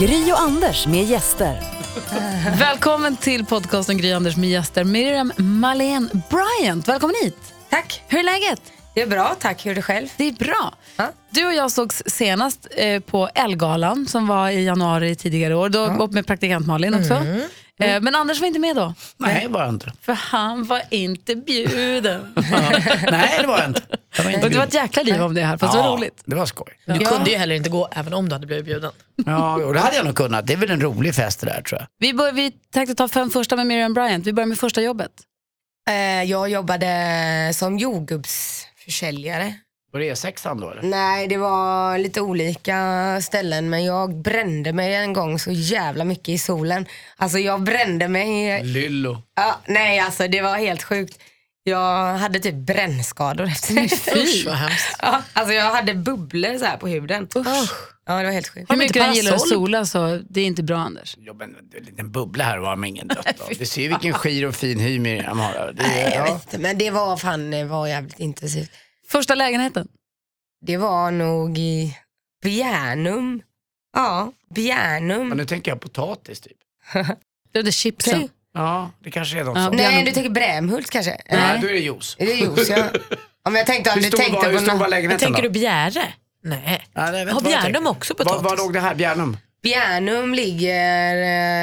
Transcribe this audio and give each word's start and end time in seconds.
Gry 0.00 0.32
och 0.32 0.40
Anders 0.40 0.86
med 0.86 1.04
gäster. 1.04 1.60
Välkommen 2.58 3.16
till 3.16 3.44
podcasten 3.46 3.98
Gry 3.98 4.12
Anders 4.12 4.36
med 4.36 4.50
gäster. 4.50 4.84
Miriam 4.84 5.32
Malene 5.36 6.08
Bryant, 6.30 6.88
välkommen 6.88 7.14
hit. 7.22 7.36
Tack. 7.70 8.02
Hur 8.08 8.18
är 8.18 8.22
läget? 8.22 8.60
Det 8.94 9.02
är 9.02 9.06
bra, 9.06 9.36
tack. 9.38 9.66
Hur 9.66 9.70
är 9.70 9.74
det 9.74 9.82
själv? 9.82 10.08
Det 10.16 10.24
är 10.28 10.32
bra. 10.32 10.74
Ja. 10.96 11.12
Du 11.30 11.46
och 11.46 11.54
jag 11.54 11.70
sågs 11.70 12.02
senast 12.06 12.68
eh, 12.76 13.00
på 13.00 13.28
Elgalan 13.34 14.06
som 14.06 14.26
var 14.26 14.50
i 14.50 14.64
januari 14.64 15.14
tidigare 15.16 15.54
år. 15.54 15.68
Då 15.68 15.86
var 15.86 16.08
med 16.08 16.26
praktikant 16.26 16.66
Malin 16.66 16.94
också. 16.94 17.14
Mm. 17.14 17.40
Eh, 17.80 18.00
men 18.00 18.14
Anders 18.14 18.40
var 18.40 18.46
inte 18.46 18.60
med 18.60 18.76
då, 18.76 18.94
Nej, 19.16 19.46
var 19.48 19.60
jag 19.60 19.68
inte. 19.68 19.92
för 20.02 20.12
han 20.12 20.64
var 20.64 20.82
inte 20.90 21.36
bjuden. 21.36 22.32
Nej, 23.10 23.38
det 23.40 23.46
var 23.46 23.58
jag 23.58 23.66
inte. 23.68 23.82
Jag 24.16 24.24
var 24.24 24.30
inte 24.30 24.48
det 24.48 24.56
var 24.58 24.64
ett 24.66 24.74
jäkla 24.74 25.02
liv 25.02 25.22
om 25.22 25.34
det 25.34 25.40
här, 25.42 25.56
fast 25.58 25.72
det 25.72 25.78
var 25.82 25.96
roligt. 25.96 26.22
det 26.24 26.36
var 26.36 26.46
skoj. 26.46 26.72
Du 26.86 26.98
kunde 26.98 27.30
ju 27.30 27.36
heller 27.36 27.54
inte 27.54 27.70
gå 27.70 27.88
även 27.92 28.14
om 28.14 28.28
du 28.28 28.34
hade 28.34 28.46
blivit 28.46 28.64
bjuden. 28.64 28.92
Ja, 29.26 29.54
och 29.64 29.74
det 29.74 29.80
hade 29.80 29.96
jag 29.96 30.04
nog 30.04 30.14
kunnat. 30.16 30.46
Det 30.46 30.52
är 30.52 30.56
väl 30.56 30.70
en 30.70 30.80
rolig 30.80 31.14
fest 31.14 31.40
det 31.40 31.46
där 31.46 31.62
tror 31.62 31.80
jag. 31.80 31.86
Vi, 31.98 32.14
bör, 32.14 32.32
vi 32.32 32.50
tänkte 32.50 32.94
ta 32.94 33.08
fem 33.08 33.30
första 33.30 33.56
med 33.56 33.66
Miriam 33.66 33.94
Bryant. 33.94 34.26
Vi 34.26 34.32
börjar 34.32 34.46
med 34.46 34.58
första 34.58 34.82
jobbet. 34.82 35.12
Eh, 35.88 36.22
jag 36.22 36.48
jobbade 36.48 37.50
som 37.54 37.78
jordgubbsförsäljare. 37.78 39.54
Var 39.92 40.00
det 40.00 40.14
E6 40.14 40.60
då 40.60 40.70
eller? 40.70 40.82
Nej, 40.82 41.28
det 41.28 41.36
var 41.36 41.98
lite 41.98 42.20
olika 42.20 42.76
ställen 43.22 43.70
men 43.70 43.84
jag 43.84 44.16
brände 44.22 44.72
mig 44.72 44.94
en 44.94 45.12
gång 45.12 45.38
så 45.38 45.50
jävla 45.52 46.04
mycket 46.04 46.28
i 46.28 46.38
solen. 46.38 46.86
Alltså 47.16 47.38
jag 47.38 47.62
brände 47.62 48.08
mig. 48.08 48.62
Lyllo. 48.64 49.22
Ja, 49.36 49.60
nej, 49.66 49.98
alltså 49.98 50.28
det 50.28 50.42
var 50.42 50.56
helt 50.56 50.82
sjukt. 50.82 51.18
Jag 51.68 52.14
hade 52.18 52.38
typ 52.38 52.54
brännskador 52.54 53.44
efter 53.46 53.74
det. 53.74 54.22
Usch 54.22 54.46
vad 54.46 54.54
hemskt. 54.64 54.96
Ja, 54.98 55.22
alltså 55.32 55.54
jag 55.54 55.72
hade 55.72 55.94
bubblor 55.94 56.58
så 56.58 56.64
här 56.64 56.76
på 56.76 56.88
huden. 56.88 57.28
Ja, 57.34 57.42
det 58.18 58.24
var 58.24 58.32
helt 58.32 58.48
sjukt. 58.48 58.70
Hur 58.70 58.76
mycket 58.76 58.96
inte 58.96 59.06
den 59.06 59.14
gillar 59.14 59.34
att 59.34 59.48
sola 59.48 59.86
så 59.86 60.22
det 60.30 60.40
är 60.40 60.46
inte 60.46 60.62
bra 60.62 60.76
Anders. 60.78 61.16
Ja, 61.18 61.32
men 61.32 61.56
en 61.76 61.84
liten 61.84 62.12
bubbla 62.12 62.44
här 62.44 62.58
var 62.58 62.76
man 62.76 62.88
ingen 62.88 63.08
dött 63.08 63.40
av. 63.40 63.48
Du 63.58 63.66
ser 63.66 63.82
ju 63.82 63.88
vilken 63.88 64.12
skir 64.12 64.46
och 64.46 64.54
fin 64.54 64.80
hy 64.80 64.98
Miriam 64.98 65.38
har. 65.38 65.72
Det 65.76 65.82
Nej, 65.82 66.02
jag 66.14 66.22
vet 66.22 66.28
ja. 66.28 66.34
inte, 66.34 66.58
men 66.58 66.78
det 66.78 66.90
var 66.90 67.16
fan 67.16 67.50
det 67.50 67.64
var 67.64 67.86
jävligt 67.86 68.18
intensivt. 68.18 68.70
Första 69.08 69.34
lägenheten. 69.34 69.88
Det 70.66 70.76
var 70.76 71.10
nog 71.10 71.58
i 71.58 71.96
Bjärnum. 72.42 73.42
Ja, 73.96 74.32
Bjärnum. 74.54 75.28
Men 75.28 75.38
nu 75.38 75.44
tänker 75.46 75.70
jag 75.70 75.80
potatis 75.80 76.40
typ. 76.40 76.56
Det 77.52 77.62
var 77.62 77.70
chipsen. 77.70 78.16
Okej. 78.16 78.30
Ja, 78.56 78.90
det 79.04 79.10
kanske 79.10 79.40
är 79.40 79.44
något 79.44 79.56
Ja, 79.58 79.64
sånt. 79.64 79.76
Nej, 79.76 80.04
du 80.04 80.12
tänker 80.12 80.30
Brämhult 80.30 80.90
kanske? 80.90 81.16
Nej, 81.30 81.58
då 81.62 81.68
är 81.68 81.72
det 81.72 81.78
juice. 81.78 82.16
Är 82.18 82.26
det 82.26 82.32
juice? 82.34 82.68
Ja. 82.68 82.84
Om 83.44 83.54
jag 83.56 83.66
tänkte 83.66 83.90
om 83.90 83.94
Hur 83.94 84.02
du 84.02 84.08
stor 84.08 84.18
tänkte 84.18 84.36
var, 84.36 84.46
hur 84.46 84.52
på 84.58 84.58
stor 84.64 84.72
var 84.72 84.78
något. 84.78 84.90
lägenheten 84.90 85.26
Tänker 85.26 85.42
då? 85.42 85.48
du 85.48 85.52
Bjäre? 85.52 86.02
Nej. 86.44 86.84
Ja, 86.94 87.10
nej, 87.10 87.18
jag 87.18 87.26
vet 87.26 87.34
Har 87.34 87.40
inte 87.40 87.50
vad 87.50 87.52
jag 87.52 87.62
Bjärnum 87.62 87.86
också 87.86 88.14
Var, 88.18 88.24
potatis? 88.24 88.44
var 88.44 88.56
låg 88.56 88.72
det 88.72 88.80
här, 88.80 88.94
Bjärnum? 88.94 89.36
Bjärnum 89.62 90.34
ligger 90.34 91.16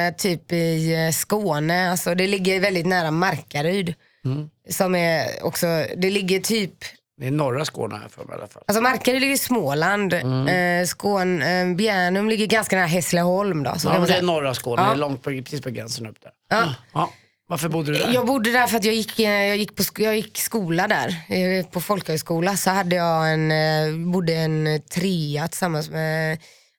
eh, 0.08 0.14
typ 0.14 0.52
i 0.52 0.94
eh, 1.06 1.12
Skåne. 1.12 1.90
Alltså, 1.90 2.14
det 2.14 2.26
ligger 2.26 2.60
väldigt 2.60 2.86
nära 2.86 3.10
Markaryd. 3.10 3.94
Mm. 4.24 4.48
Som 4.70 4.94
är 4.94 5.26
också, 5.44 5.66
det 5.96 6.10
ligger 6.10 6.40
typ, 6.40 6.74
Det 7.16 7.26
är 7.26 7.30
norra 7.30 7.64
Skåne 7.64 7.96
här 7.96 8.08
för 8.08 8.24
mig 8.24 8.36
i 8.36 8.38
alla 8.38 8.46
fall. 8.48 8.62
alltså 8.66 8.82
Markaryd 8.82 9.20
ligger 9.20 9.34
i 9.34 9.38
Småland. 9.38 10.12
Mm. 10.14 10.48
Eh, 10.80 10.86
Skån, 10.86 11.42
eh, 11.42 11.74
Bjärnum 11.74 12.28
ligger 12.28 12.46
ganska 12.46 12.76
nära 12.76 12.86
Hässleholm 12.86 13.62
då. 13.62 13.74
Så 13.78 13.88
Ja, 13.88 13.98
det 13.98 14.14
är 14.14 14.22
norra 14.22 14.54
Skåne, 14.54 14.82
Ja. 14.82 14.88
det 14.88 14.94
är 14.94 14.96
långt 14.96 15.22
på, 15.22 15.30
precis 15.30 15.60
på 15.60 15.70
gränsen 15.70 16.06
upp 16.06 16.16
där. 16.22 16.32
Ja. 16.50 16.74
Ja. 16.94 17.10
Varför 17.48 17.68
bodde 17.68 17.92
du 17.92 17.98
där? 17.98 18.12
Jag 18.14 18.26
bodde 18.26 18.52
där 18.52 18.66
för 18.66 18.76
att 18.76 18.84
jag 18.84 18.94
gick, 18.94 19.18
eh, 19.20 19.30
jag 19.30 19.56
gick, 19.56 19.76
på, 19.76 19.82
jag 20.02 20.16
gick 20.16 20.38
skola 20.38 20.88
där. 20.88 21.08
Eh, 21.28 21.66
På 21.66 21.80
folkhögskola 21.80 22.56
så 22.56 22.70
hade 22.70 22.96
jag 22.96 23.32
en, 23.32 23.50
eh, 23.50 24.12
bodde 24.12 24.34
en 24.34 24.80
trea 24.94 25.48
tillsammans 25.48 25.90
med 25.90 26.38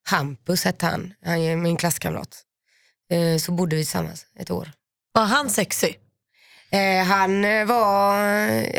Hampus 0.09 0.63
hette 0.65 0.85
han, 0.85 1.13
han 1.25 1.39
är 1.39 1.55
min 1.55 1.77
klasskamrat. 1.77 2.41
Så 3.41 3.51
bodde 3.51 3.75
vi 3.75 3.81
tillsammans 3.81 4.25
ett 4.39 4.51
år. 4.51 4.71
Var 5.11 5.23
han 5.25 5.49
sexig? 5.49 5.99
Han 7.07 7.41
var, 7.67 8.15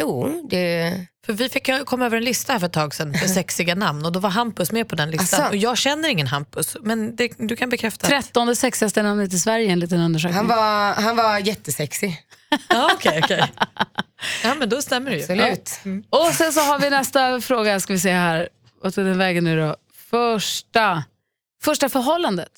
jo 0.01 0.47
det, 0.51 0.93
För 1.27 1.33
vi 1.33 1.49
fick 1.49 1.71
komma 1.87 2.07
över 2.07 2.17
en 2.17 2.25
lista 2.25 2.53
här 2.53 2.61
för 2.61 2.67
ett 2.67 2.73
tag 2.73 2.95
sedan 2.95 3.11
med 3.11 3.31
sexiga 3.35 3.75
namn 3.75 4.07
och 4.07 4.13
då 4.13 4.21
var 4.21 4.31
Hampus 4.31 4.73
med 4.73 4.89
på 4.89 4.97
den 4.97 5.11
listan. 5.11 5.41
Asså? 5.41 5.51
Och 5.51 5.57
jag 5.57 5.79
känner 5.79 6.09
ingen 6.09 6.27
Hampus, 6.27 6.77
men 6.81 7.17
det, 7.17 7.33
du 7.39 7.57
kan 7.57 7.69
bekräfta. 7.69 8.07
att- 8.07 8.11
Trettonde 8.11 8.57
sexigaste 8.57 9.03
namnet 9.03 9.33
i 9.33 9.39
Sverige 9.39 9.73
en 9.73 9.79
liten 9.81 10.01
undersökning. 10.01 10.37
han, 10.37 10.47
var, 10.49 10.95
han 10.95 11.17
var 11.17 11.39
jättesexig. 11.39 12.23
Ja, 12.69 12.91
okej, 12.95 13.21
okej. 13.25 13.53
Ja, 14.45 14.55
men 14.55 14.69
då 14.69 14.83
stämmer 14.83 15.11
det 15.11 15.17
ju. 15.17 15.23
Absolut. 15.23 16.07
Och 16.11 16.35
sen 16.35 16.53
så 16.53 16.61
har 16.61 16.79
vi 16.79 16.91
nästa 16.91 17.41
fråga, 17.41 17.81
ska 17.81 17.93
vi 17.93 17.99
se 17.99 18.13
här. 18.13 18.49
Vad 18.83 18.95
tog 18.95 19.05
den 19.05 19.19
vägen 19.19 19.45
nu 19.45 19.61
då? 19.61 19.77
Första, 20.11 21.05
första 21.63 21.89
förhållandet, 21.89 22.53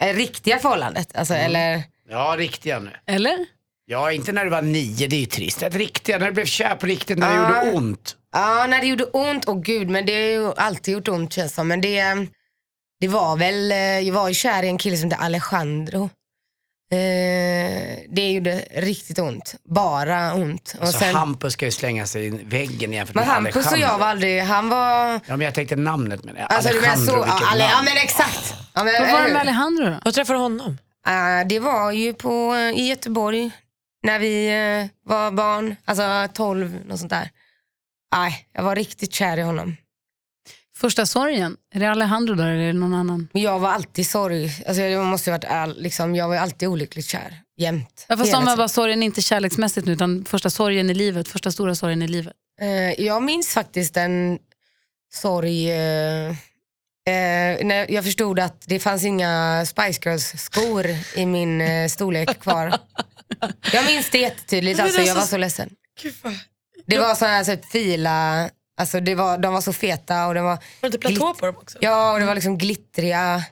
Eh, 0.00 0.14
Riktiga 0.16 0.58
förhållandet, 0.58 1.16
alltså, 1.16 1.34
eller 1.34 1.82
Ja, 2.08 2.34
riktiga 2.38 2.78
nu. 2.78 2.90
eller? 3.06 3.46
Ja, 3.92 4.12
inte 4.12 4.32
när 4.32 4.44
du 4.44 4.50
var 4.50 4.62
nio, 4.62 5.06
det 5.08 5.16
är 5.16 5.20
ju 5.20 5.26
trist. 5.26 5.62
Ett 5.62 5.74
riktiga, 5.74 6.18
när 6.18 6.26
du 6.26 6.32
blev 6.32 6.44
kär 6.44 6.74
på 6.74 6.86
riktigt, 6.86 7.18
när 7.18 7.30
det 7.30 7.34
Ja. 7.36 7.64
gjorde 7.64 7.76
ont. 7.76 8.16
Ja, 8.32 8.66
när 8.68 8.80
det 8.80 8.86
gjorde 8.86 9.04
ont, 9.04 9.44
åh 9.48 9.60
gud, 9.60 9.88
men 9.90 10.06
det 10.06 10.12
har 10.12 10.20
ju 10.20 10.52
alltid 10.56 10.94
gjort 10.94 11.08
ont 11.08 11.32
känns 11.32 11.54
som. 11.54 11.68
Men 11.68 11.80
det, 11.80 12.04
det 13.00 13.08
var 13.08 13.36
väl, 13.36 13.72
eh, 13.72 13.78
jag 13.78 14.14
var 14.14 14.28
ju 14.28 14.34
kär 14.34 14.62
i 14.62 14.68
en 14.68 14.78
kille 14.78 14.96
som 14.96 15.10
hette 15.10 15.22
Alejandro. 15.22 16.10
Eh, 16.92 17.98
det 18.08 18.30
gjorde 18.32 18.64
riktigt 18.74 19.18
ont, 19.18 19.54
bara 19.64 20.34
ont. 20.34 20.74
Och 20.80 20.88
Så 20.88 20.98
sen, 20.98 21.14
Hampus 21.14 21.52
ska 21.52 21.64
ju 21.64 21.70
slänga 21.70 22.06
sig 22.06 22.26
i 22.26 22.30
väggen 22.30 22.92
jämfört 22.92 23.14
men 23.14 23.24
med 23.24 23.34
Hampus 23.34 23.56
och 23.56 23.72
Alejandro. 23.72 23.92
jag 23.94 23.98
var 23.98 24.06
aldrig, 24.06 24.42
han 24.42 24.68
var, 24.68 25.12
Ja, 25.12 25.20
men 25.36 25.40
jag 25.40 25.54
tänkte 25.54 25.76
namnet 25.76 26.24
med 26.24 26.34
det. 26.34 26.46
alltså 26.46 26.70
du 26.72 26.80
menar 26.80 26.96
så, 26.96 27.00
Alejandro, 27.02 27.26
ja, 27.26 27.34
vilket 27.34 27.52
Ale, 27.52 27.64
ja 27.64 27.70
namn. 27.70 27.84
men 27.84 27.96
exakt. 27.96 28.54
Ja, 28.74 28.84
men, 28.84 28.92
Vad 29.02 29.12
var 29.12 29.22
det 29.22 29.32
med? 29.32 29.40
Alejandro 29.40 29.84
då? 29.86 29.96
Vad 30.04 30.14
träffade 30.14 30.38
du 30.38 30.42
honom? 30.42 30.78
Eh, 31.06 31.46
det 31.48 31.58
var 31.60 31.92
ju 31.92 32.14
på, 32.14 32.54
eh, 32.54 32.80
i 32.80 32.88
Göteborg 32.88 33.50
när 34.02 34.18
vi 34.18 34.46
eh, 34.48 35.10
var 35.10 35.30
barn, 35.30 35.76
alltså 35.84 36.28
12, 36.34 36.78
något 36.86 36.98
sånt 36.98 37.10
där. 37.10 37.30
Nej, 38.14 38.48
jag 38.52 38.62
var 38.62 38.76
riktigt 38.76 39.14
kär 39.14 39.38
i 39.38 39.42
honom. 39.42 39.76
Första 40.76 41.06
sorgen, 41.06 41.56
är 41.74 41.80
det 41.80 41.90
Alejandro 41.90 42.34
där 42.34 42.46
eller 42.46 42.62
är 42.62 42.66
det 42.66 42.78
någon 42.78 42.94
annan? 42.94 43.28
Jag 43.32 43.58
var 43.58 43.68
alltid 43.68 44.06
sorg. 44.06 44.44
Alltså 44.66 44.82
jag 44.82 45.04
måste 45.06 45.30
varit 45.30 45.44
all, 45.44 45.82
liksom, 45.82 46.14
jag 46.14 46.28
var 46.28 46.36
alltid 46.36 46.68
olyckligt 46.68 47.06
kär. 47.06 47.40
Jämt. 47.56 48.06
Ja, 48.08 48.16
fast 48.16 48.34
om 48.34 48.44
var 48.44 48.68
sorgen, 48.68 49.02
inte 49.02 49.22
kärleksmässigt 49.22 49.86
nu, 49.86 49.92
utan 49.92 50.24
första 50.24 50.50
sorgen 50.50 50.90
i 50.90 50.94
livet, 50.94 51.28
första 51.28 51.52
stora 51.52 51.74
sorgen 51.74 52.02
i 52.02 52.08
livet. 52.08 52.32
Eh, 52.60 53.04
jag 53.04 53.22
minns 53.22 53.48
faktiskt 53.48 53.96
en 53.96 54.38
sorg 55.12 55.70
eh, 55.70 56.28
eh, 56.28 57.64
när 57.64 57.90
jag 57.90 58.04
förstod 58.04 58.38
att 58.38 58.62
det 58.66 58.78
fanns 58.78 59.04
inga 59.04 59.64
Spice 59.66 60.00
Girls 60.04 60.34
skor 60.36 60.86
i 61.16 61.26
min 61.26 61.60
eh, 61.60 61.88
storlek 61.88 62.40
kvar. 62.40 62.74
Jag 63.72 63.86
minns 63.86 64.10
det 64.10 64.18
jättetydligt, 64.18 64.80
alltså, 64.80 64.96
jag 65.00 65.02
alltså- 65.08 65.18
var 65.20 65.26
så 65.26 65.36
ledsen. 65.36 65.70
Det 66.86 66.98
var 66.98 67.14
sådana 67.14 67.34
här 67.36 67.44
här, 67.44 67.58
fila, 67.72 68.50
alltså 68.80 69.00
det 69.00 69.14
var, 69.14 69.38
de 69.38 69.52
var 69.52 69.60
så 69.60 69.72
feta 69.72 70.26
och 70.26 70.34
det 70.34 70.40
var, 70.42 70.50
Var 70.50 70.58
det 70.80 70.86
inte 70.86 70.98
platå 70.98 71.34
på 71.34 71.46
dem 71.46 71.56
också? 71.56 71.78
ja, 71.80 72.12
och 72.12 72.20
det 72.20 72.26
var 72.26 72.34
liksom 72.34 72.58
glittriga 72.58 73.42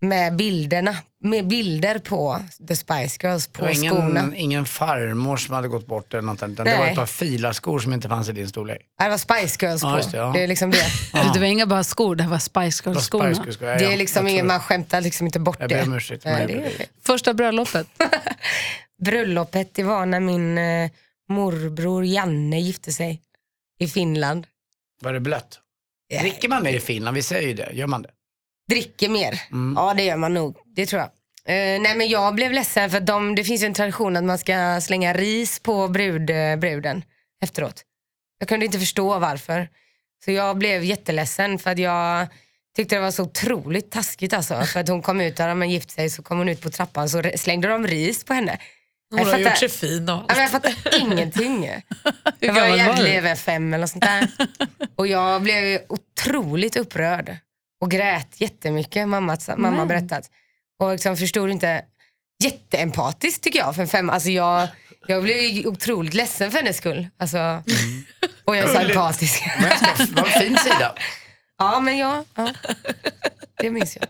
med 0.00 0.36
bilderna, 0.36 0.96
med 1.24 1.46
bilder 1.46 1.98
på 1.98 2.40
The 2.68 2.76
Spice 2.76 3.18
Girls 3.22 3.46
Det 3.46 3.52
på 3.58 3.64
var 3.64 3.72
skorna. 3.72 4.20
ingen, 4.20 4.34
ingen 4.34 4.64
farmor 4.66 5.36
som 5.36 5.54
hade 5.54 5.68
gått 5.68 5.86
bort 5.86 6.14
eller 6.14 6.22
något 6.22 6.36
utan 6.42 6.54
det 6.54 6.64
Nej. 6.64 6.78
var 6.78 6.86
ett 6.86 6.94
par 6.96 7.06
filarskor 7.06 7.78
som 7.78 7.92
inte 7.92 8.08
fanns 8.08 8.28
i 8.28 8.32
din 8.32 8.48
storlek. 8.48 8.80
Ja, 8.98 9.04
Det 9.04 9.10
var 9.10 9.18
Spice 9.18 9.66
Girls 9.66 9.82
Ja, 9.82 9.90
på. 9.90 9.96
just 9.96 10.10
det, 10.12 10.18
ja. 10.18 10.30
det 10.34 10.42
är 10.42 10.46
liksom 10.48 10.70
det. 10.70 10.86
Det 11.34 11.38
var 11.40 11.46
inga 11.46 11.66
bara 11.66 11.84
skor, 11.84 12.16
det 12.16 12.24
var 12.26 12.38
Spice 12.38 12.82
Det 12.84 12.90
Girls-skorna. 12.90 13.30
Ja, 13.60 13.66
Det 13.78 13.84
ja. 13.84 13.90
är 13.92 13.96
liksom 13.96 14.28
ingen, 14.28 14.40
tror- 14.40 14.48
man 14.48 14.60
skämtar 14.60 15.00
liksom 15.00 15.26
inte 15.26 15.40
bort 15.40 15.56
Jag 15.60 15.68
det. 15.68 15.74
ber 15.74 15.82
om 15.82 15.94
ursäkt. 15.94 16.24
Nej, 16.24 16.46
det 16.46 16.52
jag- 16.52 16.62
är 16.62 16.68
okej. 16.74 16.86
Första 17.06 17.34
bröllopet, 17.34 17.86
Bröllopet 19.04 19.74
det 19.74 19.82
var 19.82 20.06
när 20.06 20.20
min 20.20 20.58
eh, 20.58 20.90
morbror 21.28 22.04
Janne 22.04 22.60
gifte 22.60 22.92
sig 22.92 23.22
i 23.78 23.88
Finland. 23.88 24.46
Var 25.00 25.12
det 25.12 25.20
blött? 25.20 25.60
Ja. 26.08 26.20
Dricker 26.20 26.48
man 26.48 26.62
mer 26.62 26.72
i 26.74 26.80
Finland? 26.80 27.14
Vi 27.14 27.22
säger 27.22 27.48
ju 27.48 27.54
det. 27.54 27.70
Gör 27.72 27.86
man 27.86 28.02
det? 28.02 28.10
Dricker 28.68 29.08
mer. 29.08 29.42
Mm. 29.52 29.74
Ja 29.76 29.94
det 29.94 30.02
gör 30.04 30.16
man 30.16 30.34
nog, 30.34 30.56
det 30.76 30.86
tror 30.86 31.00
jag. 31.00 31.10
Eh, 31.48 31.80
nej 31.80 31.96
men 31.96 32.08
jag 32.08 32.34
blev 32.34 32.52
ledsen 32.52 32.90
för 32.90 33.00
de, 33.00 33.34
det 33.34 33.44
finns 33.44 33.62
ju 33.62 33.66
en 33.66 33.74
tradition 33.74 34.16
att 34.16 34.24
man 34.24 34.38
ska 34.38 34.80
slänga 34.80 35.12
ris 35.14 35.60
på 35.60 35.88
brud, 35.88 36.30
eh, 36.30 36.56
bruden 36.56 37.04
efteråt. 37.42 37.84
Jag 38.38 38.48
kunde 38.48 38.66
inte 38.66 38.78
förstå 38.78 39.18
varför. 39.18 39.68
Så 40.24 40.30
jag 40.30 40.58
blev 40.58 40.84
jätteledsen 40.84 41.58
för 41.58 41.70
att 41.70 41.78
jag 41.78 42.26
tyckte 42.76 42.94
det 42.94 43.00
var 43.00 43.10
så 43.10 43.22
otroligt 43.22 43.90
taskigt 43.90 44.32
alltså. 44.32 44.62
För 44.62 44.80
att 44.80 44.88
hon 44.88 45.02
kom 45.02 45.20
ut, 45.20 45.36
där 45.36 45.54
man 45.54 45.70
gift 45.70 45.90
sig, 45.90 46.10
så 46.10 46.22
kom 46.22 46.38
hon 46.38 46.48
ut 46.48 46.60
på 46.60 46.70
trappan 46.70 47.08
så 47.08 47.22
slängde 47.36 47.68
de 47.68 47.86
ris 47.86 48.24
på 48.24 48.34
henne. 48.34 48.58
Hon 49.10 49.18
Jag 49.18 49.26
har 49.26 49.38
gjort 49.38 49.48
fattar- 49.48 49.68
sig 49.68 49.68
fin 49.68 50.08
och 50.08 50.24
men 50.28 50.38
jag 50.38 50.50
fattar 50.50 50.74
ingenting. 51.00 51.64
Jag 52.40 52.52
var 52.54 52.96
du? 52.96 53.08
över 53.08 53.34
fem 53.34 53.74
eller 53.74 53.86
sånt 53.86 54.04
där. 54.04 54.28
Och 54.96 55.06
jag 55.06 55.42
blev 55.42 55.80
otroligt 55.88 56.76
upprörd. 56.76 57.36
Och 57.80 57.90
grät 57.90 58.40
jättemycket, 58.40 59.08
mamma, 59.08 59.36
mamma 59.56 59.76
har 59.76 59.86
berättat. 59.86 60.30
Och 60.80 60.92
liksom 60.92 61.16
förstod 61.16 61.50
inte, 61.50 61.82
jätteempatiskt 62.44 63.42
tycker 63.44 63.58
jag 63.58 63.74
för 63.74 63.82
en 63.82 63.88
fem. 63.88 64.10
Alltså 64.10 64.28
jag, 64.30 64.68
jag 65.06 65.22
blev 65.22 65.66
otroligt 65.66 66.14
ledsen 66.14 66.50
för 66.50 66.58
hennes 66.58 66.76
skull. 66.76 67.08
Alltså, 67.18 67.62
Och 68.44 68.56
jag 68.56 68.64
är 68.64 68.68
så 68.68 68.74
jag 68.74 68.86
Det 70.08 70.20
var 70.20 70.26
en 70.26 70.40
fin 70.40 70.56
sida. 70.58 70.94
Ja, 71.58 71.80
men 71.80 71.98
ja, 71.98 72.24
ja. 72.34 72.48
det 73.58 73.70
minns 73.70 73.96
jag. 73.96 74.08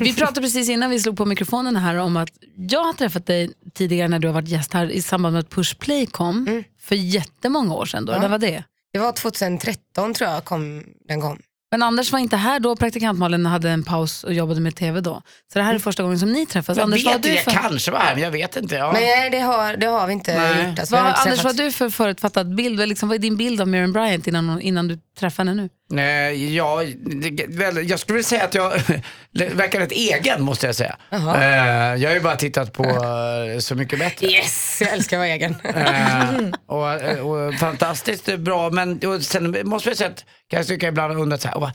Vi 0.00 0.14
pratade 0.14 0.40
precis 0.40 0.68
innan 0.68 0.90
vi 0.90 1.00
slog 1.00 1.16
på 1.16 1.24
mikrofonen 1.24 1.76
här 1.76 1.96
om 1.96 2.16
att 2.16 2.28
jag 2.56 2.84
har 2.84 2.92
träffat 2.92 3.26
dig 3.26 3.52
tidigare 3.74 4.08
när 4.08 4.18
du 4.18 4.28
har 4.28 4.34
varit 4.34 4.48
gäst 4.48 4.72
här 4.72 4.90
i 4.90 5.02
samband 5.02 5.32
med 5.32 5.40
att 5.40 5.50
Push 5.50 5.78
Play 5.78 6.06
kom 6.06 6.46
Mm. 6.48 6.64
för 6.82 6.94
jättemånga 6.96 7.74
år 7.74 7.86
sedan. 7.86 8.04
Då. 8.04 8.12
När 8.12 8.28
var 8.28 8.38
det? 8.38 8.64
Det 8.92 8.98
var 8.98 9.12
2013 9.12 10.14
tror 10.14 10.30
jag 10.30 10.44
kom, 10.44 10.84
den 11.08 11.20
kom. 11.20 11.38
Men 11.72 11.82
Anders 11.82 12.12
var 12.12 12.18
inte 12.18 12.36
här 12.36 12.60
då, 12.60 12.76
praktikant 12.76 13.18
Malin 13.18 13.46
hade 13.46 13.70
en 13.70 13.82
paus 13.84 14.24
och 14.24 14.32
jobbade 14.34 14.60
med 14.60 14.76
tv 14.76 15.00
då. 15.00 15.22
Så 15.52 15.58
det 15.58 15.62
här 15.64 15.74
är 15.74 15.78
första 15.78 16.02
gången 16.02 16.18
som 16.18 16.32
ni 16.32 16.46
träffas. 16.46 16.76
Jag 16.76 16.84
Anders, 16.84 17.04
vad 17.04 17.14
vet 17.14 17.22
du 17.22 17.30
inte, 17.30 17.42
för... 17.42 17.50
kanske 17.50 17.90
var 17.90 17.98
här, 17.98 18.14
men 18.14 18.24
jag 18.24 18.30
vet 18.30 18.56
inte. 18.56 18.74
Ja. 18.74 18.92
Nej, 18.92 19.30
det 19.30 19.38
har, 19.38 19.76
det 19.76 19.86
har 19.86 20.06
vi 20.06 20.12
inte 20.12 20.38
Nej. 20.38 20.68
gjort. 20.68 20.78
Alltså, 20.78 20.94
Vad, 20.96 21.04
Anders, 21.04 21.44
vad 21.44 21.58
har 21.58 21.64
du 21.64 21.72
för 21.72 21.90
förutfattad 21.90 22.54
bild? 22.54 22.88
Liksom, 22.88 23.08
vad 23.08 23.14
är 23.16 23.18
din 23.18 23.36
bild 23.36 23.60
av 23.60 23.68
Miriam 23.68 23.92
Bryant 23.92 24.26
innan, 24.26 24.60
innan 24.60 24.88
du 24.88 24.98
träffar 25.18 25.44
henne 25.44 25.62
nu? 25.62 25.68
Nej, 25.90 26.56
ja, 26.56 26.82
det- 27.06 27.46
väl, 27.48 27.90
jag 27.90 27.98
skulle 28.00 28.14
vilja 28.16 28.28
säga 28.28 28.44
att 28.44 28.54
jag 28.54 28.72
verkar 29.54 29.80
rätt 29.80 29.92
egen 29.92 30.42
måste 30.42 30.66
jag 30.66 30.74
säga. 30.76 30.96
Eh, 31.10 31.94
jag 32.02 32.08
har 32.10 32.14
ju 32.14 32.20
bara 32.20 32.36
tittat 32.36 32.72
på 32.72 32.84
eh, 32.84 33.58
Så 33.58 33.74
mycket 33.74 33.98
bättre. 33.98 34.26
Yes, 34.26 34.78
jag 34.80 34.92
älskar 34.92 35.16
att 35.16 35.20
vara 35.20 35.28
egen. 35.28 35.54
Eh, 35.64 36.50
och, 36.66 37.30
och 37.30 37.54
fantastiskt 37.54 38.36
bra, 38.38 38.70
men 38.70 38.98
och 39.06 39.22
sen 39.22 39.56
måste 39.64 39.88
jag 39.88 39.98
säga 39.98 40.10
att 40.10 40.24
jag 40.50 40.66
tycker 40.66 40.88
ibland 40.88 41.18
undrat 41.18 41.40
så 41.42 41.48
här, 41.48 41.58
"Åh, 41.58 41.70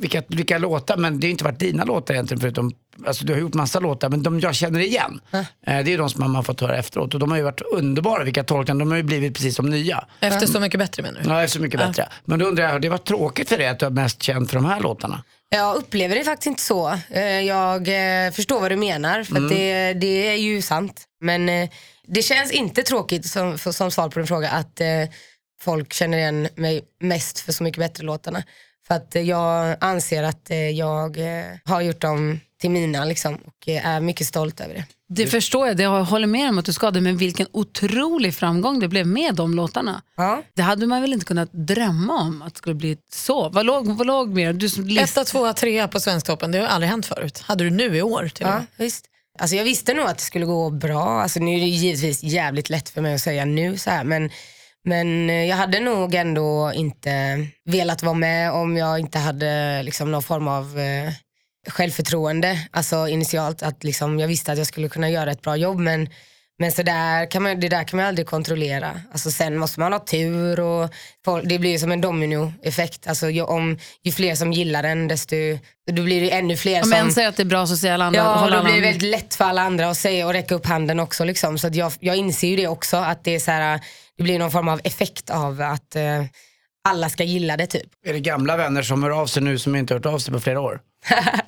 vilka, 0.00 0.22
vilka 0.28 0.58
låtar, 0.58 0.96
men 0.96 1.20
det 1.20 1.26
har 1.26 1.30
inte 1.30 1.44
varit 1.44 1.58
dina 1.58 1.84
låtar 1.84 2.14
egentligen 2.14 2.40
förutom, 2.40 2.72
alltså 3.06 3.24
du 3.24 3.32
har 3.32 3.40
gjort 3.40 3.54
massa 3.54 3.80
låtar, 3.80 4.08
men 4.08 4.22
de 4.22 4.40
jag 4.40 4.54
känner 4.54 4.80
igen, 4.80 5.20
eh, 5.32 5.40
det 5.62 5.92
är 5.92 5.98
de 5.98 6.10
som 6.10 6.20
man 6.20 6.34
har 6.34 6.42
fått 6.42 6.60
höra 6.60 6.76
efteråt 6.76 7.14
och 7.14 7.20
de 7.20 7.30
har 7.30 7.38
ju 7.38 7.44
varit 7.44 7.60
underbara, 7.60 8.24
vilka 8.24 8.44
tolkningar, 8.44 8.78
de 8.78 8.90
har 8.90 8.96
ju 8.96 9.02
blivit 9.02 9.34
precis 9.34 9.56
som 9.56 9.70
nya. 9.70 10.04
Efter 10.20 10.46
Så 10.46 10.60
mycket 10.60 10.80
bättre 10.80 11.02
menar 11.02 11.20
du? 11.22 11.28
Ja, 11.30 11.42
är 11.42 11.46
så 11.46 11.60
mycket 11.60 11.80
bättre. 11.80 12.08
Men 12.24 12.38
då 12.38 12.46
undrar 12.46 12.64
jag, 12.64 12.72
har 12.72 12.78
det 12.80 12.88
varit 12.88 13.04
tråkigt 13.06 13.48
för 13.48 13.58
dig 13.58 13.68
att 13.68 13.78
du 13.78 13.86
är 13.86 13.90
mest 13.90 14.22
känd 14.22 14.50
för 14.50 14.56
de 14.56 14.64
här 14.64 14.80
låtarna? 14.80 15.24
Jag 15.48 15.76
upplever 15.76 16.14
det 16.16 16.24
faktiskt 16.24 16.46
inte 16.46 16.62
så. 16.62 16.98
Eh, 17.10 17.22
Jag 17.40 17.88
eh, 18.26 18.32
förstår 18.32 18.60
vad 18.60 18.70
du 18.70 18.76
menar, 18.76 19.24
för 19.24 19.36
att 19.36 19.48
det, 19.48 19.92
det 19.92 20.28
är 20.28 20.36
ju 20.36 20.62
sant. 20.62 21.04
Men 21.20 21.68
det 22.06 22.22
känns 22.22 22.52
inte 22.52 22.82
tråkigt 22.82 23.26
som, 23.26 23.58
som 23.58 23.90
svar 23.90 24.08
på 24.08 24.18
din 24.18 24.26
fråga 24.26 24.50
att 24.50 24.80
folk 25.60 25.92
känner 25.92 26.18
igen 26.18 26.48
mig 26.54 26.82
mest 27.00 27.40
för 27.40 27.52
Så 27.52 27.62
mycket 27.64 27.78
bättre-låtarna. 27.78 28.42
För 28.86 28.94
att 28.94 29.14
jag 29.14 29.76
anser 29.80 30.22
att 30.22 30.50
jag 30.74 31.16
har 31.64 31.80
gjort 31.80 32.00
dem 32.00 32.40
till 32.60 32.70
mina 32.70 33.04
liksom, 33.04 33.34
och 33.34 33.68
är 33.68 34.00
mycket 34.00 34.26
stolt 34.26 34.60
över 34.60 34.74
det. 34.74 34.84
Det 35.08 35.26
förstår 35.26 35.66
jag, 35.66 35.76
det 35.76 35.82
jag 35.82 36.04
håller 36.04 36.26
med 36.26 36.48
om 36.48 36.58
att 36.58 36.64
du 36.64 36.72
ska 36.72 36.90
det, 36.90 37.00
men 37.00 37.16
vilken 37.16 37.46
otrolig 37.52 38.34
framgång 38.34 38.80
det 38.80 38.88
blev 38.88 39.06
med 39.06 39.34
de 39.34 39.54
låtarna. 39.54 40.02
Ja. 40.16 40.42
Det 40.54 40.62
hade 40.62 40.86
man 40.86 41.00
väl 41.00 41.12
inte 41.12 41.26
kunnat 41.26 41.52
drömma 41.52 42.20
om 42.20 42.42
att 42.42 42.54
det 42.54 42.58
skulle 42.58 42.74
bli 42.74 42.96
så. 43.12 43.48
Vad 43.48 43.66
låg, 43.66 43.86
vad 43.86 44.06
låg 44.06 44.28
mer? 44.28 44.52
Du 44.52 44.68
som 44.68 44.84
list... 44.84 45.16
Etta, 45.16 45.24
tvåa, 45.24 45.52
trea 45.52 45.88
på 45.88 46.00
Svensktoppen, 46.00 46.52
det 46.52 46.58
har 46.58 46.66
aldrig 46.66 46.90
hänt 46.90 47.06
förut. 47.06 47.42
Hade 47.46 47.64
du 47.64 47.70
nu 47.70 47.96
i 47.96 48.02
år 48.02 48.28
till 48.34 48.46
Ja, 48.46 48.64
visst. 48.76 49.04
Alltså 49.38 49.56
jag 49.56 49.64
visste 49.64 49.94
nog 49.94 50.06
att 50.06 50.18
det 50.18 50.24
skulle 50.24 50.46
gå 50.46 50.70
bra. 50.70 51.22
Alltså 51.22 51.40
nu 51.40 51.56
är 51.56 51.60
det 51.60 51.66
givetvis 51.66 52.22
jävligt 52.22 52.70
lätt 52.70 52.88
för 52.88 53.00
mig 53.00 53.14
att 53.14 53.20
säga 53.20 53.44
nu 53.44 53.78
så 53.78 53.90
här, 53.90 54.04
men, 54.04 54.30
men 54.84 55.30
eh, 55.30 55.44
jag 55.44 55.56
hade 55.56 55.80
nog 55.80 56.14
ändå 56.14 56.72
inte 56.74 57.10
velat 57.64 58.02
vara 58.02 58.14
med 58.14 58.52
om 58.52 58.76
jag 58.76 58.98
inte 58.98 59.18
hade 59.18 59.82
liksom 59.82 60.12
någon 60.12 60.22
form 60.22 60.48
av 60.48 60.78
eh, 60.78 61.12
självförtroende. 61.68 62.68
Alltså 62.70 63.08
initialt 63.08 63.62
att 63.62 63.84
liksom, 63.84 64.18
jag 64.18 64.28
visste 64.28 64.52
att 64.52 64.58
jag 64.58 64.66
skulle 64.66 64.88
kunna 64.88 65.10
göra 65.10 65.30
ett 65.30 65.42
bra 65.42 65.56
jobb 65.56 65.78
men 65.78 66.08
men 66.60 66.72
så 66.72 66.82
där 66.82 67.30
kan 67.30 67.42
man, 67.42 67.60
det 67.60 67.68
där 67.68 67.84
kan 67.84 67.96
man 67.96 68.06
aldrig 68.06 68.26
kontrollera. 68.26 69.00
Alltså 69.12 69.30
sen 69.30 69.58
måste 69.58 69.80
man 69.80 69.92
ha 69.92 70.00
tur 70.00 70.60
och 70.60 70.90
det 71.44 71.58
blir 71.58 71.70
ju 71.70 71.78
som 71.78 71.92
en 71.92 72.00
dominoeffekt. 72.00 73.06
Alltså 73.06 73.30
ju, 73.30 73.42
om, 73.42 73.78
ju 74.02 74.12
fler 74.12 74.34
som 74.34 74.52
gillar 74.52 74.82
den 74.82 75.08
desto 75.08 75.36
då 75.90 76.02
blir 76.02 76.20
det 76.20 76.30
ännu 76.30 76.56
fler 76.56 76.82
Om 76.82 76.82
som... 76.82 76.92
en 76.92 77.12
säger 77.12 77.28
att 77.28 77.36
det 77.36 77.42
är 77.42 77.44
bra 77.44 77.66
så 77.66 77.76
säger 77.76 77.94
alla 77.94 78.04
andra 78.04 78.20
Ja, 78.20 78.34
håller 78.34 78.56
då 78.56 78.64
blir 78.64 78.74
det 78.74 78.80
väldigt 78.80 79.10
lätt 79.10 79.34
för 79.34 79.44
alla 79.44 79.62
andra 79.62 79.90
att 79.90 79.96
säga 79.96 80.26
och 80.26 80.32
räcka 80.32 80.54
upp 80.54 80.66
handen 80.66 81.00
också. 81.00 81.24
Liksom. 81.24 81.58
Så 81.58 81.66
att 81.66 81.74
jag, 81.74 81.92
jag 82.00 82.16
inser 82.16 82.48
ju 82.48 82.56
det 82.56 82.66
också, 82.66 82.96
att 82.96 83.24
det, 83.24 83.34
är 83.34 83.38
så 83.38 83.50
här, 83.50 83.80
det 84.16 84.22
blir 84.22 84.38
någon 84.38 84.50
form 84.50 84.68
av 84.68 84.80
effekt 84.84 85.30
av 85.30 85.60
att 85.60 85.96
eh, 85.96 86.24
alla 86.88 87.08
ska 87.08 87.24
gilla 87.24 87.56
det 87.56 87.66
typ. 87.66 87.88
Är 88.06 88.12
det 88.12 88.20
gamla 88.20 88.56
vänner 88.56 88.82
som 88.82 89.02
hör 89.02 89.10
av 89.10 89.26
sig 89.26 89.42
nu 89.42 89.58
som 89.58 89.76
inte 89.76 89.94
hört 89.94 90.06
av 90.06 90.18
sig 90.18 90.34
på 90.34 90.40
flera 90.40 90.60
år? 90.60 90.80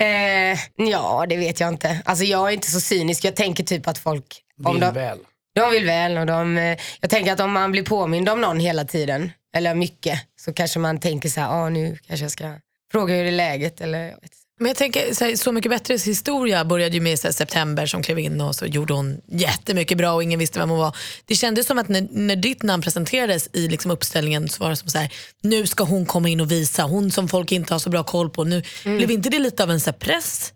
Eh, 0.00 0.58
ja, 0.76 1.26
det 1.28 1.36
vet 1.36 1.60
jag 1.60 1.68
inte. 1.68 2.02
Alltså 2.04 2.24
jag 2.24 2.48
är 2.48 2.52
inte 2.52 2.70
så 2.70 2.80
cynisk, 2.80 3.24
jag 3.24 3.36
tänker 3.36 3.64
typ 3.64 3.88
att 3.88 3.98
folk, 3.98 4.42
om 4.64 4.72
Vill 4.72 4.80
de, 4.80 4.94
väl. 4.94 5.18
de 5.54 5.70
vill 5.70 5.86
väl 5.86 6.18
och 6.18 6.26
de, 6.26 6.58
eh, 6.58 6.78
jag 7.00 7.10
tänker 7.10 7.32
att 7.32 7.40
om 7.40 7.52
man 7.52 7.72
blir 7.72 7.82
påmind 7.82 8.28
om 8.28 8.40
någon 8.40 8.60
hela 8.60 8.84
tiden, 8.84 9.32
eller 9.56 9.74
mycket, 9.74 10.20
så 10.40 10.52
kanske 10.52 10.78
man 10.78 11.00
tänker 11.00 11.28
så 11.28 11.40
här, 11.40 11.48
ah, 11.48 11.68
nu 11.68 11.98
kanske 12.06 12.24
jag 12.24 12.32
ska 12.32 12.54
fråga 12.92 13.14
hur 13.14 13.22
det 13.22 13.30
är 13.30 13.32
läget 13.32 13.80
eller 13.80 13.98
jag 13.98 14.14
vet 14.14 14.22
inte. 14.24 14.36
Men 14.58 14.68
jag 14.68 14.76
tänker, 14.76 15.14
så, 15.14 15.24
här, 15.24 15.36
så 15.36 15.52
mycket 15.52 15.70
bättres 15.70 16.06
historia 16.06 16.64
började 16.64 16.94
ju 16.94 17.00
med 17.00 17.18
här, 17.24 17.32
September 17.32 17.86
som 17.86 18.02
klev 18.02 18.18
in 18.18 18.40
och 18.40 18.54
så 18.54 18.66
gjorde 18.66 18.92
hon 18.94 19.20
jättemycket 19.28 19.98
bra 19.98 20.12
och 20.12 20.22
ingen 20.22 20.38
visste 20.38 20.58
vem 20.58 20.70
hon 20.70 20.78
var. 20.78 20.96
Det 21.24 21.34
kändes 21.34 21.66
som 21.66 21.78
att 21.78 21.88
när, 21.88 22.08
när 22.10 22.36
ditt 22.36 22.62
namn 22.62 22.82
presenterades 22.82 23.48
i 23.52 23.68
liksom 23.68 23.90
uppställningen 23.90 24.48
så 24.48 24.64
var 24.64 24.70
det 24.70 24.76
som 24.76 24.88
så 24.88 24.98
här, 24.98 25.12
nu 25.42 25.66
ska 25.66 25.84
hon 25.84 26.06
komma 26.06 26.28
in 26.28 26.40
och 26.40 26.50
visa, 26.50 26.82
hon 26.82 27.10
som 27.10 27.28
folk 27.28 27.52
inte 27.52 27.74
har 27.74 27.78
så 27.78 27.90
bra 27.90 28.04
koll 28.04 28.30
på. 28.30 28.44
Nu, 28.44 28.62
Blev 28.84 29.10
inte 29.10 29.28
det 29.28 29.38
lite 29.38 29.62
av 29.62 29.70
en 29.70 29.80
så 29.80 29.90
här, 29.90 29.98
press? 29.98 30.52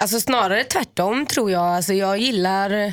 Alltså 0.00 0.20
snarare 0.20 0.64
tvärtom 0.64 1.26
tror 1.26 1.50
jag. 1.50 1.62
Alltså 1.62 1.92
jag 1.92 2.18
gillar 2.18 2.92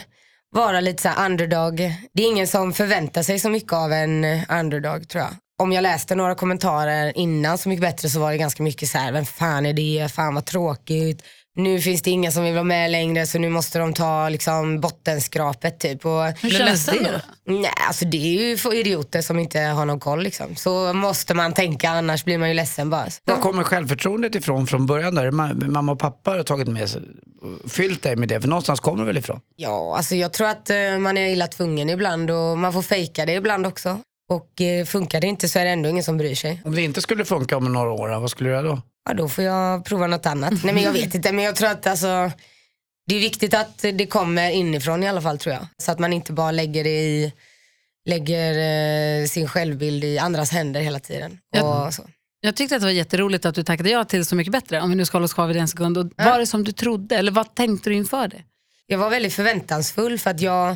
vara 0.52 0.80
lite 0.80 1.02
så 1.02 1.24
underdog. 1.26 1.78
Det 2.14 2.24
är 2.24 2.28
ingen 2.28 2.48
som 2.48 2.74
förväntar 2.74 3.24
sig 3.24 3.40
så 3.40 3.50
mycket 3.50 3.74
av 3.74 3.92
en 3.92 4.26
underdog 4.50 5.10
tror 5.10 5.24
jag. 5.24 5.34
Om 5.62 5.72
jag 5.72 5.82
läste 5.82 6.16
några 6.16 6.36
kommentarer 6.36 7.18
innan 7.18 7.58
Så 7.58 7.70
mycket 7.70 7.82
bättre 7.82 8.10
så 8.10 8.20
var 8.20 8.32
det 8.32 8.38
ganska 8.38 8.64
mycket 8.64 8.90
så 8.90 8.98
här, 8.98 9.12
vem 9.12 9.26
fan 9.26 9.66
är 9.66 9.74
det, 9.74 10.12
fan 10.14 10.36
vad 10.36 10.46
tråkigt. 10.46 11.24
Nu 11.56 11.80
finns 11.82 12.02
det 12.02 12.12
inga 12.12 12.32
som 12.32 12.44
vill 12.44 12.54
vara 12.54 12.64
med 12.64 12.92
längre 12.92 13.26
så 13.28 13.40
nu 13.40 13.50
måste 13.50 13.80
de 13.80 13.94
ta 13.94 14.30
liksom 14.30 14.80
bottenskrapet 14.82 15.80
typ. 15.80 16.06
Och, 16.06 16.24
Hur 16.42 16.50
känns 16.50 16.86
det? 16.86 17.22
då? 17.46 17.54
nej, 17.54 17.72
alltså 17.88 18.06
det 18.06 18.18
är 18.18 18.50
ju 18.50 18.58
för 18.58 18.74
idioter 18.76 19.22
som 19.22 19.40
inte 19.40 19.60
har 19.60 19.86
någon 19.86 20.00
koll 20.00 20.24
liksom. 20.24 20.56
Så 20.56 20.94
måste 20.94 21.34
man 21.34 21.54
tänka 21.54 21.90
annars 21.90 22.26
blir 22.26 22.38
man 22.38 22.48
ju 22.48 22.54
ledsen 22.54 22.90
bara. 22.90 23.08
Var 23.26 23.38
kommer 23.38 23.64
självförtroendet 23.64 24.36
ifrån 24.36 24.68
från 24.68 24.86
början? 24.86 25.16
Där? 25.16 25.32
Ma- 25.32 25.68
Mamma 25.68 25.92
och 25.92 26.00
pappa 26.00 26.32
har 26.32 26.44
tagit 26.44 26.68
med 26.68 26.90
sig, 26.90 27.02
fyllt 27.68 28.04
dig 28.04 28.16
med 28.16 28.30
det, 28.30 28.42
för 28.42 28.48
någonstans 28.48 28.80
kommer 28.80 29.00
det 29.00 29.06
väl 29.06 29.18
ifrån? 29.18 29.40
Ja, 29.56 29.98
alltså 29.98 30.16
jag 30.16 30.34
tror 30.34 30.48
att 30.48 30.70
eh, 30.70 30.98
man 31.00 31.18
är 31.18 31.28
illa 31.28 31.48
tvungen 31.48 31.90
ibland 31.90 32.32
och 32.32 32.58
man 32.58 32.74
får 32.74 32.82
fejka 32.82 33.26
det 33.26 33.34
ibland 33.34 33.66
också. 33.68 34.00
Och 34.34 34.62
eh, 34.62 34.86
funkar 34.86 35.22
det 35.22 35.28
inte 35.28 35.50
så 35.50 35.60
är 35.60 35.66
det 35.66 35.72
ändå 35.72 35.90
ingen 35.90 36.04
som 36.04 36.18
bryr 36.18 36.36
sig. 36.36 36.62
Om 36.66 36.76
det 36.76 36.82
inte 36.82 37.02
skulle 37.02 37.26
funka 37.26 37.58
om 37.58 37.74
några 37.74 37.92
år, 37.92 38.20
vad 38.20 38.32
skulle 38.32 38.50
du 38.50 38.54
göra 38.54 38.68
då? 38.68 38.82
Ja, 39.10 39.14
då 39.14 39.30
får 39.30 39.44
jag 39.44 39.86
prova 39.86 40.08
något 40.08 40.26
annat. 40.26 40.54
Nej 40.64 40.74
men 40.74 40.84
jag 40.84 40.94
vet 40.94 41.16
inte, 41.16 41.32
men 41.32 41.46
jag 41.46 41.56
tror 41.56 41.70
att 41.70 41.88
alltså, 41.88 42.32
det 43.08 43.16
är 43.16 43.20
viktigt 43.20 43.54
att 43.54 43.78
det 43.94 44.06
kommer 44.06 44.52
inifrån 44.52 45.04
i 45.04 45.08
alla 45.08 45.22
fall 45.22 45.38
tror 45.38 45.56
jag. 45.56 45.68
Så 45.78 45.92
att 45.92 46.00
man 46.00 46.14
inte 46.14 46.34
bara 46.34 46.52
lägger 46.52 46.84
det 46.84 47.02
i 47.02 47.34
lägger 48.10 48.54
eh, 49.22 49.26
sin 49.26 49.48
självbild 49.48 50.04
i 50.04 50.18
andras 50.18 50.52
händer 50.52 50.82
hela 50.82 51.00
tiden. 51.00 51.40
Och 51.62 51.94
så. 51.94 52.04
Jag 52.42 52.56
tyckte 52.56 52.76
att 52.76 52.82
det 52.82 52.86
var 52.86 52.92
jätteroligt 52.92 53.46
att 53.46 53.56
du 53.56 53.64
tackade 53.64 53.90
ja 53.90 54.06
till 54.06 54.26
Så 54.26 54.36
mycket 54.36 54.52
bättre, 54.52 54.82
om 54.82 54.90
vi 54.90 54.96
nu 54.96 55.06
ska 55.06 55.16
hålla 55.16 55.26
oss 55.26 55.34
kvar 55.34 55.48
vid 55.48 55.58
en 55.58 55.68
sekund. 55.68 55.98
Och 55.98 56.12
Var 56.18 56.40
det 56.40 56.46
som 56.46 56.64
du 56.64 56.72
trodde, 56.72 57.16
eller 57.16 57.32
vad 57.32 57.56
tänkte 57.56 57.90
du 57.90 57.96
inför 57.96 58.28
det? 58.28 58.44
jag 58.88 58.98
var 58.98 59.10
väldigt 59.10 59.34
förväntansfull 59.34 60.20
för 60.20 60.30
att 60.30 60.42
jag, 60.42 60.76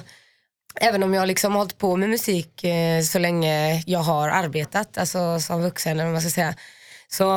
även 0.82 1.04
om 1.04 1.14
jag 1.14 1.28
liksom 1.28 1.52
har 1.52 1.60
hållit 1.60 1.78
på 1.78 1.96
med 1.96 2.10
musik 2.10 2.64
eh, 2.64 3.02
så 3.02 3.20
länge 3.20 3.84
jag 3.86 4.00
har 4.00 4.30
arbetat, 4.30 4.98
alltså 4.98 5.40
som 5.40 5.62
vuxen 5.62 5.92
eller 5.92 6.04
vad 6.04 6.14
man 6.14 6.22
ska 6.22 6.32
säga, 6.32 6.56
så 7.08 7.30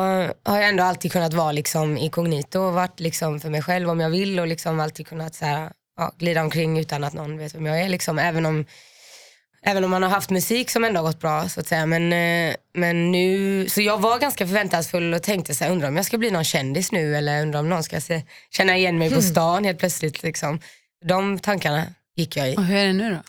har 0.44 0.58
jag 0.58 0.68
ändå 0.68 0.84
alltid 0.84 1.12
kunnat 1.12 1.34
vara 1.34 1.52
liksom 1.52 1.98
inkognito 1.98 2.60
och 2.60 2.72
varit 2.72 3.00
liksom 3.00 3.40
för 3.40 3.50
mig 3.50 3.62
själv 3.62 3.90
om 3.90 4.00
jag 4.00 4.10
vill 4.10 4.40
och 4.40 4.46
liksom 4.46 4.80
alltid 4.80 5.06
kunnat 5.06 5.34
så 5.34 5.44
här, 5.44 5.70
ja, 5.96 6.12
glida 6.18 6.42
omkring 6.42 6.78
utan 6.78 7.04
att 7.04 7.12
någon 7.12 7.38
vet 7.38 7.54
vem 7.54 7.66
jag 7.66 7.80
är. 7.80 7.88
Liksom. 7.88 8.18
Även, 8.18 8.46
om, 8.46 8.64
även 9.62 9.84
om 9.84 9.90
man 9.90 10.02
har 10.02 10.10
haft 10.10 10.30
musik 10.30 10.70
som 10.70 10.84
ändå 10.84 11.00
har 11.00 11.06
gått 11.06 11.20
bra 11.20 11.48
så 11.48 11.60
att 11.60 11.66
säga. 11.66 11.86
Men, 11.86 12.12
eh, 12.12 12.56
men 12.74 13.12
nu, 13.12 13.66
så 13.68 13.80
jag 13.80 13.98
var 13.98 14.18
ganska 14.18 14.46
förväntansfull 14.46 15.14
och 15.14 15.22
tänkte 15.22 15.54
så 15.54 15.64
här, 15.64 15.70
undrar 15.70 15.88
om 15.88 15.96
jag 15.96 16.06
ska 16.06 16.18
bli 16.18 16.30
någon 16.30 16.44
kändis 16.44 16.92
nu 16.92 17.16
eller 17.16 17.42
undrar 17.42 17.60
om 17.60 17.68
någon 17.68 17.82
ska 17.82 18.00
se, 18.00 18.22
känna 18.50 18.76
igen 18.76 18.98
mig 18.98 19.10
på 19.10 19.22
stan 19.22 19.64
helt 19.64 19.78
plötsligt. 19.78 20.22
Liksom. 20.22 20.60
De 21.04 21.38
tankarna 21.38 21.86
gick 22.20 22.36
jag 22.36 22.50
i. 22.52 22.56
Och 22.56 22.64
hur 22.64 22.76
är 22.76 22.86
det 22.86 22.92
nu 22.92 23.10
då? 23.10 23.20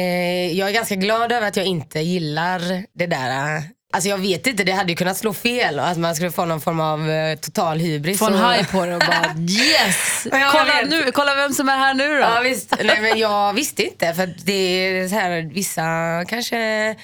Eh, 0.00 0.52
jag 0.58 0.68
är 0.68 0.72
ganska 0.72 0.94
glad 0.94 1.32
över 1.32 1.48
att 1.48 1.56
jag 1.56 1.66
inte 1.66 2.00
gillar 2.00 2.60
det 2.98 3.06
där. 3.06 3.56
eh, 3.56 3.62
Alltså 3.92 4.08
jag 4.08 4.18
vet 4.18 4.46
inte, 4.46 4.64
det 4.64 4.72
hade 4.72 4.90
ju 4.92 4.96
kunnat 4.96 5.16
slå 5.16 5.32
fel 5.32 5.78
och 5.78 5.86
att 5.88 5.98
man 5.98 6.14
skulle 6.14 6.30
få 6.30 6.44
någon 6.44 6.60
form 6.60 6.80
av 6.80 7.10
eh, 7.10 7.36
total 7.38 7.78
hybris. 7.78 8.18
Få 8.18 8.26
en 8.26 8.34
haj 8.34 8.64
på 8.64 8.86
det 8.86 8.94
och 8.94 9.00
bara 9.00 9.34
yes! 9.48 10.26
Ja, 10.32 10.48
kolla, 10.52 10.80
vet. 10.82 10.90
nu, 10.90 11.12
kolla 11.12 11.34
vem 11.34 11.52
som 11.52 11.68
är 11.68 11.76
här 11.78 11.94
nu 11.94 12.08
då. 12.08 12.20
Ja, 12.20 12.40
visst. 12.44 12.74
Nej, 12.84 13.00
men 13.00 13.18
jag 13.18 13.52
visste 13.52 13.82
inte 13.84 14.14
för 14.14 14.34
det 14.44 14.52
är 14.52 15.08
så 15.08 15.14
här, 15.14 15.50
vissa 15.54 15.84
kanske 16.28 16.94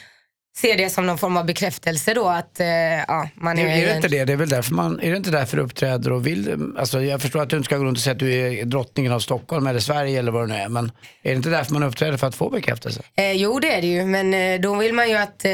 ser 0.56 0.76
det 0.76 0.90
som 0.90 1.06
någon 1.06 1.18
form 1.18 1.36
av 1.36 1.46
bekräftelse 1.46 2.14
då 2.14 2.28
att 2.28 2.60
eh, 2.60 2.66
ja, 3.08 3.28
man 3.34 3.58
Är, 3.58 3.66
är... 3.66 3.86
det 3.86 3.96
inte 3.96 4.08
det? 4.08 4.24
Det 4.24 4.32
är 4.32 4.36
väl 4.36 4.48
därför 4.48 4.74
man, 4.74 5.00
är 5.00 5.10
det 5.10 5.16
inte 5.16 5.30
därför 5.30 5.56
du 5.56 5.62
uppträder 5.62 6.12
och 6.12 6.26
vill, 6.26 6.72
alltså 6.78 7.02
jag 7.02 7.22
förstår 7.22 7.42
att 7.42 7.50
du 7.50 7.56
inte 7.56 7.66
ska 7.66 7.76
gå 7.76 7.84
runt 7.84 7.98
och 7.98 8.02
säga 8.02 8.12
att 8.12 8.18
du 8.18 8.32
är 8.32 8.64
drottningen 8.64 9.12
av 9.12 9.20
Stockholm 9.20 9.66
eller 9.66 9.80
Sverige 9.80 10.18
eller 10.18 10.32
vad 10.32 10.42
det 10.42 10.54
nu 10.54 10.60
är, 10.60 10.68
men 10.68 10.92
är 11.22 11.30
det 11.30 11.36
inte 11.36 11.50
därför 11.50 11.72
man 11.72 11.82
uppträder 11.82 12.16
för 12.16 12.26
att 12.26 12.34
få 12.34 12.50
bekräftelse? 12.50 13.02
Eh, 13.16 13.32
jo 13.32 13.58
det 13.60 13.74
är 13.74 13.80
det 13.80 13.86
ju, 13.86 14.04
men 14.04 14.34
eh, 14.34 14.60
då 14.60 14.74
vill 14.74 14.92
man 14.94 15.08
ju 15.08 15.16
att 15.16 15.44
eh, 15.44 15.50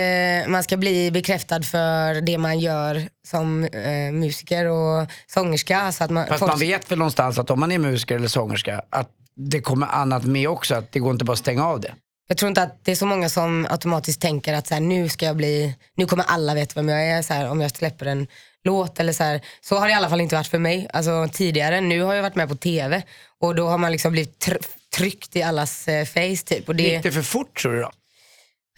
man 0.49 0.63
ska 0.63 0.77
bli 0.77 1.11
bekräftad 1.11 1.63
för 1.63 2.21
det 2.21 2.39
man 2.39 2.59
gör 2.61 3.03
som 3.27 3.65
eh, 3.65 4.13
musiker 4.13 4.67
och 4.67 5.07
sångerska. 5.27 5.93
Så 5.93 6.05
att 6.05 6.11
man, 6.11 6.27
Fast 6.27 6.39
folk- 6.39 6.53
man 6.53 6.61
vet 6.61 6.91
väl 6.91 6.99
någonstans 6.99 7.39
att 7.39 7.51
om 7.51 7.61
man 7.61 7.73
är 7.73 7.79
musiker 7.79 8.17
eller 8.17 8.29
sångerska, 8.29 8.83
att 8.91 9.09
det 9.37 9.61
kommer 9.61 9.87
annat 9.87 10.25
med 10.25 10.49
också, 10.49 10.75
att 10.75 10.93
det 10.93 10.99
går 10.99 11.13
inte 11.13 11.25
bara 11.25 11.33
att 11.33 11.39
stänga 11.39 11.67
av 11.67 11.81
det. 11.81 11.93
Jag 12.29 12.39
tror 12.39 12.49
inte 12.49 12.63
att 12.63 12.85
det 12.85 12.91
är 12.93 12.97
så 12.97 13.07
många 13.07 13.29
som 13.29 13.67
automatiskt 13.71 14.21
tänker 14.21 14.55
att 14.55 14.67
så 14.67 14.75
här, 14.75 14.81
nu 14.81 15.09
ska 15.09 15.27
jag 15.27 15.37
bli, 15.37 15.75
nu 15.97 16.07
kommer 16.07 16.25
alla 16.25 16.55
veta 16.55 16.73
vem 16.75 16.89
jag 16.89 17.07
är 17.07 17.23
så 17.23 17.35
här, 17.35 17.51
om 17.51 17.61
jag 17.61 17.71
släpper 17.71 18.07
en 18.07 18.27
låt 18.65 19.01
eller 19.01 19.13
så 19.13 19.25
här. 19.25 19.41
Så 19.61 19.77
har 19.77 19.87
det 19.87 19.93
i 19.93 19.95
alla 19.95 20.09
fall 20.09 20.21
inte 20.21 20.35
varit 20.35 20.47
för 20.47 20.59
mig. 20.59 20.89
Alltså 20.93 21.29
tidigare, 21.33 21.81
nu 21.81 22.03
har 22.03 22.15
jag 22.15 22.23
varit 22.23 22.35
med 22.35 22.49
på 22.49 22.57
TV 22.57 23.03
och 23.41 23.55
då 23.55 23.69
har 23.69 23.79
man 23.79 23.93
liksom 23.93 24.13
blivit 24.13 24.47
tr- 24.47 24.67
tryckt 24.97 25.37
i 25.37 25.43
allas 25.43 25.89
eh, 25.89 26.05
face 26.05 26.45
typ. 26.47 26.69
Och 26.69 26.77
det, 26.77 26.83
Gick 26.83 27.03
det 27.03 27.13
för 27.13 27.23
fort 27.23 27.61
tror 27.63 27.73
du 27.73 27.81
då? 27.81 27.91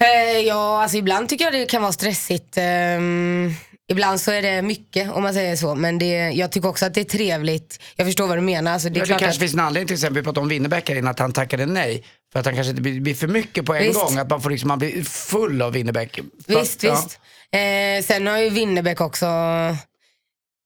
Eh, 0.00 0.38
ja, 0.40 0.83
alltså 0.83 0.97
ibland 0.97 1.28
tycker 1.28 1.45
jag 1.45 1.55
det 1.55 1.67
kan 1.67 1.83
vara 1.83 1.93
stressigt. 1.93 2.55
Ehm, 2.57 3.55
ibland 3.90 4.21
så 4.21 4.31
är 4.33 4.43
det 4.43 4.62
mycket 4.62 5.11
om 5.12 5.23
man 5.23 5.35
säger 5.35 5.57
så. 5.57 5.75
Men 5.75 5.99
det, 5.99 6.31
jag 6.31 6.52
tycker 6.52 6.69
också 6.69 6.87
att 6.87 6.95
det 6.95 7.00
är 7.00 7.05
trevligt. 7.05 7.81
Jag 7.97 8.07
förstår 8.07 8.26
vad 8.26 8.37
du 8.38 8.43
menar. 8.43 8.73
Alltså, 8.73 8.88
det 8.88 8.97
är 8.97 8.99
Ja, 8.99 9.02
det 9.02 9.07
klart 9.07 9.21
kanske 9.21 9.37
att, 9.37 9.40
finns 9.40 9.55
en 9.55 9.61
anledning 9.61 9.87
till 9.87 9.95
exempel, 9.95 10.14
vi 10.17 10.23
pratade 10.25 10.40
om 10.43 10.49
Winnerbäck 10.49 10.90
innan, 10.90 11.09
att 11.09 11.19
han 11.19 11.33
tackade 11.33 11.67
nej. 11.67 12.05
För 12.33 12.40
att 12.40 12.47
han 12.47 12.55
kanske 12.55 12.71
inte 12.71 12.83
blir, 12.83 13.00
blir 13.00 13.14
för 13.14 13.26
mycket 13.26 13.64
på 13.67 13.75
en 13.75 13.83
Visst. 13.83 14.00
gång, 14.00 14.19
att 14.19 14.31
man, 14.31 14.40
får 14.43 14.50
liksom, 14.50 14.69
man 14.69 14.78
blir 14.78 15.05
full 15.05 15.62
av 15.62 15.73
Winnerbäck. 15.73 16.19
visst, 16.47 16.83
Ja. 16.83 16.90
visst. 16.95 17.19
Eh, 17.52 18.07
sen 18.17 18.26
har 18.26 18.38
ju 18.38 18.50
Winnerbäck 18.50 19.00
också 19.00 19.26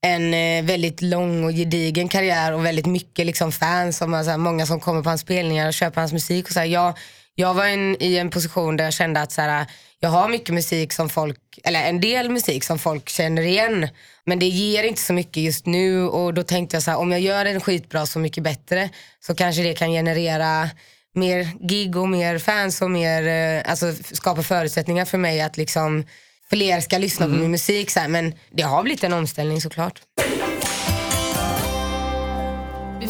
en 0.07 0.35
eh, 0.35 0.65
väldigt 0.65 1.03
lång 1.03 1.45
och 1.45 1.51
gedigen 1.53 2.09
karriär 2.09 2.53
och 2.53 2.67
väldigt 2.67 2.87
mycket 2.87 3.27
liksom 3.27 3.53
fans. 3.53 3.97
Som 3.99 4.12
har, 4.12 4.25
så 4.25 4.31
här, 4.31 4.39
många 4.39 4.67
som 4.67 4.81
kommer 4.81 5.03
på 5.03 5.09
hans 5.09 5.21
spelningar 5.21 5.67
och 5.67 5.75
köper 5.75 6.01
hans 6.01 6.12
musik. 6.12 6.47
Och 6.47 6.53
så 6.53 6.59
här, 6.61 6.67
jag, 6.67 6.99
jag 7.35 7.55
var 7.55 7.67
en, 7.67 8.03
i 8.03 8.17
en 8.17 8.31
position 8.31 8.77
där 8.77 8.85
jag 8.85 8.95
kände 8.95 9.21
att 9.21 9.33
så 9.33 9.41
här, 9.41 9.67
jag 10.01 10.09
har 10.11 10.29
mycket 10.29 10.55
musik 10.55 10.93
som 10.93 11.09
folk, 11.09 11.39
eller 11.65 11.83
en 11.89 12.01
del 12.01 12.31
musik 12.31 12.65
som 12.65 12.79
folk 12.79 13.09
känner 13.09 13.43
igen. 13.43 13.89
Men 14.25 14.39
det 14.39 14.47
ger 14.47 14.85
inte 14.85 15.01
så 15.01 15.12
mycket 15.12 15.43
just 15.43 15.67
nu 15.67 16.03
och 16.03 16.35
då 16.35 16.43
tänkte 16.43 16.77
jag 16.77 16.83
så 16.83 16.91
här, 16.91 16.99
om 16.99 17.12
jag 17.12 17.21
gör 17.21 17.45
en 17.45 17.61
skitbra 17.61 18.07
Så 18.07 18.19
mycket 18.19 18.45
bättre 18.45 18.91
så 19.21 19.35
kanske 19.35 19.62
det 19.62 19.75
kan 19.75 19.91
generera 19.91 20.71
mer 21.15 21.49
gig 21.69 21.97
och 21.97 22.09
mer 22.09 22.39
fans 22.39 22.83
och 22.83 22.91
mer, 22.91 23.27
eh, 23.27 23.71
alltså 23.71 23.93
skapa 24.12 24.43
förutsättningar 24.43 25.05
för 25.05 25.19
mig 25.19 25.41
att 25.41 25.57
liksom 25.57 26.05
fler 26.51 26.81
ska 26.81 26.99
lyssna 26.99 27.27
på 27.27 27.33
min 27.33 27.51
musik. 27.51 27.91
Så 27.91 28.01
här. 28.01 28.09
Men 28.09 28.35
det 28.51 28.62
har 28.62 28.83
blivit 28.83 29.05
en 29.05 29.12
omställning 29.12 29.61
såklart. 29.61 30.01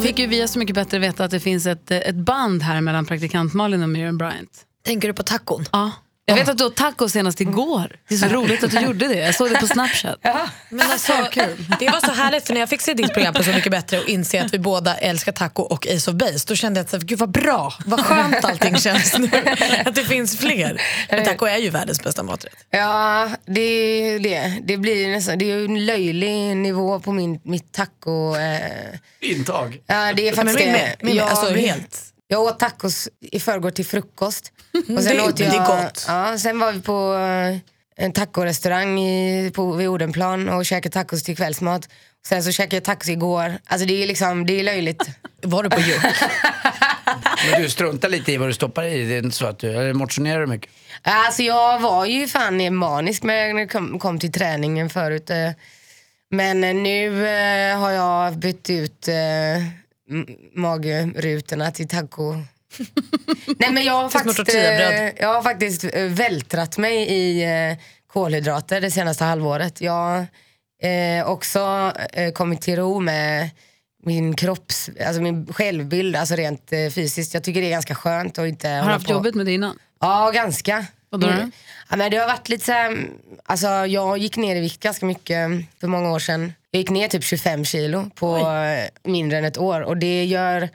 Fick 0.02 0.18
ju 0.18 0.26
via 0.26 0.48
Så 0.48 0.58
mycket 0.58 0.74
bättre 0.74 0.98
veta 0.98 1.24
att 1.24 1.30
det 1.30 1.40
finns 1.40 1.66
ett, 1.66 1.90
ett 1.90 2.16
band 2.16 2.62
här 2.62 2.80
mellan 2.80 3.06
praktikant 3.06 3.54
Malin 3.54 3.82
och 3.82 3.88
Miriam 3.88 4.18
Bryant. 4.18 4.66
Tänker 4.84 5.08
du 5.08 5.14
på 5.14 5.22
tacon? 5.22 5.64
Ja. 5.72 5.92
Jag 6.24 6.34
vet 6.34 6.48
att 6.48 6.58
du 6.58 6.64
åt 6.64 6.76
taco 6.76 7.08
senast 7.08 7.40
igår. 7.40 7.96
Det 8.08 8.14
är 8.14 8.18
så 8.18 8.26
roligt 8.26 8.64
att 8.64 8.70
du 8.70 8.80
gjorde 8.80 9.08
det. 9.08 9.14
Jag 9.18 9.34
såg 9.34 9.50
det 9.50 9.60
på 9.60 9.66
Snapchat. 9.66 10.18
Men 10.68 10.90
alltså, 10.90 11.12
det 11.78 11.90
var 11.90 12.00
så 12.06 12.12
härligt 12.12 12.46
för 12.46 12.54
när 12.54 12.60
jag 12.60 12.68
fick 12.68 12.80
se 12.80 12.94
ditt 12.94 13.12
program 13.14 13.34
på 13.34 13.42
Så 13.42 13.50
mycket 13.50 13.72
bättre 13.72 14.00
och 14.00 14.08
inse 14.08 14.42
att 14.44 14.54
vi 14.54 14.58
båda 14.58 14.94
älskar 14.96 15.32
taco 15.32 15.62
och 15.62 15.86
Ace 15.86 16.10
of 16.10 16.16
Base, 16.16 16.44
då 16.48 16.54
kände 16.54 16.80
jag 16.80 16.96
att 16.96 17.02
gud 17.02 17.18
vad 17.18 17.30
bra, 17.30 17.74
vad 17.86 18.00
skönt 18.00 18.44
allting 18.44 18.76
känns 18.76 19.18
nu. 19.18 19.30
Att 19.84 19.94
det 19.94 20.04
finns 20.04 20.38
fler. 20.38 20.80
Men 21.10 21.24
taco 21.24 21.46
är 21.46 21.58
ju 21.58 21.70
världens 21.70 22.02
bästa 22.02 22.22
maträtt. 22.22 22.56
Ja, 22.70 23.30
det, 23.46 24.18
det, 24.18 24.58
det 24.64 24.76
blir 24.76 25.08
nästan, 25.08 25.38
det 25.38 25.44
är 25.50 25.56
ju 25.58 25.64
en 25.64 25.86
löjlig 25.86 26.56
nivå 26.56 27.00
på 27.00 27.12
min, 27.12 27.40
mitt 27.44 27.72
taco. 27.72 28.36
Eh. 28.36 28.98
Intag. 29.20 29.78
Ja, 29.86 30.12
det 30.12 30.28
är 30.28 30.36
Men 30.36 30.46
faktiskt 30.46 30.58
med, 30.68 30.96
min 31.00 31.14
med, 31.16 31.22
Jag- 31.24 31.30
alltså 31.30 31.54
helt. 31.54 32.11
Jag 32.32 32.40
åt 32.42 32.58
tacos 32.58 33.08
i 33.20 33.40
förrgår 33.40 33.70
till 33.70 33.86
frukost. 33.86 34.52
Och 34.74 35.02
Det- 35.02 35.20
åt 35.20 35.36
det 35.36 35.44
jag, 35.44 35.54
är 35.54 35.66
gott. 35.84 36.04
Ja, 36.08 36.38
sen 36.38 36.58
var 36.58 36.72
vi 36.72 36.80
på 36.80 37.14
eh, 37.14 38.04
en 38.04 38.12
tacorestaurang 38.12 39.00
i, 39.00 39.50
på, 39.54 39.72
vid 39.72 39.88
Odenplan 39.88 40.48
och 40.48 40.66
käkade 40.66 40.92
tacos 40.92 41.22
till 41.22 41.36
kvällsmat. 41.36 41.88
Sen 42.26 42.42
så 42.42 42.52
käkade 42.52 42.76
jag 42.76 42.84
tacos 42.84 43.08
igår. 43.08 43.58
Alltså 43.66 43.86
det 43.86 44.02
är 44.02 44.06
liksom, 44.06 44.46
det 44.46 44.60
är 44.60 44.64
löjligt. 44.64 45.02
Var 45.42 45.62
du 45.62 45.70
på 45.70 45.80
Juck? 45.80 46.02
Men 47.50 47.62
du 47.62 47.70
struntar 47.70 48.08
lite 48.08 48.32
i 48.32 48.36
vad 48.36 48.48
du 48.48 48.52
stoppar 48.54 48.84
i, 48.84 49.04
det 49.04 49.14
är 49.14 49.18
inte 49.24 49.36
så 49.36 49.46
att 49.46 49.58
du, 49.58 49.70
eller 49.70 49.92
motionerar 49.92 50.40
du 50.40 50.46
mycket? 50.46 50.70
Alltså 51.02 51.42
jag 51.42 51.80
var 51.80 52.06
ju 52.06 52.26
fan 52.26 52.74
manisk 52.74 53.22
när 53.22 53.54
det 53.54 53.66
kom, 53.66 53.98
kom 53.98 54.18
till 54.18 54.32
träningen 54.32 54.90
förut. 54.90 55.30
eh. 55.30 55.50
Men 56.30 56.60
nu 56.60 57.26
eh, 57.28 57.78
har 57.78 57.90
jag 57.90 58.36
bytt 58.38 58.70
ut 58.70 59.08
magrutorna 60.54 61.70
till 61.70 61.88
taco. 61.88 62.32
Nej 63.58 63.72
men 63.72 63.84
jag 63.84 63.92
har 63.92 64.08
faktiskt, 64.08 64.54
eh, 64.54 65.22
jag 65.22 65.34
har 65.34 65.42
faktiskt 65.42 65.84
eh, 65.84 66.02
vältrat 66.04 66.78
mig 66.78 66.96
i 66.96 67.42
eh, 67.42 67.78
kolhydrater 68.06 68.80
det 68.80 68.90
senaste 68.90 69.24
halvåret. 69.24 69.80
Jag 69.80 69.92
har 69.92 70.26
eh, 70.82 71.26
också 71.28 71.92
eh, 72.12 72.32
kommit 72.32 72.60
till 72.60 72.76
ro 72.76 73.00
med 73.00 73.50
min 74.04 74.36
kropps, 74.36 74.90
alltså 75.06 75.22
min 75.22 75.52
självbild, 75.52 76.16
alltså 76.16 76.34
rent 76.34 76.72
eh, 76.72 76.88
fysiskt. 76.90 77.34
Jag 77.34 77.44
tycker 77.44 77.60
det 77.60 77.66
är 77.66 77.70
ganska 77.70 77.94
skönt 77.94 78.38
att 78.38 78.48
inte 78.48 78.68
Har 78.68 78.86
du 78.86 78.92
haft 78.92 79.06
på. 79.06 79.12
jobbigt 79.12 79.34
med 79.34 79.46
det 79.46 79.52
innan? 79.52 79.78
Ja, 80.00 80.30
ganska. 80.34 80.86
Vadå 81.10 81.26
då? 81.26 81.32
Mm. 81.32 81.52
Ja, 81.90 81.96
men 81.96 82.10
det 82.10 82.16
har 82.16 82.26
varit 82.26 82.48
lite 82.48 82.64
så 82.64 82.72
här, 82.72 83.06
alltså 83.44 83.66
jag 83.68 84.18
gick 84.18 84.36
ner 84.36 84.56
i 84.56 84.60
vikt 84.60 84.80
ganska 84.82 85.06
mycket 85.06 85.48
för 85.80 85.86
många 85.86 86.10
år 86.10 86.18
sedan. 86.18 86.52
Jag 86.74 86.78
gick 86.80 86.90
ner 86.90 87.08
typ 87.08 87.24
25 87.24 87.64
kilo 87.64 88.10
på 88.14 88.36
eh, 88.36 89.10
mindre 89.10 89.38
än 89.38 89.44
ett 89.44 89.58
år 89.58 89.80
och 89.80 89.96
det 89.96 90.24
gör, 90.24 90.68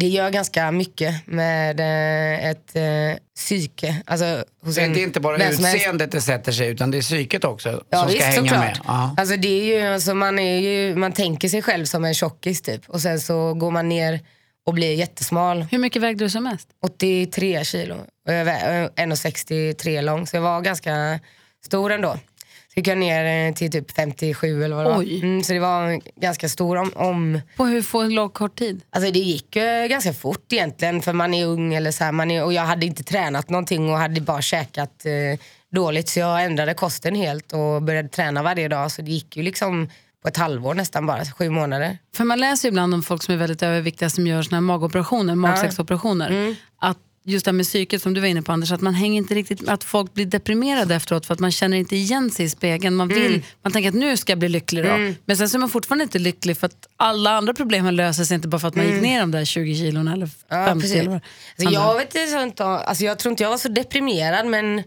det 0.00 0.06
gör 0.08 0.30
ganska 0.30 0.70
mycket 0.70 1.26
med 1.26 1.80
eh, 1.80 2.46
ett 2.50 2.76
eh, 2.76 3.22
psyke. 3.36 4.02
Alltså, 4.06 4.44
hos 4.62 4.74
Så 4.74 4.80
en- 4.80 4.92
det 4.92 5.00
är 5.00 5.04
inte 5.04 5.20
bara 5.20 5.48
utseendet 5.48 6.12
det 6.12 6.20
sätter 6.20 6.52
sig 6.52 6.68
utan 6.68 6.90
det 6.90 6.98
är 6.98 7.02
psyket 7.02 7.44
också 7.44 7.82
Ja, 7.90 7.98
som 7.98 8.08
ska 8.08 8.12
visst, 8.16 8.22
hänga 8.26 8.36
såklart. 8.48 8.60
med. 8.64 8.80
Ja. 8.86 9.14
Alltså 9.18 9.36
det 9.36 9.48
är 9.48 9.64
ju, 9.80 9.94
alltså 9.94 10.14
man, 10.14 10.38
är 10.38 10.58
ju, 10.58 10.94
man 10.96 11.12
tänker 11.12 11.48
sig 11.48 11.62
själv 11.62 11.84
som 11.84 12.04
en 12.04 12.14
tjockis 12.14 12.62
typ 12.62 12.88
och 12.88 13.00
sen 13.00 13.20
så 13.20 13.54
går 13.54 13.70
man 13.70 13.88
ner 13.88 14.20
och 14.66 14.74
blir 14.74 14.94
jättesmal. 14.94 15.62
Hur 15.70 15.78
mycket 15.78 16.02
vägde 16.02 16.24
du 16.24 16.30
som 16.30 16.44
mest? 16.44 16.68
83 16.84 17.64
kilo 17.64 17.94
och 18.26 18.32
jag 18.32 18.48
är 18.48 18.88
1,63 18.88 20.02
lång 20.02 20.26
så 20.26 20.36
jag 20.36 20.42
var 20.42 20.60
ganska 20.60 21.20
stor 21.66 21.92
ändå. 21.92 22.18
Så 22.78 22.80
gick 22.80 22.88
jag 22.88 22.98
ner 22.98 23.48
eh, 23.48 23.54
till 23.54 23.70
typ 23.70 23.90
57 23.90 24.64
eller 24.64 24.76
vad 24.76 24.84
det 24.84 24.90
Oj. 24.98 25.20
var. 25.20 25.28
Mm, 25.28 25.42
så 25.42 25.52
det 25.52 25.58
var 25.58 26.00
ganska 26.20 26.48
stor 26.48 26.76
om, 26.76 26.92
om 26.94 27.40
På 27.56 27.64
hur 27.64 27.82
få 27.82 28.02
låg 28.02 28.34
kort 28.34 28.58
tid? 28.58 28.82
Alltså 28.90 29.10
det 29.10 29.18
gick 29.18 29.56
eh, 29.56 29.86
ganska 29.86 30.12
fort 30.12 30.52
egentligen 30.52 31.02
för 31.02 31.12
man 31.12 31.34
är 31.34 31.46
ung 31.46 31.74
eller 31.74 31.90
så 31.90 32.04
här, 32.04 32.12
man 32.12 32.30
är, 32.30 32.44
och 32.44 32.52
jag 32.52 32.62
hade 32.62 32.86
inte 32.86 33.04
tränat 33.04 33.48
någonting 33.48 33.90
och 33.90 33.98
hade 33.98 34.20
bara 34.20 34.42
käkat 34.42 35.06
eh, 35.06 35.40
dåligt 35.72 36.08
så 36.08 36.20
jag 36.20 36.44
ändrade 36.44 36.74
kosten 36.74 37.14
helt 37.14 37.52
och 37.52 37.82
började 37.82 38.08
träna 38.08 38.42
varje 38.42 38.68
dag 38.68 38.92
så 38.92 39.02
det 39.02 39.10
gick 39.10 39.36
ju 39.36 39.42
liksom 39.42 39.88
på 40.22 40.28
ett 40.28 40.36
halvår 40.36 40.74
nästan 40.74 41.06
bara, 41.06 41.24
sju 41.24 41.50
månader. 41.50 41.98
För 42.16 42.24
man 42.24 42.40
läser 42.40 42.68
ju 42.68 42.70
ibland 42.70 42.94
om 42.94 43.02
folk 43.02 43.22
som 43.22 43.34
är 43.34 43.38
väldigt 43.38 43.62
överviktiga 43.62 44.10
som 44.10 44.26
gör 44.26 44.42
såna 44.42 44.56
här 44.56 44.62
magoperationer, 44.62 45.34
magsäcksoperationer. 45.34 46.56
Att 46.80 46.98
just 47.24 47.44
det 47.44 47.48
här 47.48 47.54
med 47.54 47.66
psyket 47.66 48.02
som 48.02 48.14
du 48.14 48.20
var 48.20 48.28
inne 48.28 48.42
på 48.42 48.52
Anders, 48.52 48.72
att 48.72 48.80
man 48.80 48.94
hänger 48.94 49.18
inte 49.18 49.34
riktigt 49.34 49.68
att 49.68 49.84
folk 49.84 50.14
blir 50.14 50.26
deprimerade 50.26 50.94
efteråt 50.94 51.26
för 51.26 51.34
att 51.34 51.40
man 51.40 51.52
känner 51.52 51.76
inte 51.76 51.96
igen 51.96 52.30
sig 52.30 52.46
i 52.46 52.48
spegeln. 52.48 52.94
Man, 52.94 53.08
vill, 53.08 53.44
man 53.62 53.72
tänker 53.72 53.88
att 53.88 53.94
nu 53.94 54.16
ska 54.16 54.32
jag 54.32 54.38
bli 54.38 54.48
lycklig 54.48 54.84
då. 54.84 55.14
Men 55.24 55.36
sen 55.36 55.48
så 55.48 55.56
är 55.56 55.58
man 55.58 55.70
fortfarande 55.70 56.02
inte 56.02 56.18
lycklig 56.18 56.56
för 56.56 56.66
att 56.66 56.88
alla 56.96 57.30
andra 57.30 57.54
problem 57.54 57.86
löser 57.86 58.24
sig 58.24 58.34
inte 58.34 58.48
bara 58.48 58.58
för 58.58 58.68
att 58.68 58.74
man 58.74 58.86
gick 58.86 59.02
ner 59.02 59.20
de 59.20 59.30
där 59.30 59.44
20 59.44 59.74
kilona 59.74 60.12
eller 60.12 60.28
50 60.66 60.80
precis. 60.80 60.92
kilo. 60.92 61.12
Alltså, 61.12 61.74
jag, 61.74 61.94
vet 61.94 62.14
inte, 62.14 62.64
alltså, 62.64 63.04
jag 63.04 63.18
tror 63.18 63.30
inte 63.30 63.42
jag 63.42 63.50
var 63.50 63.58
så 63.58 63.68
deprimerad 63.68 64.46
men, 64.46 64.82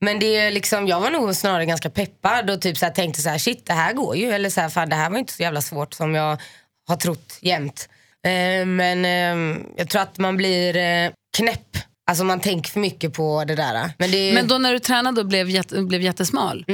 men 0.00 0.18
det 0.18 0.36
är 0.36 0.50
liksom, 0.50 0.88
jag 0.88 1.00
var 1.00 1.10
nog 1.10 1.34
snarare 1.34 1.66
ganska 1.66 1.90
peppad 1.90 2.50
och 2.50 2.60
typ 2.60 2.78
så 2.78 2.86
här, 2.86 2.92
tänkte 2.92 3.20
så 3.20 3.28
här, 3.28 3.38
shit 3.38 3.66
det 3.66 3.72
här 3.72 3.92
går 3.92 4.16
ju. 4.16 4.30
Eller 4.30 4.50
så 4.50 4.60
här, 4.60 4.68
fan, 4.68 4.88
det 4.88 4.96
här 4.96 5.10
var 5.10 5.18
inte 5.18 5.32
så 5.32 5.42
jävla 5.42 5.60
svårt 5.60 5.94
som 5.94 6.14
jag 6.14 6.40
har 6.88 6.96
trott 6.96 7.38
jämt. 7.40 7.88
Eh, 8.24 8.66
men 8.66 9.04
eh, 9.04 9.62
jag 9.76 9.88
tror 9.88 10.02
att 10.02 10.18
man 10.18 10.36
blir 10.36 10.76
eh, 10.76 11.10
knäpp. 11.36 11.76
Alltså 12.06 12.24
man 12.24 12.40
tänker 12.40 12.70
för 12.70 12.80
mycket 12.80 13.12
på 13.12 13.44
det 13.44 13.54
där. 13.54 13.92
Men, 13.98 14.10
det, 14.10 14.34
Men 14.34 14.48
då 14.48 14.58
när 14.58 14.72
du 14.72 14.78
tränade 14.78 15.20
och 15.20 15.26
blev, 15.26 15.50
jätte, 15.50 15.82
blev 15.82 16.02
jättesmal, 16.02 16.64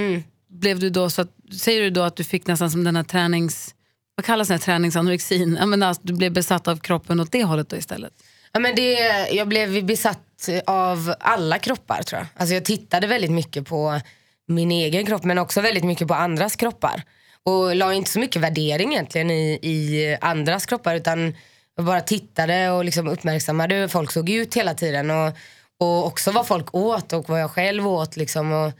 blev 0.50 0.78
du 0.78 0.90
då 0.90 1.10
så 1.10 1.22
att, 1.22 1.30
säger 1.60 1.82
du 1.82 1.90
då 1.90 2.02
att 2.02 2.16
du 2.16 2.24
fick 2.24 2.46
nästan 2.46 2.70
som 2.70 2.84
den 2.84 2.96
här 2.96 3.02
tränings... 3.02 3.74
Vad 4.14 4.24
kallas 4.24 4.48
här 4.48 4.58
träningsanorexin? 4.58 5.56
Jag 5.60 5.68
menar, 5.68 5.86
alltså, 5.86 6.02
du 6.04 6.12
blev 6.12 6.32
besatt 6.32 6.68
av 6.68 6.76
kroppen 6.76 7.20
åt 7.20 7.32
det 7.32 7.44
hållet 7.44 7.68
då 7.68 7.76
istället? 7.76 8.12
Ja, 8.52 8.60
men 8.60 8.74
det, 8.74 8.92
jag 9.32 9.48
blev 9.48 9.84
besatt 9.84 10.48
av 10.66 11.14
alla 11.20 11.58
kroppar 11.58 12.02
tror 12.02 12.20
jag. 12.20 12.26
Alltså 12.36 12.54
jag 12.54 12.64
tittade 12.64 13.06
väldigt 13.06 13.30
mycket 13.30 13.66
på 13.66 14.00
min 14.48 14.72
egen 14.72 15.06
kropp 15.06 15.24
men 15.24 15.38
också 15.38 15.60
väldigt 15.60 15.84
mycket 15.84 16.08
på 16.08 16.14
andras 16.14 16.56
kroppar. 16.56 17.02
Och 17.42 17.76
la 17.76 17.94
inte 17.94 18.10
så 18.10 18.18
mycket 18.18 18.42
värdering 18.42 18.92
egentligen 18.92 19.30
i, 19.30 19.58
i 19.62 20.16
andras 20.20 20.66
kroppar 20.66 20.94
utan 20.94 21.34
jag 21.78 21.86
bara 21.86 22.00
tittade 22.00 22.70
och 22.70 22.84
liksom 22.84 23.08
uppmärksammade 23.08 23.74
hur 23.74 23.88
folk 23.88 24.12
såg 24.12 24.28
ut 24.30 24.54
hela 24.54 24.74
tiden. 24.74 25.10
Och, 25.10 25.32
och 25.80 26.06
också 26.06 26.30
vad 26.30 26.46
folk 26.46 26.74
åt 26.74 27.12
och 27.12 27.28
vad 27.28 27.40
jag 27.40 27.50
själv 27.50 27.88
åt. 27.88 28.16
Liksom. 28.16 28.52
Och 28.52 28.72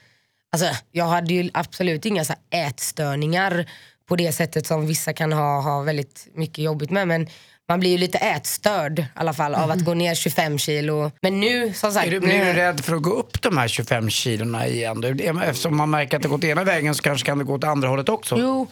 Alltså, 0.53 0.69
jag 0.93 1.05
hade 1.05 1.35
ju 1.35 1.51
absolut 1.55 2.07
inga 2.07 2.25
så 2.25 2.35
ätstörningar 2.51 3.71
på 4.09 4.17
det 4.17 4.33
sättet 4.33 4.67
som 4.67 4.87
vissa 4.87 5.13
kan 5.13 5.33
ha, 5.33 5.61
ha 5.61 5.83
väldigt 5.83 6.29
mycket 6.35 6.59
jobbigt 6.59 6.91
med. 6.91 7.09
Men 7.09 7.29
man 7.69 7.81
blir 7.81 7.91
ju 7.91 7.99
lite 7.99 8.19
ätstörd 8.19 8.99
i 8.99 9.07
alla 9.15 9.33
fall 9.33 9.55
av 9.55 9.71
att 9.71 9.85
gå 9.85 9.95
ner 9.95 10.15
25 10.15 10.59
kilo. 10.59 11.11
Men 11.21 11.41
nu 11.41 11.73
som 11.73 11.93
sagt. 11.93 12.07
Är 12.07 12.11
du, 12.11 12.21
nu, 12.21 12.27
blir 12.27 12.45
du 12.45 12.53
rädd 12.53 12.85
för 12.85 12.97
att 12.97 13.03
gå 13.03 13.11
upp 13.11 13.43
de 13.43 13.59
här 13.59 13.69
25 13.69 14.11
kilona 14.11 14.67
igen? 14.67 15.05
Eftersom 15.43 15.77
man 15.77 15.91
märker 15.91 16.17
att 16.17 16.23
det 16.23 16.29
gått 16.29 16.45
ena 16.45 16.65
vägen 16.65 16.95
så 16.95 17.03
kanske 17.03 17.27
kan 17.27 17.39
det 17.39 17.45
gå 17.45 17.55
åt 17.55 17.65
andra 17.65 17.89
hållet 17.89 18.09
också. 18.09 18.37
Jo, 18.39 18.67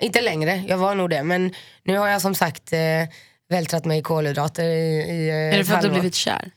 inte 0.00 0.20
längre. 0.20 0.64
Jag 0.68 0.78
var 0.78 0.94
nog 0.94 1.10
det. 1.10 1.22
Men 1.22 1.54
nu 1.82 1.98
har 1.98 2.08
jag 2.08 2.22
som 2.22 2.34
sagt 2.34 2.72
eh, 2.72 2.78
vältrat 3.48 3.84
mig 3.84 3.98
i 3.98 4.02
kolhydrater 4.02 4.64
i, 4.64 5.00
i 5.00 5.28
eh, 5.28 5.34
Är 5.54 5.58
det 5.58 5.64
för 5.64 5.74
att 5.74 5.80
du 5.82 5.86
har 5.88 5.94
blivit 5.94 6.14
kär? 6.14 6.50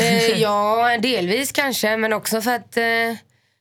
Eh, 0.00 0.40
ja, 0.40 0.98
delvis 1.02 1.52
kanske, 1.52 1.96
men 1.96 2.12
också 2.12 2.40
för 2.42 2.50
att 2.54 2.76
eh, 2.76 2.84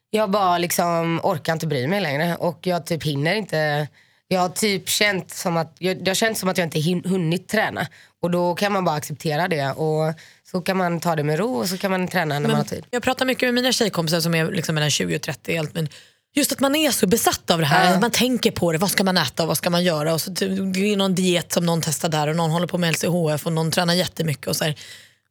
jag 0.10 0.30
bara 0.32 0.58
liksom 0.58 1.20
orkar 1.24 1.54
inte 1.54 1.68
bry 1.68 1.88
mig 1.88 2.02
längre 2.02 2.36
och 2.36 2.60
jag 2.68 2.86
typ 2.86 3.04
hinner 3.04 3.36
inte. 3.36 3.88
Jag 4.28 4.40
har 4.40 4.50
typ 4.50 4.90
känt 4.90 5.32
som 5.32 5.58
att 5.58 5.76
jag, 5.80 6.08
har 6.08 6.14
känts 6.16 6.40
som 6.40 6.50
att 6.50 6.58
jag 6.58 6.66
inte 6.66 6.80
hin- 6.80 7.08
hunnit 7.08 7.48
träna 7.48 7.88
och 8.22 8.32
då 8.32 8.56
kan 8.56 8.72
man 8.74 8.86
bara 8.86 8.96
acceptera 8.96 9.48
det 9.48 9.72
och 9.72 10.14
så 10.44 10.62
kan 10.62 10.78
man 10.78 11.00
ta 11.00 11.16
det 11.16 11.24
med 11.24 11.40
ro 11.40 11.56
och 11.56 11.70
så 11.70 11.78
kan 11.78 11.92
man 11.92 12.08
träna 12.08 12.40
när 12.40 12.48
man 12.50 12.58
har 12.58 12.64
tid. 12.64 12.86
Jag 12.90 13.04
pratar 13.04 13.26
mycket 13.26 13.48
med 13.48 13.54
mina 13.54 13.72
tjejkompisar 13.72 14.20
som 14.20 14.36
är 14.36 14.52
liksom 14.52 14.76
mellan 14.76 14.90
20 14.92 15.16
och 15.16 15.22
30 15.22 15.52
i 15.54 15.58
allt, 15.58 15.74
men 15.74 15.90
just 16.36 16.52
att 16.52 16.60
man 16.60 16.76
är 16.76 16.92
så 16.92 17.08
besatt 17.08 17.52
av 17.52 17.60
det 17.60 17.66
här. 17.66 17.94
Att 17.94 18.02
man 18.02 18.12
tänker 18.12 18.52
på 18.52 18.72
det, 18.72 18.78
vad 18.78 18.92
ska 18.92 19.04
man 19.04 19.18
äta 19.18 19.44
och 19.44 19.48
vad 19.48 19.58
ska 19.58 19.70
man 19.70 19.84
göra? 19.84 20.14
Och 20.14 20.22
så 20.22 20.30
det 20.30 20.46
är 20.46 20.98
någon 20.98 21.16
diet 21.16 21.54
som 21.54 21.66
någon 21.66 21.82
testar 21.82 22.10
där 22.10 22.28
och 22.28 22.36
någon 22.36 22.52
håller 22.52 22.68
på 22.68 22.78
med 22.78 22.94
LCHF 22.94 23.46
och 23.46 23.54
någon 23.54 23.72
tränar 23.72 23.94
jättemycket. 23.94 24.48
Och 24.48 24.56
så 24.56 24.64
här. 24.64 24.76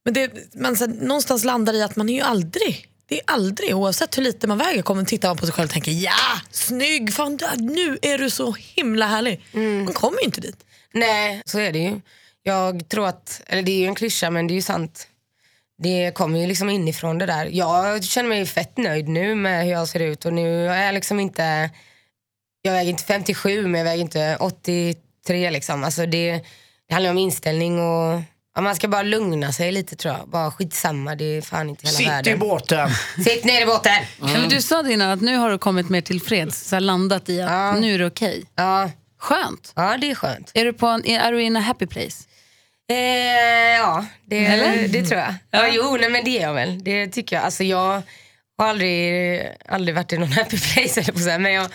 Men 0.04 0.14
det, 0.14 0.30
man 0.54 0.76
så 0.76 0.86
här, 0.86 0.92
någonstans 0.92 1.44
landar 1.44 1.74
i 1.74 1.82
att 1.82 1.96
man 1.96 2.08
är 2.08 2.14
ju 2.14 2.20
aldrig, 2.20 2.88
det 3.08 3.14
är 3.14 3.22
aldrig, 3.26 3.76
oavsett 3.76 4.18
hur 4.18 4.22
lite 4.22 4.46
man 4.46 4.58
väger, 4.58 4.82
kommer 4.82 5.04
tittar 5.04 5.28
man 5.28 5.36
på 5.36 5.46
sig 5.46 5.54
själv 5.54 5.66
och 5.66 5.72
tänker 5.72 5.92
ja, 5.92 6.40
snygg, 6.50 7.14
fan, 7.14 7.38
nu 7.58 7.98
är 8.02 8.18
du 8.18 8.30
så 8.30 8.52
himla 8.58 9.06
härlig. 9.06 9.44
Man 9.84 9.94
kommer 9.94 10.18
ju 10.18 10.24
inte 10.24 10.40
dit. 10.40 10.64
Nej, 10.94 11.42
så 11.46 11.58
är 11.58 11.72
det 11.72 11.78
ju. 11.78 12.00
Jag 12.42 12.88
tror 12.88 13.06
att, 13.06 13.42
eller 13.46 13.62
det 13.62 13.72
är 13.72 13.78
ju 13.78 13.86
en 13.86 13.94
klyscha 13.94 14.30
men 14.30 14.46
det 14.46 14.52
är 14.52 14.56
ju 14.56 14.62
sant. 14.62 15.08
Det 15.82 16.10
kommer 16.14 16.40
ju 16.40 16.46
liksom 16.46 16.70
inifrån 16.70 17.18
det 17.18 17.26
där. 17.26 17.46
Jag 17.52 18.04
känner 18.04 18.28
mig 18.28 18.46
fett 18.46 18.76
nöjd 18.76 19.08
nu 19.08 19.34
med 19.34 19.64
hur 19.64 19.70
jag 19.72 19.88
ser 19.88 20.00
ut 20.00 20.24
och 20.24 20.32
nu 20.32 20.68
är 20.68 20.84
jag 20.86 20.94
liksom 20.94 21.20
inte, 21.20 21.70
jag 22.62 22.72
väger 22.72 22.90
inte 22.90 23.04
57 23.04 23.62
men 23.66 23.78
jag 23.78 23.84
väger 23.84 24.02
inte 24.02 24.36
83 24.40 25.50
liksom. 25.50 25.84
Alltså 25.84 26.06
det, 26.06 26.32
det 26.88 26.94
handlar 26.94 27.10
om 27.10 27.18
inställning 27.18 27.78
och 27.78 28.22
ja, 28.54 28.60
man 28.60 28.76
ska 28.76 28.88
bara 28.88 29.02
lugna 29.02 29.52
sig 29.52 29.72
lite 29.72 29.96
tror 29.96 30.14
jag. 30.14 30.28
Bara 30.28 30.50
skitsamma, 30.50 31.14
det 31.14 31.24
är 31.24 31.42
fan 31.42 31.68
inte 31.68 31.86
hela 31.86 31.96
Sitt 31.96 32.06
i 32.06 32.10
världen. 32.10 32.38
båten. 32.38 32.90
Sitt 33.24 33.44
ner 33.44 33.62
i 33.62 33.66
båten! 33.66 34.02
Men 34.20 34.48
du 34.48 34.62
sa 34.62 34.82
det 34.82 34.92
innan 34.92 35.10
att 35.10 35.20
nu 35.20 35.36
har 35.36 35.50
du 35.50 35.58
kommit 35.58 35.88
mer 35.88 36.00
tillfreds, 36.00 36.68
så 36.68 36.78
landat 36.78 37.28
i 37.28 37.40
att 37.42 37.50
Ja. 37.50 37.72
nu 37.80 37.94
är 37.94 37.98
det 37.98 38.06
okej. 38.06 38.44
Ja, 38.56 38.90
Skönt. 39.18 39.72
ja, 39.76 39.96
det 40.00 40.10
är 40.10 40.14
skönt. 40.14 40.50
Är 40.54 40.64
du, 40.64 40.72
på 40.72 40.86
en, 40.86 41.06
är 41.06 41.32
du 41.32 41.42
in 41.42 41.56
a 41.56 41.60
happy 41.60 41.86
place? 41.86 42.24
Eh, 42.90 43.76
ja, 43.78 44.04
det, 44.26 44.46
Eller? 44.46 44.88
det 44.88 45.02
tror 45.02 45.20
jag. 45.20 45.34
Ja. 45.50 45.68
jo, 45.72 45.96
nej, 46.00 46.08
men 46.10 46.24
det 46.24 46.38
är 46.38 46.42
jag 46.42 46.54
väl. 46.54 46.84
Det 46.84 47.06
tycker 47.06 47.36
jag. 47.36 47.44
Alltså, 47.44 47.64
jag 47.64 48.02
har 48.58 48.68
aldrig, 48.68 49.42
aldrig 49.68 49.94
varit 49.94 50.12
i 50.12 50.18
någon 50.18 50.32
happy 50.32 50.58
place, 50.58 51.00
eller 51.00 51.12
på 51.12 51.18
så 51.18 51.28
här, 51.30 51.38
men 51.38 51.52
jag, 51.52 51.66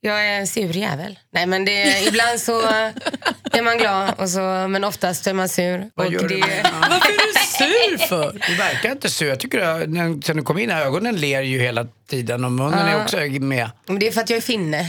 jag 0.00 0.26
är 0.26 0.38
en 0.40 0.46
sur 0.46 0.76
jävel. 0.76 1.18
Nej, 1.32 1.46
men 1.46 1.64
det, 1.64 2.06
ibland 2.08 2.40
så 2.40 2.60
är 3.52 3.62
man 3.62 3.78
glad, 3.78 4.14
och 4.18 4.28
så, 4.30 4.40
men 4.68 4.84
oftast 4.84 5.26
är 5.26 5.32
man 5.34 5.48
sur. 5.48 5.90
Vad 5.94 6.06
och 6.06 6.12
gör 6.12 6.20
du 6.20 6.28
det, 6.28 6.46
med- 6.46 6.66
Varför 6.90 7.08
är 7.08 7.32
du 7.32 7.98
sur 7.98 8.06
för? 8.06 8.40
Du 8.48 8.54
verkar 8.56 8.92
inte 8.92 9.10
så. 9.10 9.24
Jag 9.24 9.40
tycker 9.40 9.58
att 9.60 9.88
när, 9.88 10.22
sen 10.26 10.36
du 10.36 10.42
kom 10.42 10.58
in 10.58 10.70
här, 10.70 10.82
ögonen 10.86 11.16
ler 11.16 11.42
ju 11.42 11.58
hela 11.60 11.86
tiden 12.10 12.44
och 12.44 12.52
munnen 12.52 12.86
är 12.88 13.02
också 13.02 13.16
med. 13.40 13.70
men 13.86 13.98
det 13.98 14.06
är 14.06 14.12
för 14.12 14.20
att 14.20 14.30
jag 14.30 14.36
är 14.36 14.40
finne. 14.40 14.86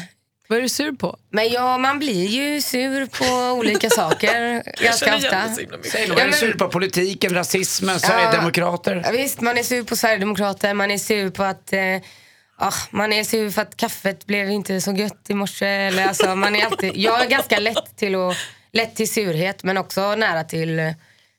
Vad 0.50 0.58
är 0.58 0.62
du 0.62 0.70
sur 0.70 0.91
på? 0.91 1.18
Men 1.32 1.50
ja, 1.50 1.77
man 1.77 2.00
blir 2.00 2.27
ju 2.27 2.62
sur 2.62 3.06
på 3.06 3.60
olika 3.60 3.89
saker 4.01 4.63
ganska 4.84 5.15
ofta. 5.15 5.56
Säg 5.91 6.08
då, 6.08 6.13
Ja, 6.13 6.20
är 6.20 6.27
du 6.27 6.34
sur 6.34 6.53
på 6.53 6.68
politiken, 6.70 7.34
rasismen, 7.34 8.00
Sverigedemokrater? 8.00 9.01
Ja, 9.06 9.12
visst, 9.12 9.41
man 9.41 9.58
är 9.58 9.63
sur 9.63 9.84
på 9.84 9.96
Sverigedemokrater, 9.96 10.74
man 10.74 10.91
är 10.91 10.98
sur 10.98 11.29
på 11.29 11.44
att 11.44 11.74
eh, 11.74 11.79
ah, 12.56 12.74
man 12.91 13.13
är 13.13 13.24
sur 13.24 13.50
för 13.50 13.62
att 13.62 13.77
kaffet 13.77 14.25
blev 14.25 14.50
inte 14.50 14.82
så 14.82 14.91
gött 14.91 15.25
i 15.27 15.34
morse. 15.34 15.65
Eller, 15.65 16.08
alltså, 16.08 16.36
man 16.36 16.56
är 16.56 16.65
alltid, 16.65 16.97
jag 16.97 17.26
är 17.26 17.30
ganska 17.30 17.60
lätt 17.60 17.95
till, 17.97 18.15
att, 18.15 18.36
lätt 18.71 18.95
till 18.95 19.10
surhet 19.12 19.63
men 19.63 19.78
också 19.78 20.15
nära 20.15 20.43
till 20.43 20.80
eh, 20.80 20.91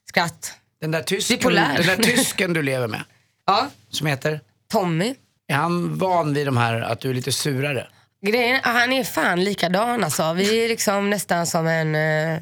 skratt. 0.08 0.54
Den 0.80 0.90
där, 0.90 1.02
tysken, 1.02 1.54
den 1.54 1.87
där 1.87 1.96
tysken 2.02 2.52
du 2.52 2.62
lever 2.62 2.88
med, 2.88 3.02
Ja, 3.46 3.68
som 3.90 4.06
heter? 4.06 4.40
Tommy. 4.72 5.14
Är 5.48 5.54
han 5.54 5.98
van 5.98 6.35
vid 6.35 6.46
de 6.46 6.56
här 6.56 6.80
att 6.80 7.00
du 7.00 7.11
är 7.11 7.14
lite 7.14 7.32
surare? 7.32 7.87
Grejen, 8.26 8.61
han 8.62 8.92
är 8.92 9.04
fan 9.04 9.44
likadan 9.44 10.04
alltså. 10.04 10.33
Vi 10.33 10.64
är 10.64 10.68
liksom 10.68 11.11
nästan 11.11 11.46
som 11.46 11.66
en... 11.66 11.94
Eh, 11.94 12.38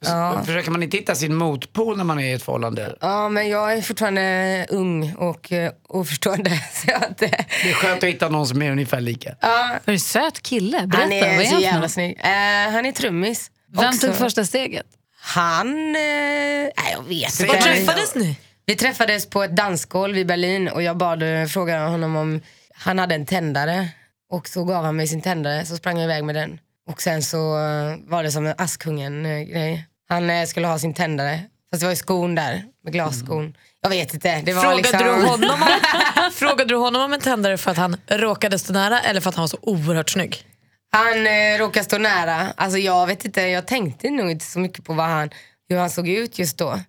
ja. 0.00 0.42
Försöker 0.46 0.70
man 0.70 0.82
inte 0.82 0.96
hitta 0.96 1.14
sin 1.14 1.34
motpol 1.34 1.96
när 1.96 2.04
man 2.04 2.18
är 2.20 2.24
i 2.26 2.32
ett 2.32 2.42
förhållande? 2.42 2.96
ja, 3.00 3.28
men 3.28 3.48
jag 3.48 3.72
är 3.72 3.82
fortfarande 3.82 4.66
ung 4.70 5.14
och 5.14 5.52
eh, 5.52 5.72
oförstående. 5.88 6.50
Så 6.72 6.94
att, 6.94 7.22
eh, 7.22 7.30
Det 7.62 7.70
är 7.70 7.74
skönt 7.74 8.02
att 8.02 8.08
hitta 8.08 8.28
någon 8.28 8.46
som 8.46 8.62
är 8.62 8.70
ungefär 8.70 9.00
lika. 9.00 9.34
ja, 9.40 9.70
Är 9.84 9.92
du 9.92 9.98
söt 9.98 10.42
kille? 10.42 10.86
Berätta, 10.86 11.26
han 11.26 11.36
vad 11.36 11.38
är 11.38 11.40
är 11.40 11.44
så 11.44 11.52
han 11.52 11.60
för 11.60 11.62
jävla 11.62 11.80
något? 11.80 11.90
snygg. 11.90 12.18
Eh, 12.20 12.72
han 12.72 12.86
är 12.86 12.92
trummis. 12.92 13.50
Vem 13.76 13.88
Också- 13.88 14.06
tog 14.06 14.16
första 14.16 14.44
steget? 14.44 14.86
Han... 15.20 15.68
Eh, 15.68 15.92
nej, 15.96 16.72
jag 16.92 17.02
vet 17.08 17.40
inte. 17.40 17.46
Var 17.56 17.60
träffades 17.62 18.14
ni? 18.14 18.36
Vi 18.66 18.74
träffades 18.76 19.30
på 19.30 19.42
ett 19.42 19.56
dansgolv 19.56 20.18
i 20.18 20.24
Berlin 20.24 20.68
och 20.68 20.82
jag 20.82 20.96
bad 20.96 21.22
fråga 21.50 21.86
honom 21.86 22.16
om 22.16 22.40
han 22.74 22.98
hade 22.98 23.14
en 23.14 23.26
tändare. 23.26 23.88
Och 24.32 24.48
så 24.48 24.64
gav 24.64 24.84
han 24.84 24.96
mig 24.96 25.06
sin 25.06 25.22
tändare, 25.22 25.64
så 25.64 25.76
sprang 25.76 25.96
jag 25.96 26.04
iväg 26.04 26.24
med 26.24 26.34
den. 26.34 26.58
Och 26.90 27.02
sen 27.02 27.22
så 27.22 27.36
eh, 27.36 27.96
var 28.06 28.22
det 28.22 28.30
som 28.30 28.46
en 28.46 28.54
Askungen-grej. 28.58 29.86
Han 30.08 30.30
eh, 30.30 30.46
skulle 30.46 30.66
ha 30.66 30.78
sin 30.78 30.94
tändare, 30.94 31.40
fast 31.70 31.80
det 31.80 31.86
var 31.86 31.92
ju 31.92 31.96
skon 31.96 32.34
där, 32.34 32.64
med 32.84 32.92
glasskon. 32.92 33.56
Jag 33.82 33.90
vet 33.90 34.14
inte. 34.14 34.42
Det 34.44 34.52
var 34.52 34.62
Frågade, 34.62 34.78
liksom... 34.78 34.98
du 34.98 35.26
honom 35.26 35.62
om, 35.62 36.30
frågade 36.32 36.64
du 36.64 36.76
honom 36.76 37.02
om 37.02 37.12
en 37.12 37.20
tändare 37.20 37.58
för 37.58 37.70
att 37.70 37.76
han 37.76 37.96
råkade 38.06 38.58
stå 38.58 38.72
nära 38.72 39.00
eller 39.00 39.20
för 39.20 39.28
att 39.28 39.34
han 39.34 39.42
var 39.42 39.48
så 39.48 39.58
oerhört 39.62 40.10
snygg? 40.10 40.46
Han 40.92 41.26
eh, 41.26 41.58
råkade 41.58 41.84
stå 41.84 41.98
nära. 41.98 42.52
Alltså 42.56 42.78
jag 42.78 43.06
vet 43.06 43.24
inte, 43.24 43.40
jag 43.40 43.66
tänkte 43.66 44.10
nog 44.10 44.30
inte 44.30 44.44
så 44.44 44.58
mycket 44.58 44.84
på 44.84 44.92
vad 44.92 45.06
han, 45.06 45.30
hur 45.68 45.78
han 45.78 45.90
såg 45.90 46.08
ut 46.08 46.38
just 46.38 46.58
då. 46.58 46.80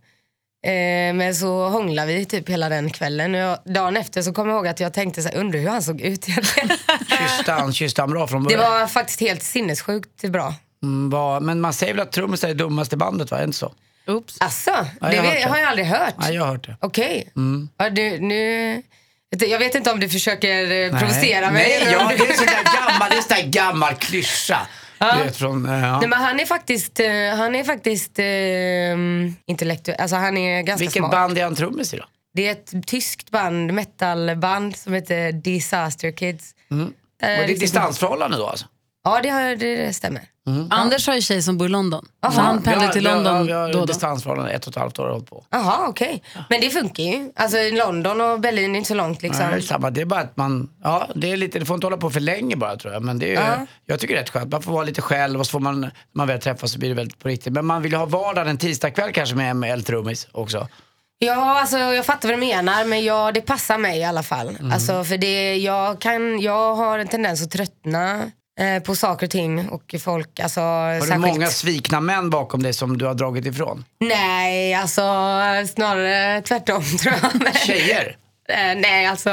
Eh, 0.63 1.13
men 1.13 1.35
så 1.35 1.69
hånglade 1.69 2.13
vi 2.13 2.25
typ 2.25 2.49
hela 2.49 2.69
den 2.69 2.89
kvällen. 2.89 3.35
Och 3.35 3.41
jag, 3.41 3.57
dagen 3.65 3.97
efter 3.97 4.21
så 4.21 4.33
kom 4.33 4.47
jag 4.49 4.55
ihåg 4.55 4.67
att 4.67 4.79
jag 4.79 4.93
tänkte 4.93 5.21
så 5.21 5.29
här, 5.29 5.35
undrar 5.37 5.59
hur 5.59 5.69
han 5.69 5.81
såg 5.83 6.01
ut 6.01 6.29
egentligen. 6.29 6.69
Kysste 7.09 7.51
han, 7.51 7.73
kysste 7.73 8.01
han 8.01 8.11
bra 8.11 8.27
från 8.27 8.43
Det 8.43 8.55
början? 8.57 8.71
var 8.71 8.87
faktiskt 8.87 9.19
helt 9.19 9.43
sinnessjukt 9.43 10.21
bra. 10.29 10.53
Mm, 10.83 11.09
vad- 11.09 11.41
men 11.43 11.61
man 11.61 11.73
säger 11.73 11.93
väl 11.93 12.01
att 12.03 12.11
trummisar 12.11 12.49
är 12.49 12.53
dummast 12.53 12.93
i 12.93 12.95
bandet, 12.95 13.31
va? 13.31 13.37
Är 13.37 13.41
det 13.41 13.45
inte 13.45 13.57
så? 13.57 13.73
Oops. 14.07 14.35
Alltså, 14.39 14.69
jag 15.01 15.11
det 15.11 15.17
har 15.17 15.23
det. 15.35 15.41
har 15.49 15.57
jag 15.57 15.67
aldrig 15.69 15.87
hört. 15.87 16.13
Ja, 16.21 16.29
jag 16.31 16.41
har 16.41 16.51
hört 16.51 16.65
det. 16.67 16.77
Okej. 16.81 17.31
Ja, 17.77 17.89
du, 17.89 18.19
nu... 18.19 18.81
Jag 19.39 19.59
vet 19.59 19.75
inte 19.75 19.91
om 19.91 19.99
du 19.99 20.09
försöker 20.09 20.71
eh, 20.71 20.99
provocera 20.99 21.51
mig. 21.51 21.79
Nej, 21.83 21.93
ja, 21.93 22.11
det 22.17 22.23
är 22.25 22.31
en 22.31 22.37
sån 22.37 22.45
där 22.45 22.63
gammal, 22.89 23.09
det 23.09 23.17
är 23.17 23.21
sån 23.21 23.37
där 23.37 23.47
gammal 23.61 23.93
klyscha. 23.95 24.67
Vet, 25.23 25.35
från, 25.37 25.65
eh, 25.65 25.71
ja. 25.85 25.99
Nej, 25.99 26.09
men 26.09 26.19
han 26.19 26.39
är 26.39 26.45
faktiskt, 26.45 26.99
eh, 26.99 27.07
han 27.37 27.55
är 27.55 27.63
faktiskt 27.63 28.19
eh, 28.19 28.25
intellektuell. 29.51 29.97
Alltså 30.01 30.15
han 30.15 30.37
är 30.37 30.61
ganska 30.61 30.79
Vilket 30.83 30.97
smart. 30.99 31.11
band 31.11 31.37
är 31.37 31.43
han 31.43 31.55
trummis 31.55 31.93
i 31.93 31.97
då? 31.97 32.03
Det 32.33 32.47
är 32.47 32.51
ett 32.51 32.87
tyskt 32.87 33.29
band, 33.31 33.73
metalband 33.73 34.75
som 34.75 34.93
heter 34.93 35.31
Disaster 35.31 36.11
Kids. 36.11 36.55
Eh, 36.71 36.77
Och 36.77 36.87
det 37.19 37.25
är 37.27 37.39
riktigt- 37.41 37.59
distansförhållande 37.59 38.37
då 38.37 38.47
alltså? 38.47 38.65
Ja, 39.03 39.19
det, 39.23 39.29
har, 39.29 39.41
det, 39.55 39.75
det 39.75 39.93
stämmer. 39.93 40.21
Anders 40.69 41.07
har 41.07 41.15
ju 41.15 41.21
tjej 41.21 41.41
som 41.41 41.57
bor 41.57 41.67
i 41.67 41.69
London. 41.69 42.05
Så 42.33 42.41
han 42.41 42.61
pendlar 42.61 42.87
till 42.87 43.03
London 43.03 43.23
Vi 43.23 43.51
har, 43.53 43.67
vi 43.67 43.71
då 43.73 43.77
har 43.77 43.81
och 43.81 43.87
då. 43.87 43.93
distansförhållande 43.93 44.51
ett 44.51 44.65
och 44.67 44.73
ett 44.73 44.79
halvt 44.79 44.99
år 44.99 45.03
har 45.03 45.11
hållit 45.11 45.29
på. 45.29 45.45
Jaha, 45.49 45.87
okej. 45.87 46.23
Men 46.49 46.61
det 46.61 46.69
funkar 46.69 47.03
ju. 47.03 47.31
Alltså 47.35 47.57
London 47.73 48.21
och 48.21 48.39
Berlin 48.39 48.75
är 48.75 48.77
inte 48.77 48.87
så 48.87 48.93
långt 48.95 49.21
liksom. 49.21 49.45
Nej, 49.45 49.53
det 49.55 49.59
är 49.59 49.61
samma. 49.61 49.89
Det 49.89 50.01
är 50.01 50.05
bara 50.05 50.19
att 50.19 50.37
man, 50.37 50.69
ja, 50.83 51.07
det 51.15 51.31
är 51.31 51.37
lite, 51.37 51.59
det 51.59 51.65
får 51.65 51.73
inte 51.75 51.85
hålla 51.85 51.97
på 51.97 52.09
för 52.09 52.19
länge 52.19 52.55
bara 52.55 52.75
tror 52.75 52.93
jag. 52.93 53.03
Men 53.03 53.19
det 53.19 53.35
är, 53.35 53.41
Ja. 53.59 53.65
jag 53.85 53.99
tycker 53.99 54.13
det 54.13 54.19
är 54.19 54.23
rätt 54.23 54.29
skönt. 54.29 54.51
Man 54.51 54.61
får 54.61 54.71
vara 54.73 54.83
lite 54.83 55.01
själv 55.01 55.39
och 55.39 55.45
så 55.45 55.51
får 55.51 55.59
man, 55.59 55.81
när 55.81 55.91
man 56.13 56.27
väl 56.27 56.39
träffas 56.39 56.71
så 56.71 56.79
blir 56.79 56.89
det 56.89 56.95
väldigt 56.95 57.19
på 57.19 57.27
riktigt. 57.27 57.53
Men 57.53 57.65
man 57.65 57.81
vill 57.81 57.91
ju 57.91 57.97
ha 57.97 58.05
vardagen 58.05 58.47
en 58.47 58.57
tisdagkväll 58.57 59.11
kanske 59.13 59.35
med 59.35 59.51
en 59.51 59.63
eltrummis 59.63 60.27
också. 60.31 60.67
Ja, 61.19 61.59
alltså, 61.59 61.77
jag 61.77 62.05
fattar 62.05 62.29
vad 62.29 62.37
du 62.37 62.45
menar, 62.45 62.85
men 62.85 63.03
ja, 63.03 63.31
det 63.31 63.41
passar 63.41 63.77
mig 63.77 63.99
i 63.99 64.03
alla 64.03 64.23
fall. 64.23 64.49
Mm. 64.49 64.71
Alltså, 64.71 65.03
för 65.03 65.17
det, 65.17 65.55
jag, 65.57 66.01
kan, 66.01 66.39
jag 66.39 66.75
har 66.75 66.99
en 66.99 67.07
tendens 67.07 67.43
att 67.43 67.51
tröttna 67.51 68.31
eh, 68.59 68.83
på 68.83 68.95
saker 68.95 69.25
och 69.27 69.31
ting 69.31 69.69
och 69.69 69.95
folk. 70.03 70.39
Alltså, 70.39 70.59
Har 70.61 71.11
du 71.13 71.17
många 71.17 71.47
svikna 71.47 71.99
män 71.99 72.29
bakom 72.29 72.63
dig 72.63 72.73
som 72.73 72.97
du 72.97 73.05
har 73.05 73.13
dragit 73.13 73.45
ifrån? 73.45 73.85
Nej, 73.99 74.73
alltså 74.73 75.01
snarare 75.73 76.41
tvärtom 76.41 76.83
tror 76.99 77.15
jag. 77.21 77.55
Tjejer? 77.55 78.17
Eh, 78.49 78.75
nej, 78.75 79.05
alltså. 79.05 79.29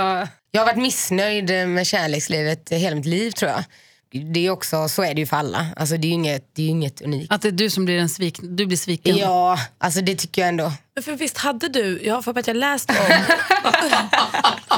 Jag 0.50 0.60
har 0.60 0.66
varit 0.66 0.82
missnöjd 0.82 1.68
med 1.68 1.86
kärlekslivet 1.86 2.68
hela 2.72 2.96
mitt 2.96 3.06
liv 3.06 3.30
tror 3.30 3.50
jag. 3.50 3.64
Det 4.12 4.46
är 4.46 4.50
också, 4.50 4.88
så 4.88 5.02
är 5.02 5.14
det 5.14 5.20
ju 5.20 5.26
för 5.26 5.36
alla. 5.36 5.66
Alltså, 5.76 5.96
det 5.96 6.06
är 6.06 6.08
ju 6.08 6.14
inget, 6.14 6.50
det 6.54 6.62
är 6.62 6.64
ju 6.64 6.70
inget 6.70 7.00
unikt. 7.00 7.32
Att 7.32 7.42
det 7.42 7.48
är 7.48 7.52
du 7.52 7.70
som 7.70 7.84
blir, 7.84 7.98
en 7.98 8.08
svik, 8.08 8.38
du 8.42 8.66
blir 8.66 8.76
sviken. 8.76 9.16
Ja, 9.16 9.58
alltså 9.78 10.00
det 10.00 10.16
tycker 10.16 10.42
jag 10.42 10.48
ändå. 10.48 10.72
Men 10.94 11.02
för 11.04 11.12
visst 11.12 11.38
hade 11.38 11.68
du, 11.68 12.00
jag 12.04 12.14
har 12.14 12.22
för 12.22 12.38
att 12.38 12.46
jag 12.46 12.56
läst 12.56 12.90
om 12.90 12.96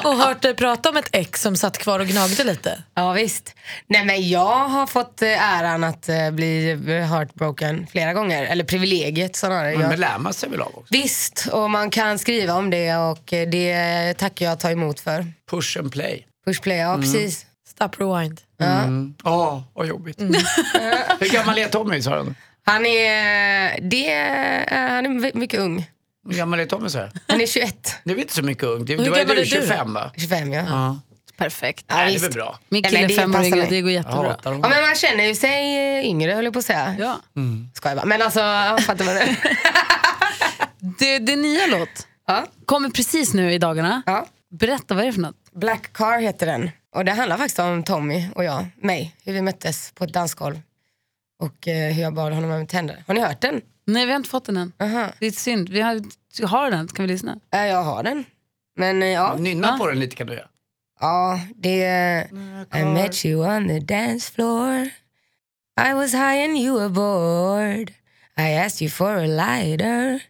och 0.10 0.16
hört 0.16 0.42
dig 0.42 0.54
prata 0.54 0.88
om 0.90 0.96
ett 0.96 1.08
ex 1.12 1.42
som 1.42 1.56
satt 1.56 1.78
kvar 1.78 2.00
och 2.00 2.06
gnagde 2.06 2.44
lite. 2.44 2.82
Ja 2.94 3.12
visst. 3.12 3.54
Nej 3.86 4.04
men 4.04 4.28
jag 4.28 4.68
har 4.68 4.86
fått 4.86 5.22
eh, 5.22 5.54
äran 5.58 5.84
att 5.84 6.08
eh, 6.08 6.30
bli 6.30 6.76
heartbroken 7.08 7.86
flera 7.86 8.12
gånger. 8.12 8.44
Eller 8.44 8.64
privilegiet 8.64 9.36
snarare. 9.36 9.78
Men 9.78 10.00
lär 10.00 10.18
man 10.18 10.34
sig 10.34 10.48
väl 10.48 10.60
av 10.60 10.66
också. 10.66 10.86
visst, 10.90 11.48
och 11.52 11.70
man 11.70 11.90
kan 11.90 12.18
skriva 12.18 12.54
om 12.54 12.70
det 12.70 12.96
och 12.96 13.32
eh, 13.32 13.48
det 13.48 14.14
tackar 14.14 14.46
jag 14.46 14.60
ta 14.60 14.70
emot 14.70 15.00
för. 15.00 15.26
Push 15.50 15.78
and 15.78 15.92
play. 15.92 16.26
Push 16.46 16.62
play, 16.62 16.78
ja 16.78 16.96
precis. 16.96 17.46
Stop 17.68 17.90
rewind. 17.98 18.40
Ja. 18.64 18.88
Ja, 19.24 19.64
vad 19.74 19.86
jobbigt. 19.86 20.20
Hur 21.20 21.32
gammal 21.32 21.58
är 21.58 21.68
Tommy 21.68 22.02
sa 22.02 22.22
du? 22.22 22.34
Han 22.64 22.86
är, 22.86 23.80
det, 23.80 24.10
är- 24.12 24.88
han 24.88 25.06
är 25.06 25.36
mycket 25.36 25.60
ung. 25.60 25.86
Hur 26.28 26.36
gammal 26.36 26.60
är 26.60 26.66
Tommy 26.66 26.88
sa 26.88 26.98
jag? 26.98 27.10
Han 27.28 27.40
är 27.40 27.46
21, 27.46 27.94
Det 28.04 28.12
är 28.12 28.18
inte 28.18 28.34
så 28.34 28.42
mycket 28.42 28.64
ung. 28.64 28.84
Det, 28.84 28.96
hur 28.96 29.04
det 29.04 29.10
var 29.10 29.16
du 29.16 29.32
är 29.32 29.36
du? 29.36 29.44
25 29.46 29.94
va? 29.94 30.10
25 30.16 30.52
ja. 30.52 30.64
Ja. 30.68 31.00
Perfekt. 31.36 31.84
Ja, 31.88 31.94
Nej, 31.96 32.12
det 32.12 32.18
är 32.18 32.20
väl 32.20 32.32
bra. 32.32 32.58
Min 32.68 32.82
kille 32.82 32.98
är 33.04 33.08
det 33.08 33.14
fem 33.14 33.34
år 33.34 33.44
yngre, 33.44 33.66
det 33.70 33.80
går 33.80 33.90
jättebra. 33.90 34.36
Ja, 34.44 34.50
men 34.52 34.82
man 34.82 34.94
känner 34.94 35.24
ju 35.24 35.34
sig 35.34 36.06
yngre 36.06 36.32
höll 36.32 36.44
jag 36.44 36.52
på 36.52 36.58
att 36.58 36.64
säga. 36.64 36.96
Ja. 36.98 37.20
Skojar 37.74 37.96
bara. 37.96 38.04
Men 38.06 38.22
alltså, 38.22 38.40
fattar 38.86 39.04
vad 39.04 39.14
det 39.16 39.36
Det, 40.98 41.18
det 41.18 41.32
är 41.32 41.36
nya 41.36 41.66
låt. 41.66 42.06
ja. 42.26 42.44
Kommer 42.66 42.88
precis 42.90 43.34
nu 43.34 43.52
i 43.52 43.58
dagarna. 43.58 44.02
ja. 44.06 44.26
Berätta, 44.60 44.94
vad 44.94 45.02
är 45.02 45.06
det 45.06 45.12
för 45.12 45.20
något? 45.20 45.36
Black 45.54 45.92
Car 45.92 46.18
heter 46.20 46.46
den. 46.46 46.70
Och 46.94 47.04
det 47.04 47.12
handlar 47.12 47.36
faktiskt 47.36 47.58
om 47.58 47.82
Tommy 47.84 48.28
och 48.34 48.44
jag, 48.44 48.66
mig, 48.76 49.16
hur 49.24 49.32
vi 49.32 49.42
möttes 49.42 49.92
på 49.94 50.04
ett 50.04 50.12
dansgolv. 50.12 50.60
Och 51.38 51.68
eh, 51.68 51.92
hur 51.92 52.02
jag 52.02 52.14
bad 52.14 52.32
honom 52.32 52.50
om 52.50 52.66
tänder. 52.66 53.04
Har 53.06 53.14
ni 53.14 53.20
hört 53.20 53.40
den? 53.40 53.60
Nej, 53.86 54.06
vi 54.06 54.12
har 54.12 54.16
inte 54.16 54.30
fått 54.30 54.44
den 54.44 54.56
än. 54.56 54.72
Aha. 54.80 55.06
Det 55.18 55.26
är 55.26 55.30
synd. 55.30 55.68
Vi 55.68 55.80
har, 55.80 56.00
har 56.46 56.70
den, 56.70 56.88
kan 56.88 57.06
vi 57.06 57.12
lyssna? 57.12 57.38
Ja, 57.50 57.66
jag 57.66 57.82
har 57.82 58.02
den. 58.02 58.24
Men 58.76 59.02
eh, 59.02 59.08
ja, 59.08 59.36
Nynna 59.38 59.68
Ja. 59.68 59.76
på 59.78 59.86
den 59.86 60.00
lite 60.00 60.16
kan 60.16 60.26
du 60.26 60.32
göra. 60.34 60.48
ja 61.00 61.40
det 61.56 61.82
är... 61.84 62.28
I 62.76 62.84
met 62.84 63.24
you 63.26 63.56
on 63.56 63.68
the 63.68 63.78
dance 63.80 64.32
floor 64.32 64.88
I 65.88 65.92
was 65.94 66.12
high 66.12 66.44
and 66.44 66.56
you 66.58 66.78
were 66.78 66.88
bored 66.88 67.90
I 68.38 68.54
asked 68.56 68.82
you 68.82 68.90
for 68.90 69.16
a 69.16 69.26
lighter 69.26 70.20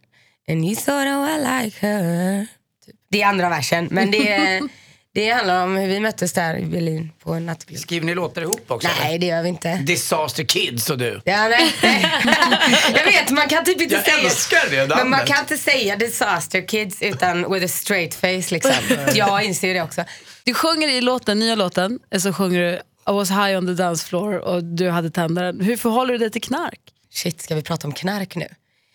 And 0.49 0.65
you 0.65 0.75
thought 0.77 1.07
oh 1.07 1.29
I 1.37 1.39
like 1.65 1.87
her 1.87 2.47
Typ. 2.87 2.97
Det 3.09 3.23
är 3.23 3.27
andra 3.29 3.49
versen, 3.49 3.89
men 3.91 4.11
det, 4.11 4.33
är- 4.33 4.63
det 5.15 5.31
handlar 5.31 5.65
om 5.65 5.77
hur 5.77 5.89
vi 5.89 6.01
möttes 6.01 6.33
där 6.33 6.57
i 6.57 6.65
Berlin 6.67 7.11
på 7.23 7.33
en 7.33 7.47
nattklubb. 7.47 7.79
Skriver 7.81 8.07
ni 8.07 8.15
låtar 8.15 8.43
ihop 8.43 8.65
också? 8.71 8.89
Nej, 9.01 9.19
det 9.19 9.27
gör 9.27 9.43
vi 9.43 9.49
inte. 9.49 9.75
Disaster 9.77 10.45
Kids 10.45 10.91
och 10.91 10.99
du. 10.99 11.21
Ja, 11.25 11.49
nej, 11.49 11.73
nej. 11.83 12.07
jag 12.95 13.05
vet, 13.05 13.31
man 13.31 13.49
kan 13.49 13.65
typ 13.65 13.81
inte 13.81 13.95
Jag 13.95 14.05
säga... 14.05 14.19
älskar 14.19 14.71
det 14.71 14.77
Men 14.77 14.89
man 14.89 14.99
namnet. 14.99 15.27
kan 15.27 15.39
inte 15.39 15.59
säga 15.59 15.97
disaster 15.97 16.69
kids 16.69 17.03
utan 17.03 17.53
with 17.53 17.65
a 17.65 17.69
straight 17.69 18.15
face 18.15 18.55
liksom. 18.55 18.73
jag 19.15 19.45
inser 19.45 19.75
det 19.75 19.83
också. 19.83 20.05
Du 20.45 20.55
sjunger 20.55 20.89
i 20.89 21.01
låten, 21.01 21.39
nya 21.39 21.55
låten, 21.55 21.99
så 22.19 22.33
sjunger 22.33 22.61
du 22.61 22.75
I 23.13 23.15
was 23.15 23.31
high 23.31 23.59
on 23.59 23.67
the 23.67 23.83
dance 23.83 24.07
floor 24.07 24.35
och 24.39 24.65
du 24.65 24.91
hade 24.91 25.11
tändaren. 25.11 25.61
Hur 25.61 25.77
förhåller 25.77 26.13
du 26.13 26.19
dig 26.19 26.31
till 26.31 26.43
knark? 26.43 26.81
Shit, 27.11 27.43
ska 27.43 27.55
vi 27.55 27.63
prata 27.63 27.87
om 27.87 27.93
knark 27.95 28.37
nu? 28.37 28.47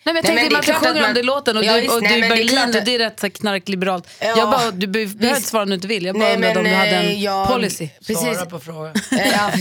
Nej, 0.07 0.13
men 0.13 0.15
jag 0.15 0.35
Nej, 0.35 0.37
tänkte 0.37 0.43
men 0.43 0.49
det 0.49 0.55
är 0.55 0.59
att 0.59 0.81
du 0.81 0.87
sjunger 0.87 0.95
att 0.95 1.01
man- 1.01 1.09
om 1.09 1.13
det 1.15 1.23
låten 1.23 1.57
och 1.57 1.63
Ja, 1.63 1.73
du, 1.75 1.81
visst, 1.81 1.93
och 1.93 2.03
nej, 2.03 2.11
du 2.11 2.15
är 2.15 2.17
i 2.17 2.21
men 2.21 2.29
det 2.29 2.35
är 2.35 2.37
Berlin 2.37 2.47
klart 2.57 2.69
och 2.69 2.75
att- 2.75 2.85
det 2.85 2.95
är 2.95 2.99
rätt 2.99 3.19
så 3.19 3.29
knarkliberalt. 3.29 4.07
Ja, 4.21 4.27
jag 4.37 4.49
bara, 4.49 4.71
du 4.71 4.87
be- 4.87 5.05
behöver 5.05 5.37
inte 5.37 5.49
svara 5.49 5.63
om 5.63 5.69
du 5.69 5.75
inte 5.75 5.87
vill. 5.87 6.05
Jag 6.05 6.15
bara 6.15 6.23
Nej, 6.25 6.35
undrade 6.35 6.57
om 6.59 6.63
du 6.63 6.69
men, 6.69 6.79
hade 6.79 6.91
en 6.91 7.05
eh, 7.05 7.23
jag- 7.23 7.47
policy. 7.47 7.89
Precis. 8.07 8.17
Svara 8.19 8.45
på 8.45 8.59
frågan. 8.59 8.93
Eh, 9.11 9.27
ja. 9.31 9.51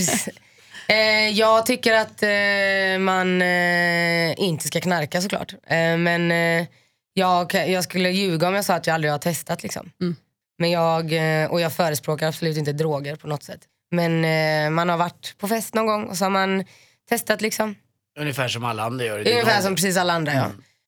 Eh, 0.95 1.29
jag 1.29 1.65
tycker 1.65 1.93
att 1.93 2.23
eh, 2.23 2.99
man 2.99 3.41
eh, 3.41 4.39
inte 4.39 4.67
ska 4.67 4.81
knarka 4.81 5.21
såklart. 5.21 5.53
Eh, 5.67 5.97
men 5.97 6.31
eh, 6.31 6.65
jag, 7.13 7.53
jag 7.53 7.83
skulle 7.83 8.09
ljuga 8.11 8.47
om 8.47 8.53
jag 8.55 8.65
sa 8.65 8.73
att 8.73 8.87
jag 8.87 8.93
aldrig 8.93 9.11
har 9.11 9.19
testat. 9.19 9.63
Liksom. 9.63 9.91
Mm. 10.01 10.15
Men 10.59 10.71
jag, 10.71 11.13
eh, 11.43 11.51
och 11.51 11.61
jag 11.61 11.73
förespråkar 11.73 12.27
absolut 12.27 12.57
inte 12.57 12.71
droger 12.73 13.15
på 13.15 13.27
något 13.27 13.43
sätt. 13.43 13.59
Men 13.91 14.25
eh, 14.25 14.69
man 14.69 14.89
har 14.89 14.97
varit 14.97 15.35
på 15.37 15.47
fest 15.47 15.73
någon 15.73 15.85
gång 15.85 16.03
och 16.05 16.17
så 16.17 16.25
har 16.25 16.29
man 16.29 16.65
testat. 17.09 17.41
Liksom. 17.41 17.75
Ungefär 18.19 18.47
som 18.47 18.65
alla 18.65 18.83
andra 18.83 19.05
gör 19.05 19.19
i 19.19 19.23
din 19.23 19.33
Ungefär 19.33 19.51
ålder. 19.51 19.61
som 19.67 19.75
precis 19.75 19.97
alla 19.97 20.13
andra. 20.13 20.33
Ja. 20.33 20.45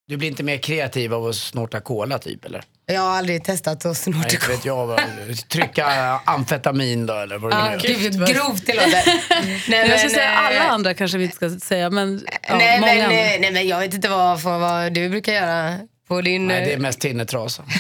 Du 0.08 0.18
blir 0.18 0.30
inte 0.30 0.44
mer 0.44 0.58
kreativ 0.58 1.14
av 1.14 1.26
att 1.28 1.36
snorta 1.36 1.80
cola 1.80 2.20
typ 2.20 2.46
eller? 2.46 2.64
Jag 2.86 3.02
har 3.02 3.18
aldrig 3.18 3.44
testat 3.44 3.86
att 3.86 3.98
snorta 3.98 4.20
Nej, 4.20 4.34
inte 4.34 4.48
vet 4.48 4.66
jag. 4.66 4.88
vad- 4.88 5.00
Trycka 5.50 5.86
amfetamin 6.26 7.06
då 7.06 7.14
eller 7.14 7.38
vad 7.38 7.54
Ja, 7.54 7.66
nu 7.66 7.72
gör. 7.72 7.80
Gud, 8.00 8.16
vad 8.16 8.30
grovt 8.30 8.66
det 8.66 8.74
låter. 8.74 9.04
Nej, 9.70 9.90
jag 9.90 10.00
ska 10.00 10.08
men, 10.08 10.16
säga 10.16 10.32
eh, 10.32 10.46
alla 10.48 10.64
andra 10.70 10.94
kanske 10.94 11.18
vi 11.18 11.24
inte 11.24 11.36
ska 11.36 11.50
säga, 11.50 11.90
men 11.90 12.22
ja, 12.48 12.58
nej, 12.58 12.80
många 12.80 12.94
men, 12.94 13.04
andra. 13.06 13.18
eh, 13.20 13.40
nej 13.40 13.52
men 13.52 13.68
jag 13.68 13.80
vet 13.80 13.94
inte 13.94 14.10
vad, 14.10 14.40
vad, 14.42 14.60
vad 14.60 14.94
du 14.94 15.10
brukar 15.10 15.34
göra 15.34 15.78
på 16.08 16.22
din... 16.22 16.48
Nej, 16.48 16.66
det 16.66 16.72
är 16.72 16.76
eh, 16.76 16.82
mest 16.82 17.00
tinnetrasa. 17.00 17.64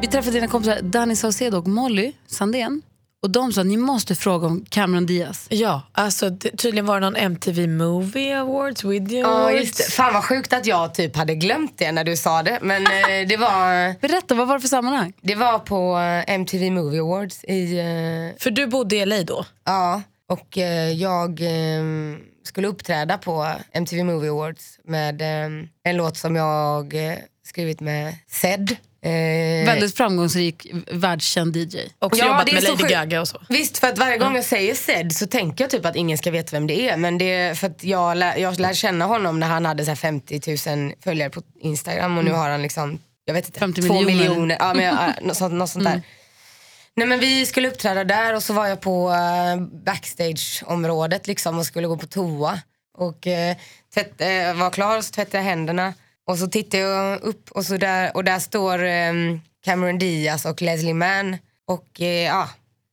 Vi 0.00 0.06
träffade 0.06 0.30
dina 0.36 0.46
kompisar 0.48 0.78
Danny 0.82 1.16
Saucedo 1.16 1.58
och 1.58 1.68
Molly 1.68 2.12
Sandén. 2.26 2.82
Och 3.22 3.30
de 3.30 3.52
sa 3.52 3.60
att 3.60 3.66
ni 3.66 3.76
måste 3.76 4.14
fråga 4.14 4.46
om 4.46 4.64
Cameron 4.68 5.06
Diaz. 5.06 5.46
Ja, 5.50 5.82
alltså 5.92 6.30
det, 6.30 6.50
tydligen 6.56 6.86
var 6.86 7.00
det 7.00 7.06
någon 7.06 7.16
MTV 7.16 7.66
Movie 7.66 8.38
Awards, 8.40 8.84
Video 8.84 9.18
Ja, 9.20 9.26
Awards. 9.28 9.60
just 9.60 9.76
det. 9.76 9.82
Fan 9.92 10.14
vad 10.14 10.24
sjukt 10.24 10.52
att 10.52 10.66
jag 10.66 10.94
typ 10.94 11.16
hade 11.16 11.34
glömt 11.34 11.78
det 11.78 11.92
när 11.92 12.04
du 12.04 12.16
sa 12.16 12.42
det. 12.42 12.58
Men 12.62 12.82
eh, 12.86 13.26
det, 13.28 13.36
var, 13.36 14.00
Berätta, 14.00 14.34
vad 14.34 14.48
var 14.48 14.54
det 14.54 14.60
för 14.60 14.68
sammanhang? 14.68 15.12
det 15.22 15.34
var 15.34 15.58
på 15.58 15.98
eh, 15.98 16.34
MTV 16.34 16.70
Movie 16.70 17.00
Awards 17.00 17.44
i... 17.44 17.78
Eh, 17.78 18.42
För 18.42 18.50
du 18.50 18.66
bodde 18.66 18.96
i 18.96 19.06
LA 19.06 19.22
då? 19.22 19.44
ja, 19.64 20.02
och 20.28 20.58
eh, 20.58 20.90
jag 20.92 21.40
eh, 21.40 21.82
skulle 22.44 22.68
uppträda 22.68 23.18
på 23.18 23.52
MTV 23.72 24.04
Movie 24.04 24.30
Awards 24.30 24.78
med 24.84 25.22
en 25.84 25.96
låt 25.96 26.16
som 26.16 26.36
jag 26.36 26.94
skrivit 27.46 27.80
med 27.80 28.14
Zed. 28.28 28.76
Eh, 29.02 29.66
Väldigt 29.66 29.96
framgångsrik, 29.96 30.66
världskänd 30.90 31.56
DJ. 31.56 31.78
Också 31.98 32.20
Ja, 32.20 32.26
jobbat 32.26 32.46
det 32.46 32.52
är 32.52 32.54
med 32.54 32.80
Lady. 32.80 32.94
Gaga 32.94 33.20
och 33.20 33.28
så. 33.28 33.38
Visst, 33.48 33.78
för 33.78 33.88
att 33.88 33.98
varje 33.98 34.18
gång 34.18 34.34
jag 34.36 34.44
säger 34.44 34.74
Zed 34.74 35.12
så 35.12 35.26
tänker 35.26 35.64
jag 35.64 35.70
typ 35.70 35.86
att 35.86 35.96
ingen 35.96 36.18
ska 36.18 36.30
veta 36.30 36.48
vem 36.52 36.66
det 36.66 36.88
är. 36.88 36.96
Men 36.96 37.18
det 37.18 37.24
är 37.24 37.54
för 37.54 37.66
att 37.66 37.84
jag, 37.84 38.16
lär, 38.16 38.36
jag 38.36 38.60
lär 38.60 38.74
känna 38.74 39.04
honom 39.04 39.40
när 39.40 39.46
han 39.46 39.66
hade 39.66 39.84
så 39.84 39.90
här 39.90 39.96
50 39.96 40.76
000 40.76 40.92
följare 41.04 41.30
på 41.30 41.42
Instagram 41.60 42.18
och 42.18 42.24
nu 42.24 42.32
har 42.32 42.50
han 42.50 42.62
liksom, 42.62 42.98
jag 43.24 43.34
vet 43.34 43.46
inte, 43.46 43.58
50 43.58 43.82
två 43.82 43.94
miljoner. 43.94 44.28
miljoner. 44.28 44.56
Ja, 44.60 44.74
men, 44.74 44.84
ja, 44.84 45.12
något 45.22 45.36
sånt, 45.36 45.54
något 45.54 45.70
sånt 45.70 45.84
där. 45.84 46.02
Nej 46.96 47.06
men 47.06 47.20
vi 47.20 47.46
skulle 47.46 47.68
uppträda 47.68 48.04
där 48.04 48.34
och 48.34 48.42
så 48.42 48.52
var 48.52 48.66
jag 48.66 48.80
på 48.80 49.10
uh, 49.10 49.62
backstageområdet 49.84 51.26
liksom 51.26 51.58
och 51.58 51.66
skulle 51.66 51.86
gå 51.86 51.96
på 51.96 52.06
toa. 52.06 52.60
Och 52.98 53.26
uh, 53.26 53.56
tvätt, 53.94 54.20
eh, 54.20 54.54
var 54.54 54.70
klar 54.70 54.98
och 54.98 55.04
så 55.04 55.12
tvättade 55.12 55.38
jag 55.38 55.44
händerna. 55.44 55.94
Och 56.30 56.38
så 56.38 56.46
tittade 56.46 56.82
jag 56.82 57.20
upp 57.20 57.50
och, 57.50 57.66
så 57.66 57.76
där, 57.76 58.16
och 58.16 58.24
där 58.24 58.38
står 58.38 58.84
ehm, 58.84 59.40
Cameron 59.64 59.98
Diaz 59.98 60.44
och 60.46 60.62
Leslie 60.62 60.94
Mann. 60.94 61.38
Och 61.66 62.00
eh, 62.00 62.24
ja, 62.24 62.48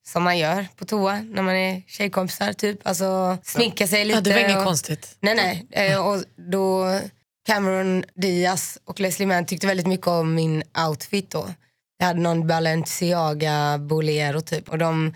som 0.08 0.24
man 0.24 0.38
gör 0.38 0.68
på 0.76 0.86
toa 0.86 1.22
när 1.22 1.42
man 1.42 1.56
är 1.56 1.82
tjejkompisar 1.88 2.54
typ. 2.54 2.88
Alltså 2.88 3.38
sminka 3.44 3.88
sig 3.88 4.06
lite. 4.06 4.18
Ja, 4.18 4.22
det 4.22 4.34
var 4.34 4.40
inget 4.40 4.58
och, 4.58 4.64
konstigt. 4.64 5.18
Nej 5.20 5.36
nej. 5.36 5.68
Eh, 5.72 6.08
och 6.08 6.24
då 6.52 7.00
Cameron 7.48 8.04
Diaz 8.16 8.78
och 8.86 9.00
Leslie 9.00 9.28
Mann 9.28 9.46
tyckte 9.46 9.68
väldigt 9.68 9.88
mycket 9.88 10.08
om 10.08 10.36
min 10.36 10.64
outfit 10.90 11.32
då. 11.32 11.54
Jag 11.98 12.08
hade 12.08 12.20
någon 12.20 12.48
Balenciaga 12.48 13.78
bolero 13.78 14.42
typ 14.42 14.70
och 14.70 14.78
de 14.78 15.14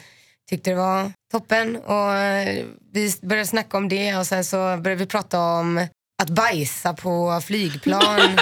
tyckte 0.50 0.70
det 0.70 0.76
var 0.76 1.12
toppen. 1.32 1.76
Och 1.76 2.14
eh, 2.14 2.66
vi 2.94 3.14
började 3.22 3.48
snacka 3.48 3.78
om 3.78 3.90
det 3.90 4.18
och 4.18 4.28
sen 4.28 4.44
så 4.44 4.58
började 4.58 4.96
vi 4.96 5.06
prata 5.06 5.40
om 5.40 5.88
att 6.22 6.30
bajsa 6.30 6.94
på 6.94 7.42
flygplan. 7.46 8.20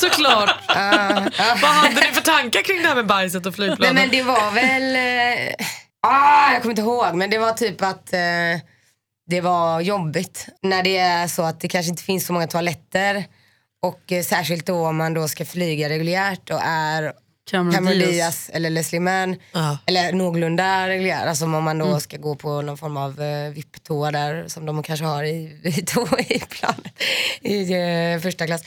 Såklart. 0.00 0.56
Ja, 0.68 1.26
ja. 1.38 1.56
Vad 1.62 1.70
hade 1.70 1.94
ni 1.94 2.06
för 2.06 2.22
tankar 2.22 2.62
kring 2.62 2.82
det 2.82 2.88
här 2.88 2.94
med 2.94 3.06
bajset 3.06 3.46
och 3.46 3.58
Nej 3.58 3.68
flygplanen? 3.68 3.94
men 3.94 4.10
det 4.10 4.22
var 4.22 4.50
väl, 4.50 4.96
eh, 4.96 5.66
ah, 6.06 6.52
jag 6.52 6.62
kommer 6.62 6.72
inte 6.72 6.82
ihåg 6.82 7.14
men 7.14 7.30
det 7.30 7.38
var 7.38 7.52
typ 7.52 7.82
att 7.82 8.12
eh, 8.12 8.20
det 9.26 9.40
var 9.40 9.80
jobbigt 9.80 10.48
när 10.62 10.82
det 10.82 10.98
är 10.98 11.28
så 11.28 11.42
att 11.42 11.60
det 11.60 11.68
kanske 11.68 11.90
inte 11.90 12.02
finns 12.02 12.26
så 12.26 12.32
många 12.32 12.46
toaletter 12.46 13.24
och 13.82 14.12
eh, 14.12 14.22
särskilt 14.22 14.66
då 14.66 14.86
om 14.86 14.96
man 14.96 15.14
då 15.14 15.28
ska 15.28 15.44
flyga 15.44 15.88
reguljärt 15.88 16.50
och 16.50 16.60
är 16.64 17.12
Cameron, 17.50 17.74
Cameron 17.74 17.98
Diaz. 17.98 18.10
Diaz 18.10 18.50
eller 18.52 18.70
Leslie 18.70 19.00
Mann 19.00 19.36
Ja. 19.52 19.78
eller 19.86 20.12
någorlunda 20.12 20.88
reguljär, 20.88 21.26
alltså 21.26 21.44
om 21.44 21.64
man 21.64 21.78
då 21.78 22.00
ska 22.00 22.16
gå 22.16 22.34
på 22.36 22.62
någon 22.62 22.78
form 22.78 22.96
av 22.96 23.20
eh, 23.22 23.50
VIP-toa 23.50 24.10
där 24.10 24.48
som 24.48 24.66
de 24.66 24.82
kanske 24.82 25.04
har 25.06 25.24
i, 25.24 25.60
i, 25.64 25.72
toa, 25.82 26.18
i 26.20 26.38
planet 26.40 27.02
i 27.40 27.72
eh, 27.72 28.20
första 28.22 28.46
klass. 28.46 28.62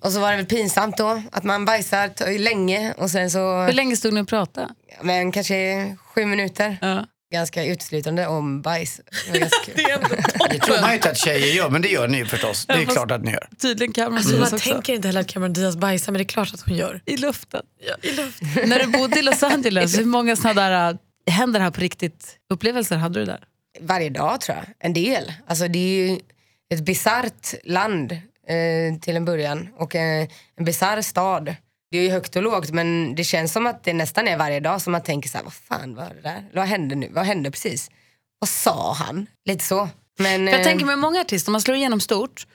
Och 0.00 0.12
så 0.12 0.20
var 0.20 0.30
det 0.30 0.36
väl 0.36 0.46
pinsamt 0.46 0.96
då 0.96 1.22
att 1.32 1.44
man 1.44 1.64
bajsar 1.64 2.38
länge 2.38 2.92
och 2.98 3.10
sen 3.10 3.30
så 3.30 3.62
Hur 3.62 3.72
länge 3.72 3.96
stod 3.96 4.12
ni 4.14 4.20
och 4.22 4.28
pratade? 4.28 4.68
men 5.02 5.32
kanske 5.32 5.96
sju 6.14 6.24
minuter. 6.24 6.78
Ja. 6.80 7.06
Ganska 7.32 7.64
uteslutande 7.64 8.26
om 8.26 8.62
bajs. 8.62 9.00
Det 9.32 9.38
tror 10.60 10.80
man 10.80 10.94
inte 10.94 11.10
att 11.10 11.16
tjejer 11.18 11.54
gör, 11.54 11.70
men 11.70 11.82
det 11.82 11.88
gör 11.88 12.08
ni 12.08 12.18
ju 12.18 12.26
förstås. 12.26 12.66
Det 12.66 12.72
är 12.72 12.84
fast- 12.84 12.92
klart 12.96 13.10
att 13.10 13.24
ni 13.24 13.30
gör. 13.32 13.48
Tydligen 13.58 13.92
Cameron 13.92 14.16
Alltså, 14.16 14.30
Diaz 14.36 14.50
man 14.50 14.56
också. 14.58 14.70
tänker 14.72 14.94
inte 14.94 15.08
heller 15.08 15.20
att 15.20 15.26
Cameron 15.26 15.52
Diaz 15.52 15.76
bajsar 15.76 16.12
men 16.12 16.18
det 16.18 16.22
är 16.22 16.28
klart 16.28 16.54
att 16.54 16.60
hon 16.60 16.76
gör. 16.76 17.00
I 17.06 17.16
luften. 17.16 17.62
Ja, 17.88 17.94
i 18.02 18.12
luft. 18.12 18.42
När 18.66 18.78
du 18.78 18.86
bodde 18.86 19.18
i 19.18 19.22
Los 19.22 19.42
Angeles, 19.42 19.98
hur 19.98 20.04
många 20.04 20.36
sådana 20.36 20.68
där 20.68 20.98
äh, 21.26 21.32
händer 21.34 21.60
här 21.60 21.70
på 21.70 21.80
riktigt 21.80 22.36
upplevelser 22.50 22.96
hade 22.96 23.20
du 23.20 23.24
där? 23.26 23.40
Varje 23.80 24.10
dag 24.10 24.40
tror 24.40 24.56
jag. 24.58 24.66
En 24.80 24.92
del. 24.92 25.32
Alltså 25.46 25.68
det 25.68 25.78
är 25.78 26.08
ju 26.08 26.18
ett 26.74 26.80
bisarrt 26.84 27.54
land 27.64 28.12
eh, 28.12 29.00
till 29.00 29.16
en 29.16 29.24
början 29.24 29.68
och 29.76 29.94
eh, 29.96 30.28
en 30.58 30.64
bisarr 30.64 31.02
stad. 31.02 31.54
Det 31.90 31.98
är 31.98 32.02
ju 32.02 32.10
högt 32.10 32.36
och 32.36 32.42
lågt 32.42 32.70
men 32.70 33.14
det 33.14 33.24
känns 33.24 33.52
som 33.52 33.66
att 33.66 33.84
det 33.84 33.92
nästan 33.92 34.28
är 34.28 34.38
varje 34.38 34.60
dag 34.60 34.82
som 34.82 34.92
man 34.92 35.02
tänker 35.02 35.28
så 35.28 35.36
här, 35.36 35.44
vad 35.44 35.52
fan 35.52 35.94
var 35.94 36.12
det 36.14 36.20
där? 36.22 36.44
Vad 36.54 36.64
hände 36.66 36.94
nu? 36.94 37.08
Vad 37.12 37.24
hände 37.24 37.50
precis? 37.50 37.90
Vad 38.38 38.48
sa 38.48 38.92
han? 38.92 39.26
Lite 39.44 39.64
så. 39.64 39.88
Men, 40.18 40.46
jag 40.46 40.60
eh, 40.60 40.64
tänker 40.64 40.86
med 40.86 40.98
många 40.98 41.20
artister, 41.20 41.50
om 41.50 41.52
man 41.52 41.60
slår 41.60 41.76
igenom 41.76 42.00
stort, 42.00 42.46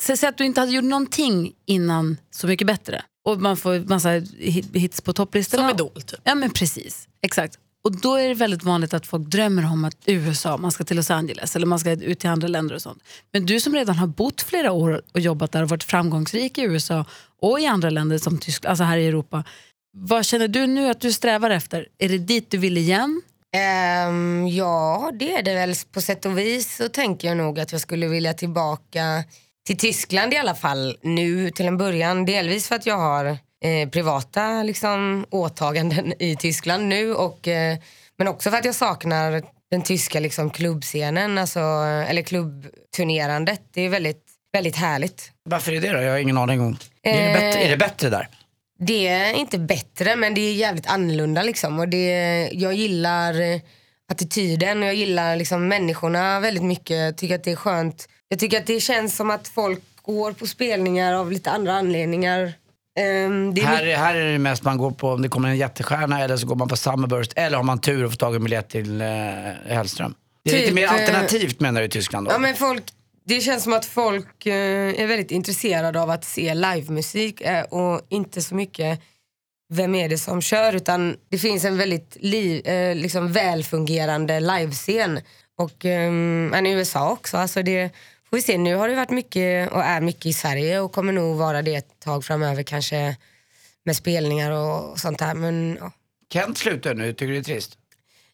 så 0.00 0.16
säg 0.16 0.28
att 0.28 0.38
du 0.38 0.44
inte 0.44 0.60
hade 0.60 0.72
gjort 0.72 0.84
någonting 0.84 1.52
innan 1.66 2.16
Så 2.30 2.46
mycket 2.46 2.66
bättre. 2.66 3.02
Och 3.24 3.40
man 3.40 3.56
får 3.56 3.78
massa 3.88 4.10
hit- 4.38 4.76
hits 4.76 5.00
på 5.00 5.12
topplistorna. 5.12 5.68
Som 5.68 5.74
Idol 5.76 6.02
typ. 6.02 6.20
Ja 6.24 6.34
men 6.34 6.50
precis, 6.50 7.08
exakt. 7.22 7.58
Och 7.84 8.00
då 8.00 8.14
är 8.14 8.28
det 8.28 8.34
väldigt 8.34 8.62
vanligt 8.62 8.94
att 8.94 9.06
folk 9.06 9.28
drömmer 9.28 9.64
om 9.72 9.84
att 9.84 9.96
USA, 10.06 10.56
man 10.56 10.72
ska 10.72 10.84
till 10.84 10.96
Los 10.96 11.10
Angeles 11.10 11.56
eller 11.56 11.66
man 11.66 11.78
ska 11.78 11.90
ut 11.90 12.18
till 12.20 12.30
andra 12.30 12.48
länder 12.48 12.74
och 12.74 12.82
sånt. 12.82 13.02
Men 13.32 13.46
du 13.46 13.60
som 13.60 13.74
redan 13.74 13.96
har 13.96 14.06
bott 14.06 14.42
flera 14.42 14.72
år 14.72 15.02
och 15.12 15.20
jobbat 15.20 15.52
där 15.52 15.62
och 15.62 15.68
varit 15.68 15.84
framgångsrik 15.84 16.58
i 16.58 16.62
USA 16.62 17.04
och 17.42 17.60
i 17.60 17.66
andra 17.66 17.90
länder 17.90 18.18
som 18.18 18.38
Tyskland, 18.38 18.70
alltså 18.70 18.84
här 18.84 18.98
i 18.98 19.06
Europa. 19.06 19.44
Vad 19.96 20.26
känner 20.26 20.48
du 20.48 20.66
nu 20.66 20.90
att 20.90 21.00
du 21.00 21.12
strävar 21.12 21.50
efter? 21.50 21.88
Är 21.98 22.08
det 22.08 22.18
dit 22.18 22.50
du 22.50 22.58
vill 22.58 22.78
igen? 22.78 23.22
Um, 24.08 24.48
ja, 24.48 25.10
det 25.14 25.32
är 25.32 25.42
det 25.42 25.54
väl. 25.54 25.74
På 25.92 26.00
sätt 26.00 26.26
och 26.26 26.38
vis 26.38 26.76
så 26.76 26.88
tänker 26.88 27.28
jag 27.28 27.36
nog 27.36 27.60
att 27.60 27.72
jag 27.72 27.80
skulle 27.80 28.08
vilja 28.08 28.34
tillbaka 28.34 29.24
till 29.66 29.78
Tyskland 29.78 30.34
i 30.34 30.36
alla 30.36 30.54
fall 30.54 30.96
nu 31.02 31.50
till 31.50 31.66
en 31.66 31.78
början. 31.78 32.24
Delvis 32.24 32.68
för 32.68 32.74
att 32.74 32.86
jag 32.86 32.98
har 32.98 33.24
eh, 33.64 33.88
privata 33.90 34.62
liksom, 34.62 35.26
åtaganden 35.30 36.22
i 36.22 36.36
Tyskland 36.36 36.84
nu. 36.84 37.14
Och, 37.14 37.48
eh, 37.48 37.78
men 38.18 38.28
också 38.28 38.50
för 38.50 38.58
att 38.58 38.64
jag 38.64 38.74
saknar 38.74 39.42
den 39.70 39.82
tyska 39.82 40.20
liksom, 40.20 40.50
klubbscenen, 40.50 41.38
alltså, 41.38 41.60
eller 42.08 42.22
klubbturnerandet. 42.22 43.62
Det 43.72 43.80
är 43.80 43.88
väldigt, 43.88 44.24
väldigt 44.52 44.76
härligt. 44.76 45.30
Varför 45.44 45.72
är 45.72 45.80
det 45.80 45.92
då? 45.92 46.02
Jag 46.02 46.10
har 46.10 46.18
ingen 46.18 46.38
aning 46.38 46.60
om. 46.60 46.76
Är, 47.02 47.12
det 47.12 47.28
Eh, 47.28 47.32
bättre, 47.32 47.60
är 47.60 47.70
det 47.70 47.76
bättre 47.76 48.10
där? 48.10 48.28
Det 48.78 49.08
är 49.08 49.34
inte 49.34 49.58
bättre 49.58 50.16
men 50.16 50.34
det 50.34 50.40
är 50.40 50.52
jävligt 50.54 50.86
annorlunda 50.86 51.42
liksom. 51.42 51.78
Och 51.78 51.88
det, 51.88 52.48
jag 52.52 52.74
gillar 52.74 53.40
eh, 53.40 53.60
attityden 54.12 54.82
och 54.82 54.88
jag 54.88 54.94
gillar 54.94 55.36
liksom 55.36 55.68
människorna 55.68 56.40
väldigt 56.40 56.64
mycket. 56.64 56.96
Jag 56.96 57.16
tycker 57.16 57.34
att 57.34 57.44
det 57.44 57.52
är 57.52 57.56
skönt. 57.56 58.08
Jag 58.28 58.38
tycker 58.38 58.58
att 58.58 58.66
det 58.66 58.80
känns 58.80 59.16
som 59.16 59.30
att 59.30 59.48
folk 59.48 59.80
går 60.02 60.32
på 60.32 60.46
spelningar 60.46 61.12
av 61.14 61.32
lite 61.32 61.50
andra 61.50 61.72
anledningar. 61.72 62.52
Det 62.94 63.60
är 63.60 63.64
Här, 63.64 63.96
här 63.96 64.14
är 64.14 64.32
det 64.32 64.38
mest 64.38 64.62
man 64.62 64.78
går 64.78 64.90
på 64.90 65.08
om 65.08 65.22
det 65.22 65.28
kommer 65.28 65.48
en 65.48 65.56
jättestjärna 65.56 66.20
eller 66.24 66.36
så 66.36 66.46
går 66.46 66.54
man 66.54 66.68
på 66.68 66.76
Summerburst 66.76 67.32
eller 67.36 67.56
har 67.56 67.64
man 67.64 67.78
tur 67.80 68.04
och 68.04 68.10
får 68.10 68.16
tag 68.16 68.32
i 68.32 68.36
en 68.36 68.44
biljett 68.44 68.68
till 68.68 69.00
eh, 69.00 69.06
Hellström. 69.66 70.14
Det 70.44 70.50
är 70.50 70.54
Typ, 70.54 70.62
lite 70.62 70.74
mer 70.74 70.84
eh, 70.84 70.92
alternativt 70.92 71.60
menar 71.60 71.80
du 71.80 71.86
i 71.86 71.90
Tyskland 71.90 72.26
då? 72.26 72.32
Ja, 72.32 72.38
men 72.38 72.54
folk, 72.54 72.84
det 73.24 73.40
känns 73.40 73.62
som 73.62 73.72
att 73.72 73.84
folk 73.84 74.46
eh, 74.46 75.00
är 75.00 75.06
väldigt 75.06 75.30
intresserade 75.30 76.00
av 76.00 76.10
att 76.10 76.24
se 76.24 76.54
livemusik 76.54 77.40
eh, 77.40 77.64
och 77.64 78.00
inte 78.08 78.42
så 78.42 78.54
mycket 78.54 79.00
vem 79.68 79.94
är 79.94 80.08
det 80.08 80.18
som 80.18 80.40
kör 80.40 80.72
utan 80.72 81.16
det 81.28 81.38
finns 81.38 81.64
en 81.64 81.76
väldigt 81.76 82.16
liv, 82.20 82.66
eh, 82.66 82.96
liksom 82.96 83.32
välfungerande 83.32 84.40
livescen. 84.40 85.20
Och 85.56 85.84
men 85.84 86.66
i 86.66 86.72
USA 86.72 87.12
också. 87.12 87.36
Alltså 87.36 87.62
det, 87.62 87.90
får 88.30 88.36
vi 88.36 88.42
se, 88.42 88.58
nu 88.58 88.74
har 88.74 88.88
det 88.88 88.94
varit 88.94 89.10
mycket 89.10 89.72
och 89.72 89.82
är 89.82 90.00
mycket 90.00 90.26
i 90.26 90.32
Sverige 90.32 90.80
och 90.80 90.92
kommer 90.92 91.12
nog 91.12 91.36
vara 91.36 91.62
det 91.62 91.74
ett 91.74 92.00
tag 92.00 92.24
framöver 92.24 92.62
kanske 92.62 93.16
med 93.84 93.96
spelningar 93.96 94.50
och 94.50 94.98
sånt 94.98 95.18
där. 95.18 95.34
Men 95.34 95.78
ja. 95.80 95.92
Kent 96.32 96.58
slutar 96.58 96.94
nu, 96.94 97.12
tycker 97.12 97.26
du 97.26 97.32
det 97.32 97.38
är 97.38 97.42
trist? 97.42 97.78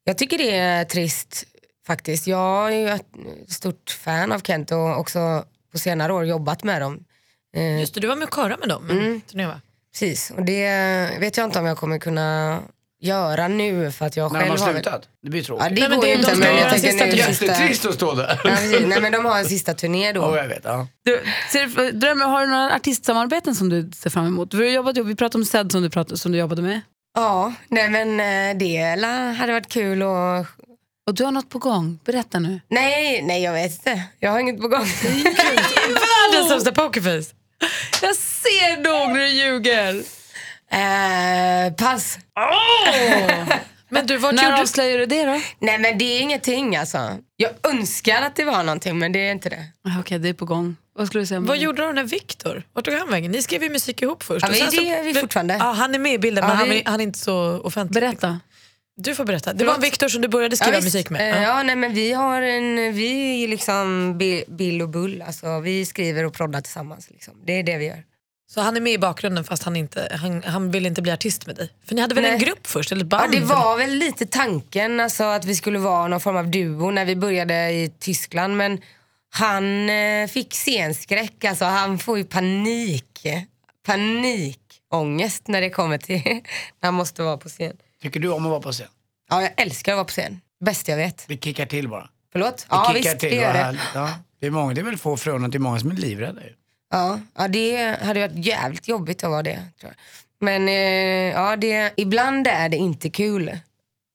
Jag 0.05 0.18
tycker 0.18 0.38
det 0.38 0.57
är 0.57 0.85
trist 0.85 1.44
faktiskt. 1.88 2.27
Jag 2.27 2.72
är 2.72 2.77
ju 2.79 2.88
ett 2.88 3.07
stort 3.48 3.90
fan 4.05 4.33
av 4.33 4.38
Kent 4.40 4.70
och 4.72 4.98
också 5.01 5.44
på 5.72 5.79
senare 5.79 6.12
år 6.12 6.24
jobbat 6.27 6.64
med 6.64 6.83
dem. 6.83 7.05
Eh, 7.57 7.81
Just 7.81 7.94
det, 7.94 8.01
du 8.01 8.07
var 8.07 8.16
med 8.16 8.29
och 8.29 8.35
körade 8.35 8.57
med 8.61 8.68
dem. 8.68 8.90
Mm. 8.90 9.48
Va? 9.48 9.61
precis, 9.92 10.31
och 10.37 10.42
det 10.44 10.68
vet 11.20 11.37
jag 11.37 11.44
inte 11.44 11.59
om 11.59 11.66
jag 11.66 11.79
kommer 11.79 11.98
kunna 11.98 12.59
göra 13.01 13.48
nu 13.48 13.92
för 13.92 14.07
att 14.07 14.16
jag 14.16 14.33
När 14.33 14.40
de 14.40 14.46
själv 14.48 14.61
har 14.61 14.66
har... 14.66 14.72
slutat? 14.74 15.09
Det 15.22 15.31
blir 15.31 15.40
Ja, 15.40 15.46
tråkigt. 15.46 15.68
det 15.77 15.81
Nej, 15.81 15.88
men 15.88 15.98
går 15.98 16.05
det- 16.05 16.11
ju 16.11 16.16
de 16.16 16.20
inte 16.22 16.35
men 16.37 16.57
jag 16.57 16.70
tänker 16.70 16.88
sista 16.90 17.05
nu 17.07 17.12
sista... 17.12 17.44
Jättetrist 17.46 17.87
att 17.87 17.94
stå 17.94 18.14
där. 18.14 18.40
Ja, 18.44 18.51
precis. 18.51 18.87
Nej 18.87 19.01
men 19.01 19.12
de 19.12 19.24
har 19.24 19.38
en 19.38 19.44
sista 19.44 19.74
turné 19.74 20.12
då. 20.12 20.20
Ja, 20.20 20.37
jag 20.37 20.48
vet. 20.48 20.61
Ja. 20.64 20.87
Du, 21.05 21.20
ser, 21.53 21.92
drömmer, 21.92 22.24
har 22.27 22.40
du 22.40 22.46
några 22.46 22.74
artistsamarbeten 22.74 23.55
som 23.55 23.68
du 23.68 23.90
ser 23.96 24.11
fram 24.11 24.27
emot? 24.27 24.55
Vi, 24.55 24.64
har 24.66 24.74
jobbat, 24.74 24.98
vi 24.98 25.14
pratade 25.16 25.40
om 25.40 25.44
Zed 25.44 25.72
som 25.72 25.83
du, 25.83 25.90
pratade, 25.90 26.18
som 26.18 26.33
du 26.33 26.38
jobbade 26.38 26.62
med. 26.62 26.81
Ja, 27.14 27.53
nej 27.68 27.88
men 27.88 28.20
eh, 28.20 28.59
det 28.59 28.77
hade 29.38 29.53
varit 29.53 29.68
kul 29.68 30.03
och... 30.03 30.46
Och 31.09 31.14
du 31.14 31.25
har 31.25 31.33
något 31.33 31.51
på 31.51 31.59
gång, 31.59 31.99
berätta 32.05 32.38
nu. 32.38 32.61
Nej, 32.68 33.23
nej 33.23 33.42
jag 33.42 33.53
vet 33.53 33.73
inte. 33.73 34.03
Jag 34.21 34.31
har 34.31 34.38
inget 34.40 34.61
på 34.61 34.68
gång. 34.68 34.85
Världens 36.33 36.49
sämsta 36.49 36.73
pokerface. 36.73 37.35
Jag 38.03 38.16
ser 38.16 38.77
nog 38.77 39.09
när 39.16 39.21
du 39.21 39.29
ljuger. 39.29 39.94
eh, 40.71 41.73
pass. 41.75 42.18
Men 43.90 44.07
du, 44.07 44.16
vart 44.16 44.35
När 44.35 44.53
du... 44.53 44.59
avslöjar 44.62 44.99
du 44.99 45.07
det 45.07 45.25
då? 45.25 45.40
Nej 45.59 45.79
men 45.79 45.99
det 45.99 46.05
är 46.05 46.21
ingenting 46.21 46.77
alltså. 46.77 47.16
Jag 47.37 47.51
önskar 47.62 48.23
att 48.23 48.37
det 48.37 48.44
var 48.44 48.62
någonting 48.62 48.99
men 48.99 49.12
det 49.12 49.29
är 49.29 49.33
inte 49.33 49.49
det. 49.49 49.64
Ah, 49.85 50.01
Okej, 50.01 50.18
det 50.18 50.29
är 50.29 50.35
på 50.35 50.44
gång. 50.44 50.77
Vad 50.97 51.07
skulle 51.07 51.23
du 51.23 51.27
säga? 51.27 51.40
Vad 51.40 51.59
gjorde 51.59 51.83
de 51.83 51.94
med 51.94 52.09
Viktor? 52.11 52.62
Vart 52.73 52.85
tog 52.85 52.94
han 52.94 53.11
vägen? 53.11 53.31
Ni 53.33 53.42
skrev 53.42 53.62
ju 53.62 53.71
musik 53.71 54.03
ihop 54.03 54.23
först. 54.23 54.47
Ja, 54.49 54.55
så- 54.66 54.71
det 54.77 54.88
är 54.90 55.03
vi 55.03 55.14
fortfarande. 55.14 55.55
Ja, 55.55 55.73
han 55.73 55.94
är 55.94 55.99
med 55.99 56.12
i 56.14 56.18
bilden 56.18 56.42
Ja, 56.44 56.49
men 56.49 56.57
han, 56.57 56.71
vi- 56.71 56.81
är- 56.83 56.90
han 56.90 57.01
är 57.01 57.05
inte 57.05 57.18
så 57.18 57.61
offentlig. 57.64 58.03
Berätta. 58.03 58.40
Du 59.00 59.14
får 59.14 59.24
berätta. 59.24 59.52
Det 59.52 59.58
Förlåt? 59.58 59.74
var 59.76 59.82
Viktor 59.82 60.08
som 60.08 60.22
du 60.22 60.28
började 60.28 60.56
skriva 60.56 60.76
visst. 60.76 60.84
musik 60.84 61.11
med. 61.11 61.20
Eh, 61.34 61.42
Ja. 61.42 61.48
Ja, 61.56 61.62
nej, 61.62 61.76
men 61.76 61.94
vi 61.94 62.12
har 62.12 62.42
en, 62.42 62.94
vi 62.94 63.44
är 63.44 63.48
liksom 63.48 64.18
Bi- 64.18 64.44
Bill 64.48 64.82
och 64.82 64.88
Bull. 64.88 65.22
Alltså, 65.26 65.61
vi 65.61 65.87
skriver 65.87 66.24
och 66.24 66.34
proddar 66.34 66.61
tillsammans. 66.61 67.11
Liksom. 67.11 67.34
Det 67.46 67.52
är 67.52 67.62
det 67.62 67.76
vi 67.78 67.84
gör. 67.87 68.04
Så 68.50 68.61
han 68.61 68.76
är 68.76 68.80
med 68.80 68.92
i 68.92 68.98
bakgrunden 68.98 69.44
fast 69.44 69.62
han, 69.62 69.76
inte, 69.76 70.16
han, 70.20 70.42
han 70.42 70.70
vill 70.70 70.87
inte 70.87 71.02
bli 71.02 71.12
artist 71.12 71.46
med 71.46 71.56
dig? 71.56 71.70
För 71.88 71.94
ni 71.94 72.00
hade 72.00 72.14
väl 72.14 72.24
Nej. 72.24 72.32
en 72.32 72.38
grupp 72.38 72.66
först? 72.66 72.92
Eller 72.92 73.04
ett 73.04 73.08
Ja, 73.12 73.18
band? 73.18 73.32
det 73.32 73.40
var 73.40 73.78
väl 73.78 73.90
lite 73.94 74.26
tanken 74.26 75.00
alltså, 75.00 75.24
att 75.24 75.44
vi 75.44 75.54
skulle 75.54 75.78
vara 75.78 76.08
någon 76.08 76.20
form 76.20 76.37
av 76.37 76.50
duo 76.50 76.90
när 76.90 77.04
vi 77.04 77.16
började 77.16 77.70
i 77.70 77.92
Tyskland. 77.98 78.56
Men 78.56 78.80
han 79.30 79.90
eh, 79.90 80.26
fick 80.28 80.54
scenskräck. 80.54 81.44
Alltså, 81.44 81.64
han 81.64 81.98
får 81.98 82.18
ju 82.18 82.24
panik. 82.24 83.26
Panikångest 83.87 85.48
när 85.48 85.61
det 85.61 85.70
kommer 85.70 85.98
till 85.98 86.22
när 86.80 86.87
han 86.87 86.94
måste 86.94 87.22
vara 87.22 87.37
på 87.37 87.48
scen. 87.48 87.76
Tycker 88.02 88.20
du 88.20 88.28
om 88.28 88.44
att 88.44 88.50
vara 88.50 88.61
på 88.61 88.72
scen? 88.72 88.87
Ja, 89.30 89.42
jag 89.42 89.50
älskar 89.56 89.92
att 89.92 89.96
vara 89.96 90.04
på 90.04 90.11
scen. 90.11 90.40
Bäst 90.61 90.88
jag 90.88 90.96
vet. 90.96 91.24
Vi 91.28 91.38
kickar 91.38 91.66
till 91.66 91.88
bara. 91.88 92.08
Förlåt? 92.32 92.61
Vi 92.61 92.66
Ja, 92.70 92.84
kickar 92.88 93.02
visst, 93.11 93.18
till, 93.20 93.30
det 93.30 93.37
gör 93.37 93.52
det. 93.52 93.78
Ja. 93.94 94.11
Det, 94.40 94.46
är 94.46 94.50
många, 94.50 94.74
det 94.74 94.80
är 94.80 94.84
väl 94.84 94.98
få 94.98 95.16
förunnat, 95.16 95.52
det 95.52 95.58
är 95.58 95.61
många 95.61 95.80
som 95.80 95.90
är 95.90 95.94
livrädda 95.94 96.44
ju. 96.44 96.54
Ja, 96.90 97.20
ja, 97.37 97.48
det 97.48 97.98
hade 98.02 98.20
varit 98.20 98.46
jävligt 98.46 98.88
jobbigt 98.88 99.24
att 99.24 99.30
vara 99.30 99.42
det. 99.42 99.62
Tror 99.80 99.92
jag. 99.92 99.94
Men 100.40 100.68
eh, 100.68 100.74
ja, 101.42 101.56
det, 101.56 101.92
ibland 101.96 102.46
är 102.46 102.68
det 102.68 102.76
inte 102.76 103.11
kul. 103.11 103.58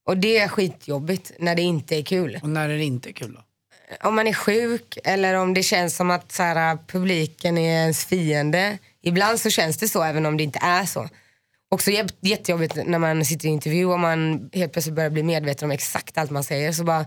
Och 0.05 0.17
det 0.17 0.37
är 0.37 0.47
skitjobbigt 0.47 1.31
när 1.39 1.55
det 1.55 1.61
inte 1.61 1.95
är 1.95 2.01
kul. 2.03 2.39
Och 2.43 2.49
när 2.49 2.69
är 2.69 2.77
det 2.77 2.83
inte 2.83 3.13
kul 3.13 3.33
då? 3.33 3.41
Om 4.07 4.15
man 4.15 4.27
är 4.27 4.33
sjuk 4.33 4.97
eller 5.03 5.33
om 5.33 5.53
det 5.53 5.63
känns 5.63 5.95
som 5.95 6.11
att 6.11 6.31
så 6.31 6.43
här, 6.43 6.77
publiken 6.87 7.57
är 7.57 7.81
ens 7.81 8.05
fiende. 8.05 8.77
Ibland 9.01 9.39
så 9.39 9.49
känns 9.49 9.77
det 9.77 9.87
så 9.87 10.03
även 10.03 10.25
om 10.25 10.37
det 10.37 10.43
inte 10.43 10.59
är 10.61 10.85
så. 10.85 11.09
Också 11.73 11.89
jä- 11.91 12.13
jättejobbigt 12.21 12.75
när 12.85 12.99
man 12.99 13.25
sitter 13.25 13.47
i 13.47 13.51
intervju 13.51 13.85
och 13.85 13.99
man 13.99 14.49
helt 14.53 14.73
plötsligt 14.73 14.95
börjar 14.95 15.09
bli 15.09 15.23
medveten 15.23 15.65
om 15.65 15.71
exakt 15.71 16.17
allt 16.17 16.31
man 16.31 16.43
säger. 16.43 16.71
Så 16.71 16.83
bara, 16.83 17.05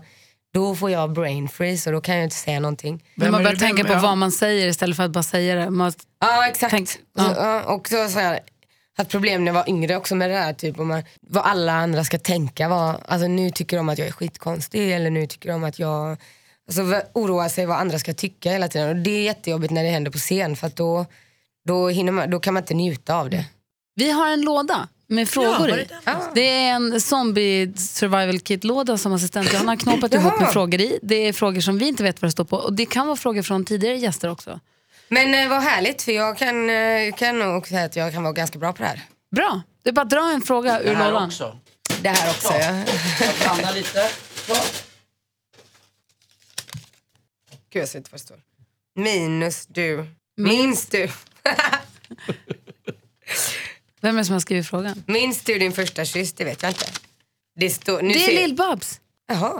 då 0.53 0.75
får 0.75 0.91
jag 0.91 1.13
brain 1.13 1.49
freeze 1.49 1.89
och 1.89 1.93
då 1.93 2.01
kan 2.01 2.15
jag 2.15 2.23
inte 2.23 2.35
säga 2.35 2.59
någonting. 2.59 3.03
Men 3.15 3.31
man 3.31 3.43
börjar 3.43 3.57
tänka 3.57 3.83
på 3.83 3.93
ja. 3.93 3.99
vad 3.99 4.17
man 4.17 4.31
säger 4.31 4.67
istället 4.67 4.95
för 4.97 5.03
att 5.03 5.11
bara 5.11 5.23
säga 5.23 5.55
det. 5.55 5.69
Man, 5.69 5.91
Ja 6.21 6.47
exakt. 6.47 6.71
Tänk- 6.71 6.89
Så, 6.89 6.97
ja. 7.17 7.33
ja, 7.37 7.73
och 7.73 7.87
så, 7.87 8.07
så 8.07 8.19
här, 8.19 8.39
haft 8.97 9.11
problem 9.11 9.45
när 9.45 9.49
jag 9.49 9.53
var 9.53 9.69
yngre 9.69 9.95
också 9.95 10.15
med 10.15 10.29
det 10.29 10.35
här. 10.37 10.53
Typ, 10.53 10.79
om 10.79 10.87
man, 10.87 11.03
vad 11.21 11.43
alla 11.45 11.73
andra 11.73 12.03
ska 12.03 12.17
tänka. 12.19 12.69
Vad, 12.69 12.95
alltså, 13.07 13.27
nu 13.27 13.51
tycker 13.51 13.77
de 13.77 13.89
att 13.89 13.97
jag 13.97 14.07
är 14.07 14.11
skitkonstig 14.11 14.91
eller 14.91 15.09
nu 15.09 15.27
tycker 15.27 15.49
de 15.49 15.63
att 15.63 15.79
jag... 15.79 16.17
Alltså, 16.67 17.01
oroa 17.13 17.49
sig 17.49 17.65
vad 17.65 17.77
andra 17.77 17.99
ska 17.99 18.13
tycka 18.13 18.51
hela 18.51 18.67
tiden. 18.67 18.89
Och 18.89 18.95
det 18.95 19.11
är 19.11 19.23
jättejobbigt 19.23 19.73
när 19.73 19.83
det 19.83 19.89
händer 19.89 20.11
på 20.11 20.17
scen 20.17 20.55
för 20.55 20.67
att 20.67 20.75
då, 20.75 21.05
då, 21.67 21.89
hinner 21.89 22.11
man, 22.11 22.29
då 22.29 22.39
kan 22.39 22.53
man 22.53 22.63
inte 22.63 22.73
njuta 22.73 23.15
av 23.15 23.29
det. 23.29 23.45
Vi 23.97 24.11
har 24.11 24.29
en 24.29 24.41
låda 24.41 24.87
med 25.07 25.29
frågor 25.29 25.79
i. 25.79 25.87
det 26.33 26.41
är 26.41 26.71
en 26.71 27.01
zombie 27.01 27.73
survival 27.77 28.39
kit-låda 28.39 28.97
som 28.97 29.13
assistent 29.13 29.53
Johanna 29.53 29.71
har 29.71 29.77
knåpat 29.77 30.13
ihop 30.13 30.39
med 30.39 30.49
frågor 30.53 30.81
i. 30.81 30.99
Det 31.01 31.15
är 31.15 31.33
frågor 31.33 31.61
som 31.61 31.77
vi 31.77 31.87
inte 31.87 32.03
vet 32.03 32.21
vad 32.21 32.27
det 32.27 32.31
står 32.31 32.43
på. 32.43 32.57
Och 32.57 32.73
det 32.73 32.85
kan 32.85 33.07
vara 33.07 33.17
frågor 33.17 33.41
från 33.41 33.65
tidigare 33.65 33.97
gäster 33.97 34.29
också. 34.29 34.59
Men 35.09 35.33
eh, 35.33 35.49
vad 35.49 35.61
härligt 35.61 36.01
för 36.01 36.11
jag 36.11 36.37
kan, 36.37 36.69
eh, 36.69 37.13
kan 37.17 37.39
nog 37.39 37.67
säga 37.67 37.85
att 37.85 37.95
jag 37.95 38.13
kan 38.13 38.23
vara 38.23 38.33
ganska 38.33 38.59
bra 38.59 38.73
på 38.73 38.81
det 38.83 38.87
här. 38.89 39.01
Bra, 39.35 39.61
det 39.83 39.89
är 39.89 39.93
bara 39.93 40.01
att 40.01 40.09
dra 40.09 40.31
en 40.31 40.41
fråga 40.41 40.81
ur 40.81 40.85
Det 40.89 40.95
här 40.95 41.11
lådan. 41.11 41.27
också. 41.27 41.59
Det 42.01 42.09
här 42.09 42.29
också. 42.29 42.53
Ja. 42.53 42.83
Jag 43.25 43.35
blandar 43.41 43.73
lite. 43.73 44.09
Gud, 47.69 47.81
jag 47.81 47.89
ser 47.89 47.97
inte 47.97 48.11
vad 48.11 48.19
det 48.19 48.23
står. 48.25 48.37
Minus 48.95 49.65
du. 49.65 50.05
Minns 50.37 50.85
du? 50.85 51.09
Vem 54.01 54.15
är 54.15 54.19
det 54.19 54.25
som 54.25 54.33
har 54.33 54.39
skrivit 54.39 54.67
frågan? 54.67 55.03
Minns 55.07 55.41
du 55.41 55.59
din 55.59 55.71
första 55.73 56.05
kyss? 56.05 56.33
Det 56.33 56.43
vet 56.43 56.61
jag 56.61 56.69
inte. 56.71 56.85
Det, 57.59 57.69
står, 57.69 58.01
nu 58.01 58.13
Det 58.13 58.19
ser- 58.19 58.31
är 58.31 58.47
Lill-Babs. 58.47 58.99
Jaha. 59.27 59.53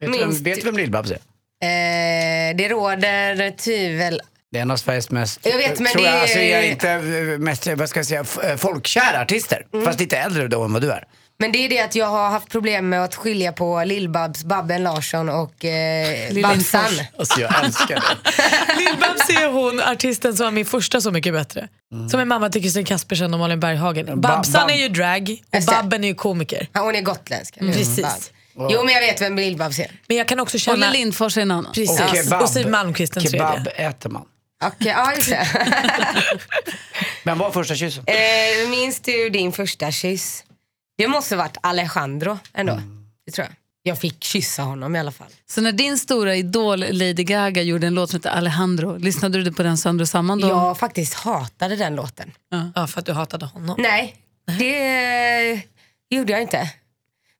Vet 0.00 0.12
du 0.12 0.18
Minns 0.18 0.36
vem, 0.36 0.44
vet 0.44 0.60
du 0.60 0.70
vem 0.70 0.76
Lill-Babs 0.76 1.10
är? 1.12 1.18
Eh, 1.64 2.56
det 2.56 2.68
råder 2.68 3.50
tvivel. 3.56 4.20
Det 4.52 4.58
är 4.58 4.62
en 4.62 4.70
av 4.70 4.76
Sveriges 4.76 5.10
mest, 5.10 5.46
Jag 5.46 5.56
vet, 5.58 5.80
men 5.80 5.92
tror 5.92 6.02
det 6.02 6.08
jag, 6.08 6.20
alltså, 6.20 6.38
jag 6.38 6.64
är 6.64 6.70
inte 6.70 6.90
eh, 6.90 7.38
mest, 7.38 7.66
vad 7.66 7.88
ska 7.88 7.98
jag 7.98 8.06
säga, 8.06 8.50
eh, 8.50 8.56
folkkära 8.56 9.20
artister. 9.20 9.66
Mm. 9.72 9.84
Fast 9.86 10.00
lite 10.00 10.18
äldre 10.18 10.48
då 10.48 10.62
än 10.64 10.72
vad 10.72 10.82
du 10.82 10.90
är. 10.90 11.04
Men 11.38 11.52
det 11.52 11.58
är 11.64 11.68
det 11.68 11.80
att 11.80 11.94
jag 11.94 12.06
har 12.06 12.30
haft 12.30 12.48
problem 12.50 12.88
med 12.88 13.04
att 13.04 13.14
skilja 13.14 13.52
på 13.52 13.82
Lill-Babs, 13.84 14.44
Babben 14.44 14.82
Larsson 14.82 15.28
och 15.28 15.64
eh, 15.64 16.32
Babsan. 16.42 16.84
Alltså 17.18 17.40
jag 17.40 17.64
älskar 17.64 17.94
det. 17.94 18.74
Lill-Babs 18.78 19.42
är 19.42 19.52
hon 19.52 19.80
artisten 19.80 20.36
som 20.36 20.44
var 20.44 20.50
min 20.50 20.66
första 20.66 21.00
Så 21.00 21.10
mycket 21.10 21.32
bättre. 21.32 21.68
Som 22.10 22.20
är 22.20 22.24
mamma 22.24 22.48
till 22.48 22.62
Kristin 22.62 22.84
Kaspersen 22.84 23.34
och 23.34 23.40
Malin 23.40 23.60
Berghagen. 23.60 24.20
Babsan 24.20 24.68
Bab- 24.68 24.72
är 24.72 24.76
ju 24.76 24.88
drag 24.88 25.36
och. 25.50 25.62
Babben 25.66 26.04
är 26.04 26.08
ju 26.08 26.14
komiker. 26.14 26.68
Ja, 26.72 26.80
hon 26.80 26.94
är 26.94 27.00
gotländsk. 27.00 27.56
eller 27.56 27.68
hur? 27.68 27.74
Precis. 27.78 28.02
Bab. 28.02 28.70
Jo 28.72 28.84
men 28.84 28.94
jag 28.94 29.00
vet 29.00 29.20
vem 29.20 29.38
Lill-Babs 29.38 29.80
är. 29.80 29.90
Men 30.08 30.16
jag 30.16 30.28
kan 30.28 30.40
också 30.40 30.56
Olle 30.56 30.60
känna... 30.60 30.90
Lindfors 30.90 31.36
är 31.36 31.42
en 31.42 31.50
annan. 31.50 31.72
Precis. 31.72 32.00
Och 32.00 32.16
kebab. 32.16 32.42
Och 32.42 32.48
Siw 32.48 32.70
Malmkvist 32.70 33.14
den 33.14 33.22
Kebab 33.22 33.64
tredje. 33.64 33.88
äter 33.88 34.10
man. 34.10 34.24
Okej, 34.64 34.88
ja 34.96 35.12
just 35.16 35.28
det. 35.28 35.46
Men 37.22 37.38
vad 37.38 37.46
var 37.48 37.52
första 37.62 37.74
kyssen? 37.74 38.04
eh, 38.06 38.68
minns 38.70 39.00
du 39.00 39.28
din 39.30 39.52
första 39.52 39.90
kyss? 39.90 40.44
Det 40.98 41.08
måste 41.08 41.36
varit 41.36 41.56
Alejandro 41.60 42.38
ändå. 42.54 42.80
Det 43.26 43.32
tror 43.32 43.46
jag. 43.46 43.56
Jag 43.84 43.98
fick 43.98 44.24
kyssa 44.24 44.62
honom 44.62 44.96
i 44.96 44.98
alla 44.98 45.12
fall. 45.12 45.30
Så 45.46 45.60
när 45.60 45.72
din 45.72 45.98
stora 45.98 46.36
idol 46.36 46.78
Lady 46.78 47.24
Gaga 47.24 47.62
gjorde 47.62 47.86
en 47.86 47.94
låt 47.94 48.10
som 48.10 48.16
heter 48.16 48.30
Alejandro, 48.30 48.96
lyssnade 48.96 49.42
du 49.42 49.52
på 49.52 49.62
den 49.62 49.78
sönder 49.78 50.02
och 50.02 50.08
samman 50.08 50.40
då? 50.40 50.48
Jag 50.48 50.78
faktiskt 50.78 51.14
hatade 51.14 51.76
den 51.76 51.96
låten. 51.96 52.32
Ja, 52.74 52.86
för 52.86 53.00
att 53.00 53.06
du 53.06 53.12
hatade 53.12 53.46
honom. 53.46 53.76
Nej, 53.78 54.16
det 54.58 55.62
gjorde 56.10 56.32
jag 56.32 56.42
inte. 56.42 56.70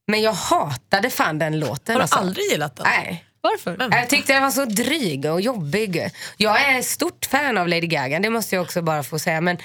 Men 0.07 0.23
jag 0.23 0.33
hatade 0.33 1.11
fan 1.11 1.39
den 1.39 1.61
låten. 1.61 1.95
Har 1.95 2.01
du 2.01 2.03
alltså. 2.03 2.19
aldrig 2.19 2.51
gillat 2.51 2.77
den? 2.77 2.87
Nej. 2.89 3.25
Varför? 3.41 3.77
Jag 3.91 4.11
tyckte 4.11 4.33
den 4.33 4.43
var 4.43 4.51
så 4.51 4.65
dryg 4.65 5.25
och 5.25 5.41
jobbig. 5.41 6.11
Jag 6.37 6.63
är 6.63 6.83
stort 6.83 7.27
fan 7.31 7.59
av 7.59 7.69
Lady 7.69 7.87
Gaga, 7.87 8.19
det 8.21 8.31
måste 8.31 8.55
jag 8.55 8.63
också 8.63 8.83
bara 8.83 9.03
få 9.03 9.19
säga. 9.19 9.41
Men 9.41 9.59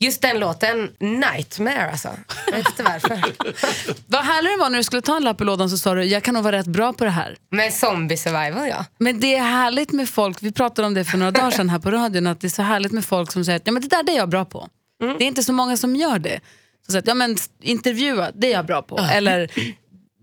just 0.00 0.22
den 0.22 0.38
låten, 0.38 0.90
Nightmare 0.98 1.90
alltså. 1.90 2.08
Jag 2.46 2.56
vet 2.56 2.68
inte 2.68 2.82
varför. 2.82 3.22
Vad 4.06 4.24
härligt 4.24 4.52
det 4.52 4.62
var 4.62 4.70
när 4.70 4.78
du 4.78 4.84
skulle 4.84 5.02
ta 5.02 5.16
en 5.16 5.24
lapp 5.24 5.40
i 5.40 5.44
lådan 5.44 5.70
så 5.70 5.78
sa 5.78 5.94
du 5.94 6.04
jag 6.04 6.22
kan 6.22 6.34
nog 6.34 6.42
vara 6.44 6.56
rätt 6.56 6.66
bra 6.66 6.92
på 6.92 7.04
det 7.04 7.10
här. 7.10 7.36
Men 7.50 7.72
Zombie 7.72 8.16
Survival 8.16 8.68
ja. 8.68 8.84
Men 8.98 9.20
det 9.20 9.34
är 9.34 9.42
härligt 9.42 9.92
med 9.92 10.08
folk, 10.08 10.42
vi 10.42 10.52
pratade 10.52 10.86
om 10.86 10.94
det 10.94 11.04
för 11.04 11.18
några 11.18 11.30
dagar 11.30 11.50
sedan 11.50 11.68
här 11.68 11.78
på 11.78 11.90
radion, 11.90 12.26
att 12.26 12.40
det 12.40 12.46
är 12.46 12.48
så 12.48 12.62
härligt 12.62 12.92
med 12.92 13.04
folk 13.04 13.32
som 13.32 13.44
säger 13.44 13.56
att 13.56 13.66
ja, 13.66 13.72
men 13.72 13.82
det 13.82 13.88
där 13.88 14.02
det 14.02 14.12
är 14.12 14.16
jag 14.16 14.28
bra 14.28 14.44
på. 14.44 14.68
Det 15.00 15.24
är 15.24 15.28
inte 15.28 15.42
så 15.42 15.52
många 15.52 15.76
som 15.76 15.96
gör 15.96 16.18
det. 16.18 16.40
Så 16.88 16.98
att, 16.98 17.06
ja, 17.06 17.14
men, 17.14 17.36
intervjua, 17.62 18.30
det 18.34 18.46
är 18.46 18.52
jag 18.52 18.66
bra 18.66 18.82
på. 18.82 18.98
Eller 18.98 19.50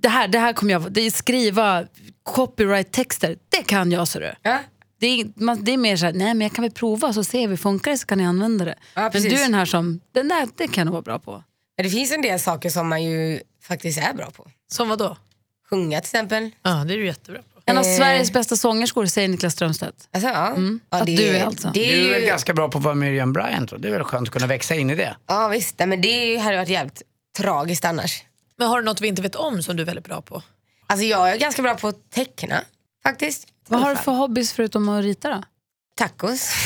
det 0.01 0.09
här, 0.09 0.27
det 0.27 0.39
här 0.39 0.53
kommer 0.53 0.71
jag 0.71 0.91
det 0.91 1.01
är 1.01 1.11
skriva 1.11 1.83
copyright-texter, 2.23 3.37
det 3.49 3.63
kan 3.63 3.91
jag. 3.91 4.07
Så 4.07 4.19
du. 4.19 4.33
ja. 4.41 4.59
Det 4.99 5.07
är, 5.07 5.27
man, 5.35 5.63
det 5.63 5.71
är 5.73 5.77
mer 5.77 5.97
så 5.97 6.05
här, 6.05 6.13
nej 6.13 6.33
men 6.33 6.41
jag 6.41 6.51
kan 6.53 6.61
väl 6.63 6.71
prova 6.71 7.13
så 7.13 7.23
ser 7.23 7.47
vi, 7.47 7.57
funkar 7.57 7.91
det 7.91 7.97
så 7.97 8.05
kan 8.07 8.19
jag 8.19 8.29
använda 8.29 8.65
det. 8.65 8.75
Ja, 8.93 9.01
men 9.01 9.11
precis. 9.11 9.29
du 9.33 9.37
är 9.39 9.43
den 9.43 9.53
här 9.53 9.65
som, 9.65 9.99
den 10.11 10.27
där 10.27 10.47
det 10.57 10.67
kan 10.67 10.85
jag 10.87 10.91
vara 10.91 11.01
bra 11.01 11.19
på. 11.19 11.43
Men 11.77 11.83
det 11.85 11.89
finns 11.89 12.11
en 12.11 12.21
del 12.21 12.39
saker 12.39 12.69
som 12.69 12.87
man 12.89 13.03
ju 13.03 13.39
faktiskt 13.63 13.99
är 13.99 14.13
bra 14.13 14.31
på. 14.31 14.47
Som 14.71 14.89
vad 14.89 14.99
då? 14.99 15.17
Sjunga 15.69 15.99
till 16.01 16.05
exempel. 16.07 16.51
Ja, 16.63 16.69
det 16.87 16.93
är 16.93 16.97
du 16.97 17.05
jättebra 17.05 17.41
på. 17.41 17.61
En 17.65 17.77
av 17.77 17.83
Eh. 17.83 17.97
Sveriges 17.97 18.33
bästa 18.33 18.55
sångerskor 18.55 19.05
säger 19.05 19.27
Niklas 19.27 19.53
Strömstedt. 19.53 20.07
Alltså, 20.11 20.29
ja. 20.29 20.55
ja 20.89 20.97
Att 20.97 21.05
du 21.05 21.23
är 21.27 21.45
alltså. 21.45 21.71
Det 21.73 21.79
Du 21.79 21.85
är 22.01 22.05
är 22.07 22.11
väl 22.13 22.21
ju, 22.21 22.27
ganska 22.27 22.53
bra 22.53 22.69
på 22.69 22.77
att 22.77 22.83
vara 22.83 22.95
Miriam 22.95 23.33
Bryant 23.33 23.69
då? 23.69 23.77
Det 23.77 23.87
är 23.87 23.91
väl 23.91 24.03
skönt 24.03 24.27
att 24.27 24.33
kunna 24.33 24.47
växa 24.47 24.75
in 24.75 24.89
i 24.89 24.95
det? 24.95 25.15
ja 25.27 25.47
visst, 25.47 25.79
Nej, 25.79 25.87
men 25.87 26.01
det 26.01 26.07
är 26.09 26.25
ju- 26.25 26.37
hade 26.37 26.57
varit 26.57 26.69
jävligt 26.69 27.01
tragiskt 27.37 27.85
annars. 27.85 28.23
Men 28.57 28.67
har 28.67 28.79
du 28.79 28.85
något 28.85 29.01
vi 29.01 29.07
inte 29.07 29.21
vet 29.21 29.35
om 29.35 29.63
som 29.63 29.75
du 29.75 29.81
är 29.81 29.85
väldigt 29.85 30.05
bra 30.05 30.21
på? 30.21 30.43
Alltså 30.87 31.05
jag 31.05 31.31
är 31.31 31.37
ganska 31.37 31.61
bra 31.61 31.75
på 31.75 31.87
att 31.87 32.09
teckna 32.11 32.61
faktiskt. 33.09 33.47
Vad 33.69 33.81
har 33.81 33.89
du 33.89 33.95
för 33.95 34.11
hobbys 34.11 34.53
förutom 34.53 34.89
att 34.89 35.03
rita 35.03 35.29
då? 35.29 35.43
Tacos. 35.97 36.65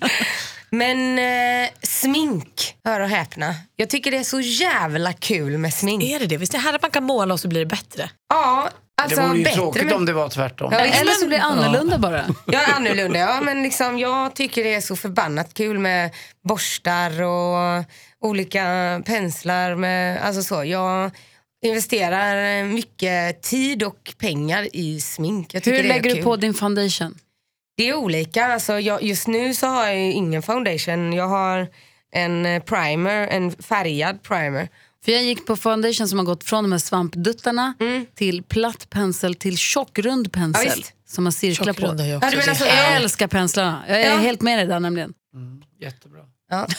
Men 0.70 1.18
eh, 1.18 1.70
smink, 1.82 2.74
hör 2.84 3.00
och 3.00 3.08
häpna. 3.08 3.54
Jag 3.76 3.90
tycker 3.90 4.10
det 4.10 4.16
är 4.16 4.24
så 4.24 4.40
jävla 4.40 5.12
kul 5.12 5.58
med 5.58 5.74
smink. 5.74 6.02
Är 6.04 6.18
det 6.18 6.26
det? 6.26 6.36
Visst 6.36 6.54
är 6.54 6.58
det 6.58 6.64
här 6.64 6.74
att 6.74 6.82
man 6.82 6.90
kan 6.90 7.04
måla 7.04 7.34
och 7.34 7.40
så 7.40 7.48
blir 7.48 7.60
det 7.60 7.66
bättre? 7.66 8.10
Ja, 8.28 8.68
alltså 9.02 9.20
det 9.20 9.26
vore 9.26 9.38
ju 9.38 9.44
bättre. 9.44 9.56
tråkigt 9.56 9.84
men- 9.84 9.94
om 9.94 10.06
det 10.06 10.12
var 10.12 10.28
tvärtom. 10.28 10.72
Ja, 10.72 10.78
Eller 10.80 11.12
så 11.12 11.26
blir 11.26 11.38
det 11.38 11.44
annorlunda 11.44 11.98
bara. 11.98 12.24
Jag 12.46 12.62
är 12.62 12.74
annorlunda, 12.74 13.18
ja 13.18 13.40
men 13.40 13.62
liksom, 13.62 13.98
jag 13.98 14.34
tycker 14.34 14.64
det 14.64 14.74
är 14.74 14.80
så 14.80 14.96
förbannat 14.96 15.54
kul 15.54 15.78
med 15.78 16.10
borstar 16.48 17.22
och 17.22 17.84
olika 18.20 18.64
penslar. 19.06 19.74
Med, 19.74 20.22
alltså 20.22 20.42
så, 20.42 20.64
jag 20.64 21.10
investerar 21.62 22.64
mycket 22.64 23.42
tid 23.42 23.82
och 23.82 24.14
pengar 24.18 24.68
i 24.76 25.00
smink. 25.00 25.54
Jag 25.54 25.60
Hur 25.60 25.82
lägger 25.82 26.14
du 26.14 26.22
på 26.22 26.36
din 26.36 26.54
foundation? 26.54 27.14
Det 27.76 27.88
är 27.88 27.94
olika. 27.94 28.46
Alltså 28.46 28.80
jag, 28.80 29.02
just 29.02 29.26
nu 29.28 29.54
så 29.54 29.66
har 29.66 29.86
jag 29.86 29.96
ingen 30.12 30.42
foundation. 30.42 31.12
Jag 31.12 31.28
har 31.28 31.68
en 32.12 32.60
primer, 32.60 33.28
en 33.28 33.50
färgad 33.52 34.22
primer. 34.22 34.68
För 35.04 35.12
jag 35.12 35.22
gick 35.24 35.46
på 35.46 35.56
foundation 35.56 36.08
som 36.08 36.18
har 36.18 36.26
gått 36.26 36.44
från 36.44 36.64
de 36.64 36.72
här 36.72 36.78
svampduttarna 36.78 37.74
till 38.14 38.42
platt 38.42 38.90
pensel 38.90 39.34
till 39.34 39.56
tjock 39.58 39.98
rund 39.98 40.32
pensel. 40.32 40.66
Ja, 40.66 40.72
visst. 40.76 40.92
som 41.06 41.24
har 41.26 41.32
cirklar 41.32 41.72
på. 41.72 41.80
Tjockrund 41.80 42.00
jag 42.00 42.08
Ja, 42.08 42.16
också. 42.16 42.30
du 42.30 42.36
menar 42.36 42.54
så, 42.54 42.64
Jag 42.64 42.76
ja. 42.76 42.84
älskar 42.96 43.26
penslarna. 43.26 43.84
Jag 43.88 44.00
är 44.00 44.10
Ja. 44.10 44.16
helt 44.16 44.40
med 44.42 44.58
dig 44.58 44.66
där 44.66 44.80
nämligen. 44.80 45.14
Jättebra. 45.80 46.20
Ja. 46.50 46.66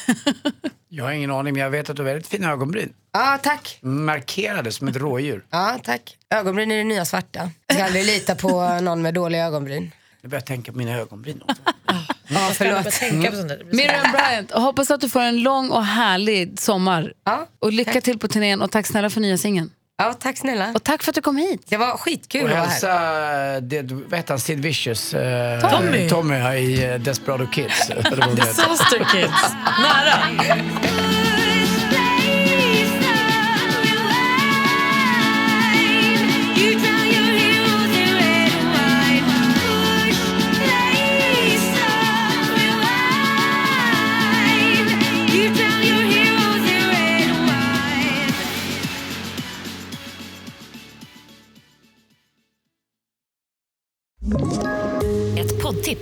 Jag 0.95 1.03
har 1.03 1.11
ingen 1.11 1.31
aning 1.31 1.53
men 1.53 1.63
jag 1.63 1.69
vet 1.69 1.89
att 1.89 1.95
du 1.95 2.01
har 2.01 2.09
väldigt 2.09 2.27
fina 2.27 2.51
ögonbryn. 2.51 2.93
ja, 3.13 3.39
tack. 3.43 3.77
Markerade 3.81 4.71
som 4.71 4.87
ett 4.87 4.95
rådjur. 4.95 5.45
Ja, 5.49 5.79
tack. 5.83 6.17
Ögonbryn 6.29 6.71
är 6.71 6.77
det 6.77 6.83
nya 6.83 7.05
svarta. 7.05 7.51
Jag 7.67 7.75
ska 7.75 7.85
aldrig 7.85 8.05
lita 8.05 8.35
på 8.35 8.79
någon 8.81 9.01
med 9.01 9.13
dåliga 9.13 9.45
ögonbryn. 9.45 9.91
Nu 10.21 10.29
börjar 10.29 10.39
jag 10.41 10.45
tänka 10.45 10.71
på 10.71 10.77
mina 10.77 10.91
ögonbryn 10.97 11.41
också. 11.47 11.61
Ja, 11.87 12.05
Jag 12.27 12.55
förlåt. 12.55 13.73
Miriam 13.73 14.11
Bryant, 14.11 14.51
hoppas 14.51 14.91
att 14.91 15.01
du 15.01 15.09
får 15.09 15.19
en 15.21 15.41
lång 15.41 15.69
och 15.69 15.85
härlig 15.85 16.59
sommar. 16.59 17.13
Och 17.59 17.73
lycka 17.73 18.01
till 18.01 18.19
på 18.19 18.27
turnén 18.27 18.61
och 18.61 18.71
tack 18.71 18.87
snälla 18.87 19.09
för 19.09 19.21
nya 19.21 19.37
singeln. 19.37 19.71
Ja, 19.97 20.13
tack 20.13 20.37
snälla. 20.37 20.71
Och 20.75 20.83
tack 20.83 21.03
för 21.03 21.11
att 21.11 21.15
du 21.15 21.21
kom 21.21 21.37
hit. 21.37 21.61
Det 21.69 21.77
var 21.77 21.97
skitkul 21.97 22.43
Och 22.43 22.49
att 22.49 22.55
vara 22.55 22.65
här. 22.65 23.51
hälsa, 23.51 23.61
det, 23.61 23.81
vad 23.91 24.19
heter 24.19 24.33
han, 24.33 24.39
Sid 24.39 24.59
Vicious? 24.59 25.13
eh, 25.13 25.69
Tommy. 25.71 26.09
Tommy 26.09 26.35
här 26.35 26.53
i 26.55 26.83
eh, 26.85 26.95
Desperado 26.95 27.47
Kids. 27.47 27.87
Disaster 28.35 29.07
Kids. 29.11 29.53
Nära. 29.81 30.92